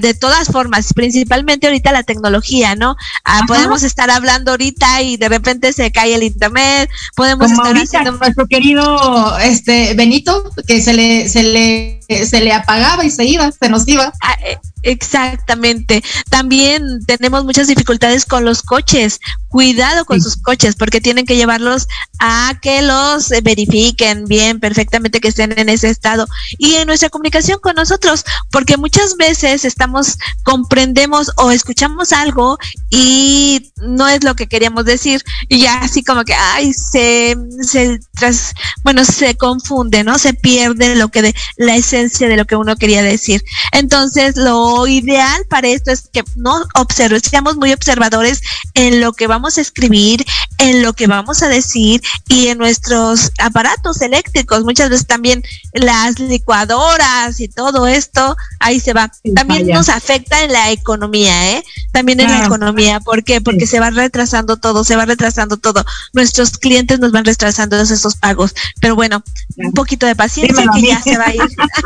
de 0.00 0.14
todas 0.14 0.48
formas, 0.48 0.92
principalmente 0.94 1.66
ahorita 1.66 1.90
la 1.90 2.04
tecnología, 2.04 2.76
¿no? 2.76 2.96
Ah, 3.24 3.42
podemos 3.46 3.82
estar 3.82 4.08
hablando 4.08 4.52
ahorita 4.52 5.02
y 5.02 5.16
de 5.16 5.28
repente 5.28 5.72
se 5.72 5.90
cae 5.90 6.14
el 6.14 6.22
internet, 6.22 6.88
podemos 7.16 7.50
estar 7.50 7.76
haciendo 7.76 8.12
nuestro 8.12 8.46
querido 8.46 9.36
este 9.38 9.94
Benito 9.94 10.48
que 10.66 10.80
se 10.80 10.92
le 10.92 11.28
se 11.28 11.42
le 11.42 12.00
se 12.08 12.40
le 12.40 12.52
apagaba 12.52 13.04
y 13.04 13.10
se 13.10 13.24
iba, 13.24 13.50
se 13.50 13.68
nos 13.68 13.86
iba. 13.88 14.12
Ah, 14.20 14.36
eh, 14.44 14.58
Exactamente. 14.84 16.04
También 16.28 17.04
tenemos 17.06 17.44
muchas 17.44 17.66
dificultades 17.66 18.26
con 18.26 18.44
los 18.44 18.62
coches. 18.62 19.18
Cuidado 19.48 20.04
con 20.04 20.20
sus 20.20 20.36
coches 20.36 20.76
porque 20.76 21.00
tienen 21.00 21.26
que 21.26 21.36
llevarlos 21.36 21.86
a 22.18 22.58
que 22.60 22.82
los 22.82 23.30
verifiquen 23.42 24.24
bien, 24.26 24.60
perfectamente 24.60 25.20
que 25.20 25.28
estén 25.28 25.58
en 25.58 25.68
ese 25.68 25.88
estado. 25.88 26.26
Y 26.58 26.74
en 26.74 26.86
nuestra 26.86 27.08
comunicación 27.08 27.60
con 27.60 27.76
nosotros, 27.76 28.24
porque 28.50 28.76
muchas 28.76 29.16
veces 29.16 29.64
estamos, 29.64 30.18
comprendemos 30.42 31.32
o 31.36 31.50
escuchamos 31.50 32.12
algo 32.12 32.58
y 32.90 33.72
no 33.76 34.08
es 34.08 34.22
lo 34.22 34.34
que 34.34 34.48
queríamos 34.48 34.84
decir 34.84 35.22
y 35.48 35.60
ya 35.60 35.76
así 35.76 36.02
como 36.02 36.24
que, 36.24 36.34
ay, 36.34 36.72
se, 36.72 37.36
se 37.62 38.00
tras, 38.14 38.52
bueno, 38.82 39.04
se 39.04 39.36
confunde, 39.36 40.04
¿no? 40.04 40.18
Se 40.18 40.34
pierde 40.34 40.96
lo 40.96 41.08
que 41.08 41.22
de 41.22 41.34
la 41.56 41.76
esencia 41.76 41.93
de 41.94 42.36
lo 42.36 42.44
que 42.44 42.56
uno 42.56 42.76
quería 42.76 43.02
decir. 43.02 43.44
Entonces, 43.72 44.36
lo 44.36 44.86
ideal 44.86 45.44
para 45.48 45.68
esto 45.68 45.92
es 45.92 46.08
que 46.12 46.24
no 46.36 46.64
observe, 46.74 47.20
seamos 47.20 47.56
muy 47.56 47.72
observadores 47.72 48.42
en 48.74 49.00
lo 49.00 49.12
que 49.12 49.26
vamos 49.26 49.58
a 49.58 49.60
escribir, 49.60 50.24
en 50.58 50.82
lo 50.82 50.92
que 50.92 51.06
vamos 51.06 51.42
a 51.42 51.48
decir 51.48 52.02
y 52.28 52.48
en 52.48 52.58
nuestros 52.58 53.30
aparatos 53.38 54.00
eléctricos. 54.02 54.64
Muchas 54.64 54.90
veces 54.90 55.06
también 55.06 55.42
las 55.72 56.18
licuadoras 56.18 57.40
y 57.40 57.48
todo 57.48 57.86
esto, 57.86 58.36
ahí 58.58 58.80
se 58.80 58.92
va. 58.92 59.10
También 59.34 59.68
nos 59.68 59.88
afecta 59.88 60.42
en 60.42 60.52
la 60.52 60.70
economía, 60.70 61.52
¿eh? 61.52 61.64
También 61.92 62.20
en 62.20 62.30
la 62.30 62.44
economía. 62.44 63.00
¿Por 63.00 63.22
qué? 63.22 63.40
Porque 63.40 63.66
se 63.66 63.78
va 63.78 63.90
retrasando 63.90 64.56
todo, 64.56 64.84
se 64.84 64.96
va 64.96 65.04
retrasando 65.04 65.56
todo. 65.56 65.84
Nuestros 66.12 66.58
clientes 66.58 66.98
nos 66.98 67.12
van 67.12 67.24
retrasando 67.24 67.80
esos 67.80 68.16
pagos. 68.16 68.54
Pero 68.80 68.96
bueno, 68.96 69.22
un 69.56 69.72
poquito 69.72 70.06
de 70.06 70.16
paciencia 70.16 70.64
que 70.74 70.82
ya 70.82 71.00
se 71.00 71.16
va 71.16 71.26
a 71.26 71.34
ir. 71.34 71.40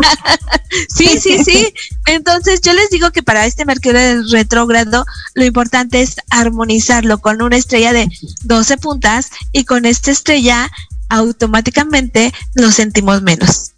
sí, 0.88 1.18
sí, 1.20 1.42
sí. 1.44 1.74
Entonces 2.06 2.60
yo 2.60 2.72
les 2.72 2.90
digo 2.90 3.10
que 3.10 3.22
para 3.22 3.46
este 3.46 3.64
Mercurio 3.64 4.22
retrógrado 4.30 5.04
lo 5.34 5.44
importante 5.44 6.02
es 6.02 6.16
armonizarlo 6.30 7.18
con 7.18 7.42
una 7.42 7.56
estrella 7.56 7.92
de 7.92 8.08
12 8.44 8.76
puntas 8.78 9.30
y 9.52 9.64
con 9.64 9.84
esta 9.84 10.10
estrella 10.10 10.70
automáticamente 11.08 12.32
lo 12.54 12.70
sentimos 12.70 13.22
menos. 13.22 13.72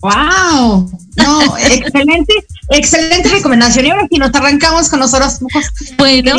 ¡Wow! 0.00 0.90
No, 1.16 1.56
excelente, 1.58 2.32
excelente 2.70 3.28
recomendación. 3.28 3.86
Y 3.86 3.90
ahora 3.90 4.06
si 4.10 4.18
nos 4.18 4.34
arrancamos 4.34 4.88
con 4.88 5.00
los 5.00 5.12
horóscopos. 5.12 5.66
Bueno, 5.98 6.36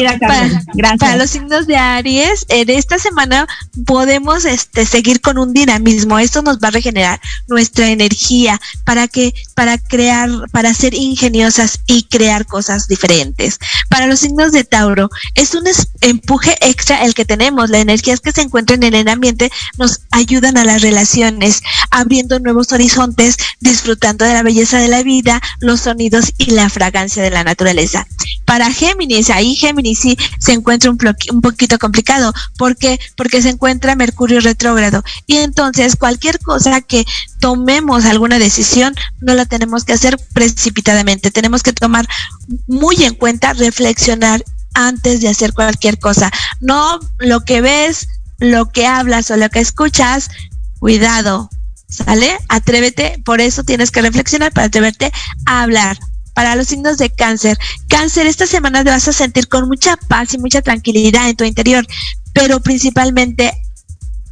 para, 0.99 1.16
los 1.16 1.30
signos 1.30 1.68
de 1.68 1.76
Aries, 1.76 2.45
en 2.49 2.70
esta 2.70 2.97
semana 2.97 3.47
podemos 3.86 4.45
este, 4.45 4.86
seguir 4.86 5.22
con 5.22 5.38
un 5.38 5.53
dinamismo. 5.53 6.18
Esto 6.18 6.41
nos 6.41 6.57
va 6.57 6.70
a 6.70 6.72
regenerar 6.72 7.20
nuestra 7.47 7.89
energía 7.89 8.59
para 8.84 9.07
que, 9.07 9.34
para 9.53 9.78
crear, 9.78 10.30
para 10.51 10.74
ser 10.74 10.95
ingeniosas 10.95 11.80
y 11.86 12.03
crear 12.03 12.47
cosas 12.47 12.88
diferentes. 12.88 13.59
Para 13.89 14.07
los 14.07 14.22
signos 14.22 14.53
de 14.53 14.64
Tauro, 14.64 15.09
es 15.36 15.53
un 15.53 15.66
empuje 16.01 16.57
extra 16.62 17.03
el 17.03 17.14
que 17.14 17.26
tenemos. 17.26 17.70
Las 17.70 17.82
energías 17.82 18.22
que 18.22 18.32
se 18.32 18.41
encuentran 18.41 18.82
en 18.84 18.95
el 18.95 19.07
ambiente 19.07 19.51
nos 19.78 19.99
ayudan 20.09 20.57
a 20.57 20.64
las 20.64 20.82
relaciones, 20.82 21.62
abriendo 21.91 22.39
nuevos 22.39 22.72
horizontes 22.72 23.38
disfrutando 23.60 24.26
de 24.26 24.34
la 24.34 24.43
belleza 24.43 24.80
de 24.80 24.88
la 24.88 25.04
vida, 25.04 25.41
los 25.60 25.82
sonidos 25.82 26.34
y 26.38 26.52
la 26.52 26.70
fragancia 26.70 27.22
de 27.22 27.30
la 27.30 27.43
naturaleza. 27.43 28.08
Para 28.45 28.72
Géminis, 28.72 29.30
ahí 29.30 29.56
Géminis 29.56 29.99
sí 29.99 30.18
se 30.39 30.54
encuentra 30.54 30.91
un, 30.91 30.97
un 31.32 31.41
poquito 31.41 31.80
complicado. 31.80 32.34
¿Por 32.58 32.76
qué? 32.76 32.99
Porque 33.16 33.41
se 33.41 33.49
encuentra 33.49 33.95
Mercurio 33.95 34.39
retrógrado. 34.39 35.04
Y 35.28 35.38
entonces 35.38 35.95
cualquier 35.95 36.39
cosa 36.39 36.82
que 36.82 37.06
tomemos 37.39 38.06
alguna 38.06 38.39
decisión, 38.39 38.95
no 39.20 39.34
la 39.34 39.45
tenemos 39.45 39.84
que 39.84 39.93
hacer 39.93 40.18
precipitadamente. 40.34 41.32
Tenemos 41.32 41.64
que 41.64 41.74
tomar 41.74 42.08
muy 42.68 43.04
en 43.04 43.16
cuenta, 43.16 43.54
reflexionar 43.54 44.43
antes 44.74 45.22
de 45.22 45.30
hacer 45.30 45.54
cualquier 45.54 45.99
cosa. 45.99 46.32
No 46.60 46.99
lo 47.20 47.41
que 47.41 47.62
ves, 47.62 48.08
lo 48.39 48.70
que 48.70 48.86
hablas 48.86 49.32
o 49.32 49.38
lo 49.38 49.49
que 49.49 49.60
escuchas, 49.60 50.30
cuidado, 50.80 51.49
¿Sale? 51.92 52.38
Atrévete, 52.48 53.22
por 53.26 53.42
eso 53.42 53.64
tienes 53.64 53.92
que 53.92 54.02
reflexionar 54.02 54.54
para 54.54 54.68
atreverte 54.68 55.12
a 55.46 55.62
hablar. 55.62 56.00
Para 56.34 56.56
los 56.56 56.68
signos 56.68 56.98
de 56.98 57.10
cáncer, 57.10 57.58
cáncer, 57.89 58.26
esta 58.26 58.48
semana 58.48 58.84
te 58.84 58.89
vas 58.89 59.08
a 59.10 59.14
sentir 59.14 59.50
con 59.50 59.68
mucha 59.68 59.98
paz 59.98 60.34
y 60.34 60.38
mucha 60.38 60.62
tranquilidad 60.62 61.30
en 61.30 61.36
tu 61.36 61.44
interior, 61.44 61.86
pero 62.34 62.62
principalmente 62.62 63.52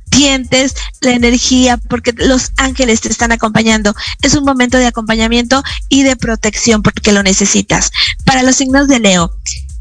sientes 0.10 0.74
la 1.02 1.12
energía 1.12 1.78
porque 1.78 2.14
los 2.14 2.52
ángeles 2.56 3.02
te 3.02 3.10
están 3.10 3.34
acompañando. 3.34 3.94
Es 4.22 4.36
un 4.36 4.46
momento 4.46 4.78
de 4.78 4.88
acompañamiento 4.88 5.62
y 5.90 6.04
de 6.04 6.16
protección 6.16 6.82
porque 6.82 7.12
lo 7.12 7.22
necesitas. 7.22 7.92
Para 8.24 8.44
los 8.44 8.56
signos 8.56 8.88
de 8.88 9.02
Leo, 9.02 9.36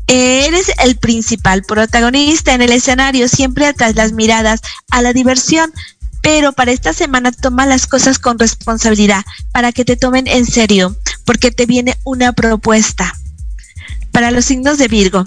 eres 0.09 0.73
el 0.83 0.97
principal 0.97 1.63
protagonista 1.63 2.55
en 2.55 2.63
el 2.63 2.73
escenario, 2.73 3.29
siempre 3.29 3.67
atrás 3.67 3.95
las 3.95 4.13
miradas 4.13 4.61
a 4.91 5.03
la 5.03 5.13
diversión, 5.13 5.73
pero 6.31 6.53
para 6.53 6.73
esta 6.73 6.93
semana 6.93 7.33
toma 7.33 7.65
las 7.65 7.87
cosas 7.87 8.19
con 8.19 8.39
responsabilidad, 8.39 9.25
para 9.51 9.73
que 9.73 9.87
te 9.87 9.97
tomen 9.97 10.27
en 10.27 10.45
serio, 10.45 10.95
porque 11.25 11.51
te 11.51 11.65
viene 11.65 11.97
una 12.05 12.35
propuesta. 12.35 13.15
Para 14.13 14.31
los 14.31 14.45
signos 14.45 14.77
de 14.77 14.89
Virgo, 14.89 15.25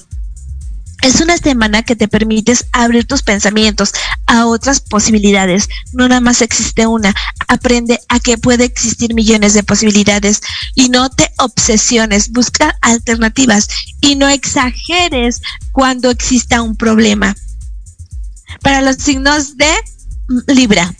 es 1.02 1.20
una 1.20 1.38
semana 1.38 1.82
que 1.82 1.96
te 1.96 2.08
permites 2.08 2.68
abrir 2.72 3.08
tus 3.08 3.24
pensamientos 3.24 3.94
a 4.28 4.46
otras 4.46 4.80
posibilidades. 4.80 5.70
No 5.92 6.08
nada 6.08 6.22
más 6.22 6.44
existe 6.44 6.86
una. 6.86 7.16
Aprende 7.48 8.00
a 8.08 8.20
que 8.20 8.38
puede 8.38 8.66
existir 8.66 9.16
millones 9.16 9.56
de 9.56 9.64
posibilidades 9.64 10.42
y 10.76 10.90
no 10.90 11.10
te 11.10 11.32
obsesiones. 11.40 12.30
Busca 12.30 12.78
alternativas 12.82 13.70
y 14.02 14.18
no 14.18 14.30
exageres 14.30 15.42
cuando 15.72 16.12
exista 16.12 16.62
un 16.62 16.76
problema. 16.76 17.36
Para 18.62 18.82
los 18.84 18.98
signos 18.98 19.58
de 19.58 19.74
Libra, 20.48 20.94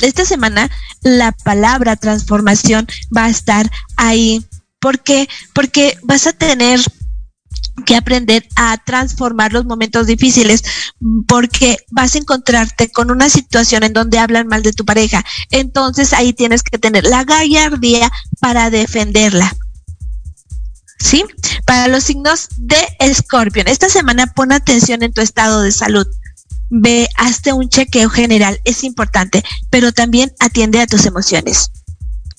esta 0.00 0.24
semana 0.24 0.70
la 1.02 1.32
palabra 1.32 1.96
transformación 1.96 2.86
va 3.16 3.24
a 3.24 3.30
estar 3.30 3.70
ahí. 3.96 4.44
¿Por 4.80 5.00
qué? 5.00 5.28
Porque 5.54 5.98
vas 6.02 6.26
a 6.26 6.32
tener 6.32 6.80
que 7.86 7.96
aprender 7.96 8.46
a 8.56 8.76
transformar 8.78 9.52
los 9.52 9.64
momentos 9.64 10.06
difíciles 10.06 10.62
porque 11.26 11.78
vas 11.90 12.14
a 12.14 12.18
encontrarte 12.18 12.90
con 12.90 13.10
una 13.10 13.28
situación 13.28 13.82
en 13.82 13.92
donde 13.92 14.18
hablan 14.18 14.46
mal 14.46 14.62
de 14.62 14.72
tu 14.72 14.84
pareja. 14.84 15.24
Entonces 15.50 16.12
ahí 16.12 16.32
tienes 16.32 16.62
que 16.62 16.78
tener 16.78 17.04
la 17.04 17.24
gallardía 17.24 18.10
para 18.40 18.70
defenderla. 18.70 19.54
¿Sí? 21.00 21.24
Para 21.66 21.88
los 21.88 22.04
signos 22.04 22.48
de 22.56 22.76
Escorpión, 23.00 23.68
esta 23.68 23.88
semana 23.88 24.26
pon 24.28 24.52
atención 24.52 25.02
en 25.02 25.12
tu 25.12 25.20
estado 25.20 25.60
de 25.60 25.72
salud 25.72 26.06
ve, 26.70 27.08
hazte 27.16 27.52
un 27.52 27.68
chequeo 27.68 28.08
general, 28.08 28.60
es 28.64 28.84
importante, 28.84 29.42
pero 29.70 29.92
también 29.92 30.32
atiende 30.38 30.80
a 30.80 30.86
tus 30.86 31.06
emociones. 31.06 31.70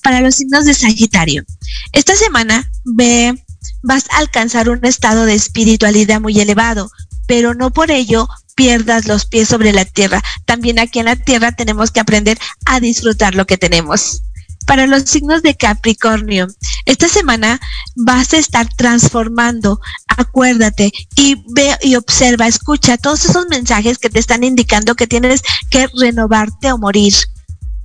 para 0.04 0.22
los 0.22 0.36
signos 0.36 0.66
de 0.66 0.76
Sagitario. 0.76 1.44
Esta 1.92 2.16
semana 2.16 2.70
ve, 2.84 3.44
vas 3.82 4.06
a 4.12 4.20
alcanzar 4.20 4.70
un 4.70 4.86
estado 4.86 5.26
de 5.26 5.34
espiritualidad 5.34 6.22
muy 6.22 6.40
elevado, 6.40 6.92
pero 7.28 7.56
no 7.56 7.72
por 7.72 7.90
ello 7.90 8.28
pierdas 8.56 9.08
los 9.08 9.26
pies 9.26 9.50
sobre 9.50 9.74
la 9.74 9.84
tierra. 9.84 10.24
También 10.46 10.78
aquí 10.78 11.00
en 11.00 11.06
la 11.06 11.16
tierra 11.16 11.54
tenemos 11.54 11.90
que 11.90 12.00
aprender 12.00 12.38
a 12.68 12.80
disfrutar 12.80 13.34
lo 13.34 13.48
que 13.48 13.58
tenemos. 13.58 14.22
Para 14.66 14.88
los 14.88 15.04
signos 15.04 15.44
de 15.44 15.56
Capricornio, 15.56 16.48
esta 16.86 17.08
semana 17.08 17.60
vas 17.96 18.34
a 18.34 18.38
estar 18.38 18.68
transformando, 18.76 19.80
acuérdate 20.08 20.92
y 21.16 21.44
ve 21.54 21.78
y 21.82 21.96
observa, 21.96 22.48
escucha 22.48 22.98
todos 22.98 23.26
esos 23.26 23.48
mensajes 23.48 23.98
que 23.98 24.10
te 24.10 24.20
están 24.20 24.44
indicando 24.44 24.96
que 24.96 25.08
tienes 25.08 25.42
que 25.70 25.88
renovarte 26.00 26.72
o 26.72 26.78
morir. 26.78 27.14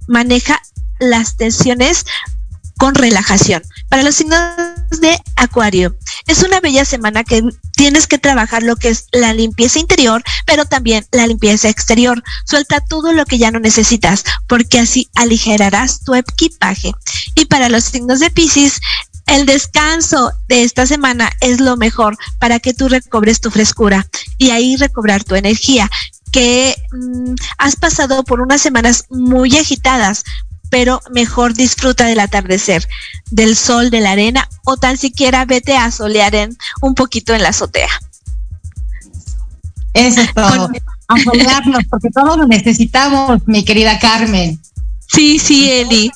Maneja 0.08 0.60
las 0.98 1.36
tensiones 1.36 2.04
con 2.78 2.94
relajación. 2.94 3.62
Para 3.88 4.02
los 4.02 4.14
signos 4.14 4.40
de 4.98 5.18
Acuario, 5.36 5.96
es 6.26 6.42
una 6.42 6.60
bella 6.60 6.84
semana 6.84 7.24
que 7.24 7.42
tienes 7.72 8.06
que 8.06 8.18
trabajar 8.18 8.62
lo 8.62 8.76
que 8.76 8.88
es 8.88 9.06
la 9.12 9.32
limpieza 9.32 9.78
interior, 9.78 10.22
pero 10.46 10.64
también 10.64 11.06
la 11.12 11.26
limpieza 11.26 11.68
exterior. 11.68 12.22
Suelta 12.44 12.80
todo 12.80 13.12
lo 13.12 13.24
que 13.24 13.38
ya 13.38 13.50
no 13.50 13.60
necesitas, 13.60 14.24
porque 14.48 14.80
así 14.80 15.08
aligerarás 15.14 16.02
tu 16.04 16.14
equipaje. 16.14 16.92
Y 17.34 17.46
para 17.46 17.68
los 17.68 17.84
signos 17.84 18.20
de 18.20 18.30
Pisces, 18.30 18.80
el 19.26 19.46
descanso 19.46 20.32
de 20.48 20.64
esta 20.64 20.86
semana 20.86 21.30
es 21.40 21.60
lo 21.60 21.76
mejor 21.76 22.16
para 22.38 22.58
que 22.58 22.74
tú 22.74 22.88
recobres 22.88 23.40
tu 23.40 23.50
frescura 23.50 24.06
y 24.38 24.50
ahí 24.50 24.76
recobrar 24.76 25.22
tu 25.22 25.36
energía 25.36 25.88
que 26.32 26.76
mm, 26.92 27.34
has 27.58 27.76
pasado 27.76 28.24
por 28.24 28.40
unas 28.40 28.60
semanas 28.60 29.04
muy 29.08 29.56
agitadas, 29.56 30.24
pero 30.70 31.02
mejor 31.12 31.52
disfruta 31.54 32.06
del 32.06 32.20
atardecer, 32.20 32.88
del 33.30 33.56
sol, 33.56 33.90
de 33.90 34.00
la 34.00 34.12
arena 34.12 34.48
o 34.64 34.76
tan 34.76 34.96
siquiera 34.96 35.44
vete 35.44 35.76
a 35.76 35.90
solear 35.90 36.34
en, 36.34 36.56
un 36.80 36.94
poquito 36.94 37.34
en 37.34 37.42
la 37.42 37.50
azotea. 37.50 37.90
Eso 39.92 40.20
es 40.20 40.32
todo. 40.32 40.70
a 41.08 41.18
solearnos, 41.18 41.84
porque 41.90 42.08
todos 42.14 42.38
lo 42.38 42.46
necesitamos, 42.46 43.42
mi 43.46 43.64
querida 43.64 43.98
Carmen. 43.98 44.60
Sí, 45.08 45.40
sí, 45.40 45.70
Eli 45.70 46.10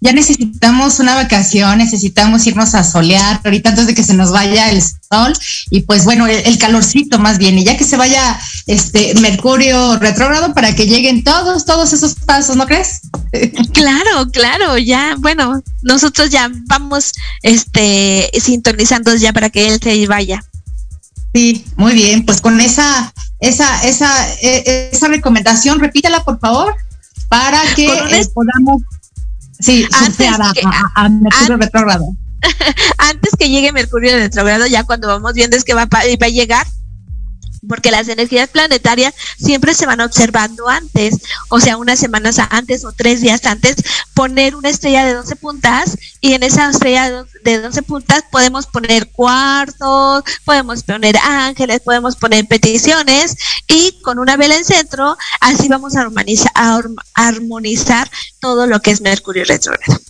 ya, 0.00 0.12
necesitamos 0.12 0.98
una 0.98 1.14
vacación, 1.14 1.78
necesitamos 1.78 2.46
irnos 2.46 2.74
a 2.74 2.84
solear 2.84 3.40
ahorita 3.44 3.70
antes 3.70 3.86
de 3.86 3.94
que 3.94 4.02
se 4.02 4.14
nos 4.14 4.32
vaya 4.32 4.70
el 4.70 4.82
sol 4.82 5.32
y 5.70 5.82
pues 5.82 6.04
bueno, 6.04 6.26
el, 6.26 6.58
calorcito 6.58 7.18
más 7.18 7.38
bien, 7.38 7.58
y 7.58 7.64
ya 7.64 7.76
que 7.76 7.84
se 7.84 7.96
vaya 7.96 8.38
este 8.66 9.14
Mercurio 9.20 9.98
retrógrado 9.98 10.54
para 10.54 10.74
que 10.74 10.86
lleguen 10.86 11.24
todos, 11.24 11.64
todos 11.64 11.92
esos 11.92 12.14
pasos, 12.14 12.56
¿no 12.56 12.66
crees? 12.66 13.00
Claro, 13.72 14.30
claro, 14.32 14.76
ya, 14.78 15.14
bueno, 15.18 15.62
nosotros 15.82 16.30
ya 16.30 16.50
vamos 16.66 17.12
este 17.42 18.30
sintonizando 18.40 19.14
ya 19.16 19.32
para 19.32 19.50
que 19.50 19.68
él 19.68 19.80
se 19.82 20.06
vaya. 20.06 20.44
Sí, 21.32 21.64
muy 21.76 21.94
bien, 21.94 22.26
pues 22.26 22.40
con 22.40 22.60
esa, 22.60 23.12
esa, 23.38 23.86
esa, 23.86 24.28
e, 24.42 24.90
esa 24.92 25.08
recomendación, 25.08 25.78
repítela 25.78 26.24
por 26.24 26.40
favor, 26.40 26.74
para 27.28 27.60
que 27.76 27.86
eh, 27.86 28.26
podamos 28.34 28.82
Sí, 29.60 29.86
antes 29.92 30.16
que, 30.16 30.26
a, 30.26 31.08
Mercurio 31.08 31.56
retrógrado. 31.56 32.04
antes 32.98 33.32
que 33.38 33.50
llegue 33.50 33.72
Mercurio 33.72 34.16
retrógrado, 34.16 34.66
ya 34.66 34.84
cuando 34.84 35.08
vamos 35.08 35.34
viendo 35.34 35.56
es 35.56 35.64
que 35.64 35.74
va, 35.74 35.86
va 35.86 36.00
a 36.00 36.28
llegar, 36.28 36.66
porque 37.68 37.90
las 37.90 38.08
energías 38.08 38.48
planetarias 38.48 39.14
siempre 39.38 39.74
se 39.74 39.86
van 39.86 40.00
observando 40.00 40.68
antes, 40.68 41.16
o 41.48 41.60
sea, 41.60 41.76
unas 41.76 41.98
semanas 41.98 42.38
antes 42.50 42.84
o 42.84 42.92
tres 42.92 43.20
días 43.20 43.44
antes, 43.46 43.76
poner 44.14 44.54
una 44.56 44.68
estrella 44.68 45.04
de 45.04 45.14
12 45.14 45.36
puntas 45.36 45.96
y 46.20 46.34
en 46.34 46.42
esa 46.42 46.70
estrella 46.70 47.24
de 47.44 47.60
12 47.60 47.82
puntas 47.82 48.24
podemos 48.30 48.66
poner 48.66 49.10
cuartos, 49.10 50.24
podemos 50.44 50.82
poner 50.82 51.16
ángeles, 51.18 51.80
podemos 51.80 52.16
poner 52.16 52.46
peticiones 52.46 53.36
y 53.68 54.00
con 54.02 54.18
una 54.18 54.36
vela 54.36 54.56
en 54.56 54.64
centro, 54.64 55.16
así 55.40 55.68
vamos 55.68 55.94
a 55.96 56.08
armonizar, 57.14 58.10
todo 58.40 58.66
lo 58.66 58.80
que 58.80 58.90
es 58.90 59.00
Mercurio 59.00 59.44
retrógrado. 59.44 60.00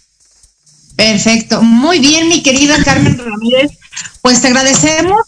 Perfecto, 0.97 1.63
muy 1.63 1.99
bien, 1.99 2.29
mi 2.29 2.43
querida 2.43 2.83
Carmen 2.85 3.17
Ramírez. 3.19 3.73
Pues 4.23 4.41
te 4.41 4.49
agradecemos 4.49 5.23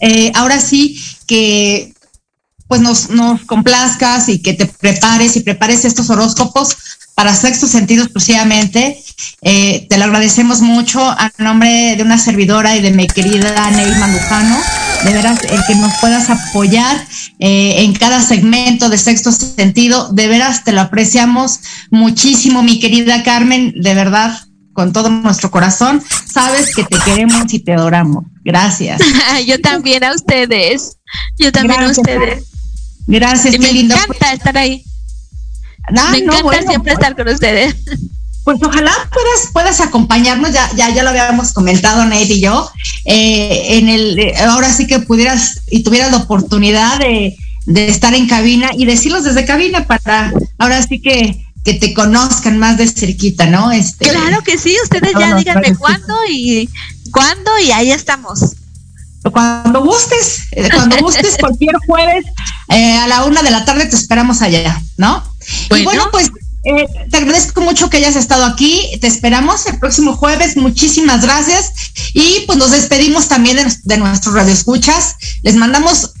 eh, 0.00 0.32
ahora 0.34 0.60
sí 0.60 1.00
que 1.26 1.94
pues 2.68 2.82
nos, 2.82 3.08
complazcas 3.46 4.28
y 4.28 4.40
que 4.40 4.52
te 4.52 4.66
prepares 4.66 5.36
y 5.36 5.40
prepares 5.40 5.84
estos 5.86 6.10
horóscopos 6.10 6.76
para 7.14 7.34
sexto 7.34 7.66
sentido 7.66 8.04
exclusivamente. 8.04 9.02
Eh, 9.42 9.86
te 9.88 9.98
lo 9.98 10.04
agradecemos 10.04 10.60
mucho 10.60 11.00
a 11.02 11.32
nombre 11.38 11.96
de 11.96 12.02
una 12.02 12.18
servidora 12.18 12.76
y 12.76 12.82
de 12.82 12.92
mi 12.92 13.06
querida 13.06 13.70
Ney 13.70 13.90
Mandujano. 13.98 14.56
De 15.04 15.12
veras, 15.12 15.40
el 15.44 15.60
que 15.66 15.76
nos 15.76 15.96
puedas 16.00 16.28
apoyar 16.28 16.96
eh, 17.38 17.84
en 17.84 17.94
cada 17.94 18.20
segmento 18.22 18.88
de 18.88 18.98
sexto 18.98 19.32
sentido, 19.32 20.12
de 20.12 20.28
veras 20.28 20.64
te 20.64 20.72
lo 20.72 20.80
apreciamos 20.80 21.60
muchísimo, 21.90 22.62
mi 22.62 22.80
querida 22.80 23.22
Carmen, 23.22 23.72
de 23.80 23.94
verdad, 23.94 24.38
con 24.78 24.92
todo 24.92 25.10
nuestro 25.10 25.50
corazón. 25.50 26.00
Sabes 26.32 26.72
que 26.72 26.84
te 26.84 26.96
queremos 26.98 27.52
y 27.52 27.58
te 27.58 27.72
adoramos. 27.72 28.26
Gracias. 28.44 29.00
Yo 29.46 29.60
también 29.60 30.04
a 30.04 30.12
ustedes. 30.12 30.98
Yo 31.36 31.50
también 31.50 31.80
a 31.80 31.88
ustedes. 31.88 32.44
Gracias, 33.08 33.56
y 33.56 33.58
me 33.58 33.70
encanta 33.70 34.32
estar 34.32 34.56
ahí. 34.56 34.84
Ah, 35.96 36.10
me 36.12 36.18
encanta 36.18 36.62
siempre 36.62 36.92
estar 36.92 37.16
con 37.16 37.26
ustedes. 37.26 37.74
Pues 38.44 38.58
ojalá 38.62 38.92
puedas, 39.12 39.50
puedas 39.52 39.80
acompañarnos, 39.80 40.52
ya, 40.52 40.70
ya, 40.76 40.94
ya 40.94 41.02
lo 41.02 41.10
habíamos 41.10 41.52
comentado 41.52 42.04
Nate 42.04 42.34
y 42.34 42.40
yo, 42.40 42.70
eh, 43.04 43.78
en 43.78 43.88
el, 43.88 44.16
eh, 44.16 44.36
ahora 44.46 44.72
sí 44.72 44.86
que 44.86 45.00
pudieras 45.00 45.62
y 45.72 45.82
tuvieras 45.82 46.12
la 46.12 46.18
oportunidad 46.18 47.00
de, 47.00 47.36
de 47.66 47.88
estar 47.88 48.14
en 48.14 48.28
cabina 48.28 48.70
y 48.76 48.86
decirlos 48.86 49.24
desde 49.24 49.44
cabina 49.44 49.86
para 49.86 50.32
ahora 50.56 50.80
sí 50.86 51.00
que 51.00 51.47
que 51.68 51.74
te 51.74 51.92
conozcan 51.92 52.58
más 52.58 52.78
de 52.78 52.88
cerquita, 52.88 53.44
¿no? 53.44 53.70
Este, 53.70 54.08
claro 54.08 54.42
que 54.42 54.56
sí, 54.56 54.74
ustedes 54.82 55.12
ya 55.18 55.36
díganme 55.36 55.76
cuándo 55.76 56.16
y 56.26 56.66
cuándo 57.10 57.50
y 57.62 57.72
ahí 57.72 57.90
estamos. 57.90 58.54
Cuando 59.30 59.84
gustes, 59.84 60.44
eh, 60.52 60.70
cuando 60.72 60.96
gustes 60.96 61.36
cualquier 61.40 61.76
jueves 61.86 62.24
eh, 62.70 62.96
a 62.96 63.06
la 63.06 63.24
una 63.24 63.42
de 63.42 63.50
la 63.50 63.66
tarde 63.66 63.84
te 63.84 63.96
esperamos 63.96 64.40
allá, 64.40 64.80
¿no? 64.96 65.22
Y 65.76 65.84
bueno, 65.84 66.08
pues 66.10 66.30
eh, 66.64 66.86
te 67.10 67.18
agradezco 67.18 67.60
mucho 67.60 67.90
que 67.90 67.98
hayas 67.98 68.16
estado 68.16 68.46
aquí. 68.46 68.98
Te 69.02 69.06
esperamos 69.06 69.66
el 69.66 69.78
próximo 69.78 70.16
jueves. 70.16 70.56
Muchísimas 70.56 71.20
gracias. 71.20 71.72
Y 72.14 72.44
pues 72.46 72.56
nos 72.56 72.70
despedimos 72.70 73.28
también 73.28 73.56
de, 73.56 73.76
de 73.82 73.96
nuestros 73.98 74.34
radioescuchas. 74.34 75.16
Les 75.42 75.56
mandamos 75.56 76.14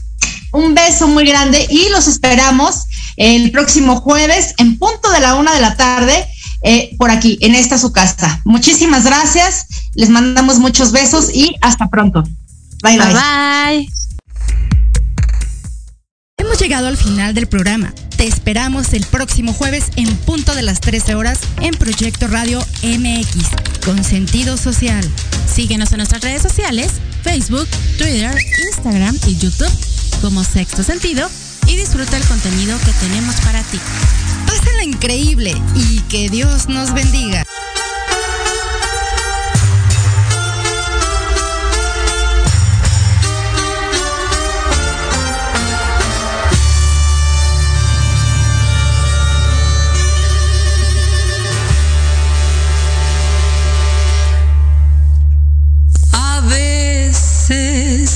un 0.52 0.74
beso 0.74 1.08
muy 1.08 1.26
grande 1.26 1.66
y 1.68 1.88
los 1.90 2.08
esperamos 2.08 2.84
el 3.16 3.50
próximo 3.50 3.96
jueves 3.96 4.54
en 4.58 4.78
punto 4.78 5.10
de 5.10 5.20
la 5.20 5.34
una 5.34 5.54
de 5.54 5.60
la 5.60 5.76
tarde 5.76 6.26
eh, 6.62 6.96
por 6.98 7.10
aquí, 7.10 7.38
en 7.40 7.54
esta 7.54 7.78
su 7.78 7.92
casa. 7.92 8.40
Muchísimas 8.44 9.04
gracias, 9.04 9.66
les 9.94 10.08
mandamos 10.10 10.58
muchos 10.58 10.92
besos 10.92 11.30
y 11.32 11.54
hasta 11.60 11.88
pronto. 11.88 12.22
Bye 12.82 12.98
bye. 12.98 13.14
Bye. 13.14 13.88
Hemos 16.36 16.58
llegado 16.60 16.86
al 16.86 16.96
final 16.96 17.34
del 17.34 17.46
programa. 17.46 17.92
Te 18.16 18.26
esperamos 18.26 18.92
el 18.92 19.04
próximo 19.06 19.52
jueves 19.52 19.86
en 19.96 20.16
punto 20.18 20.54
de 20.54 20.62
las 20.62 20.80
13 20.80 21.14
horas 21.14 21.40
en 21.60 21.74
Proyecto 21.74 22.26
Radio 22.26 22.60
MX 22.82 23.84
con 23.84 24.02
sentido 24.02 24.56
social. 24.56 25.08
Síguenos 25.52 25.92
en 25.92 25.98
nuestras 25.98 26.22
redes 26.22 26.42
sociales, 26.42 26.92
Facebook, 27.22 27.68
Twitter, 27.96 28.36
Instagram 28.66 29.16
y 29.26 29.36
YouTube 29.36 29.97
como 30.20 30.44
Sexto 30.44 30.82
Sentido 30.82 31.28
y 31.66 31.76
disfruta 31.76 32.16
el 32.16 32.24
contenido 32.24 32.78
que 32.84 32.92
tenemos 32.92 33.36
para 33.42 33.62
ti. 33.62 33.78
Pásala 34.46 34.84
increíble 34.84 35.54
y 35.74 36.00
que 36.02 36.28
Dios 36.30 36.68
nos 36.68 36.92
bendiga. 36.92 37.44
A 56.12 56.40
veces 56.48 58.08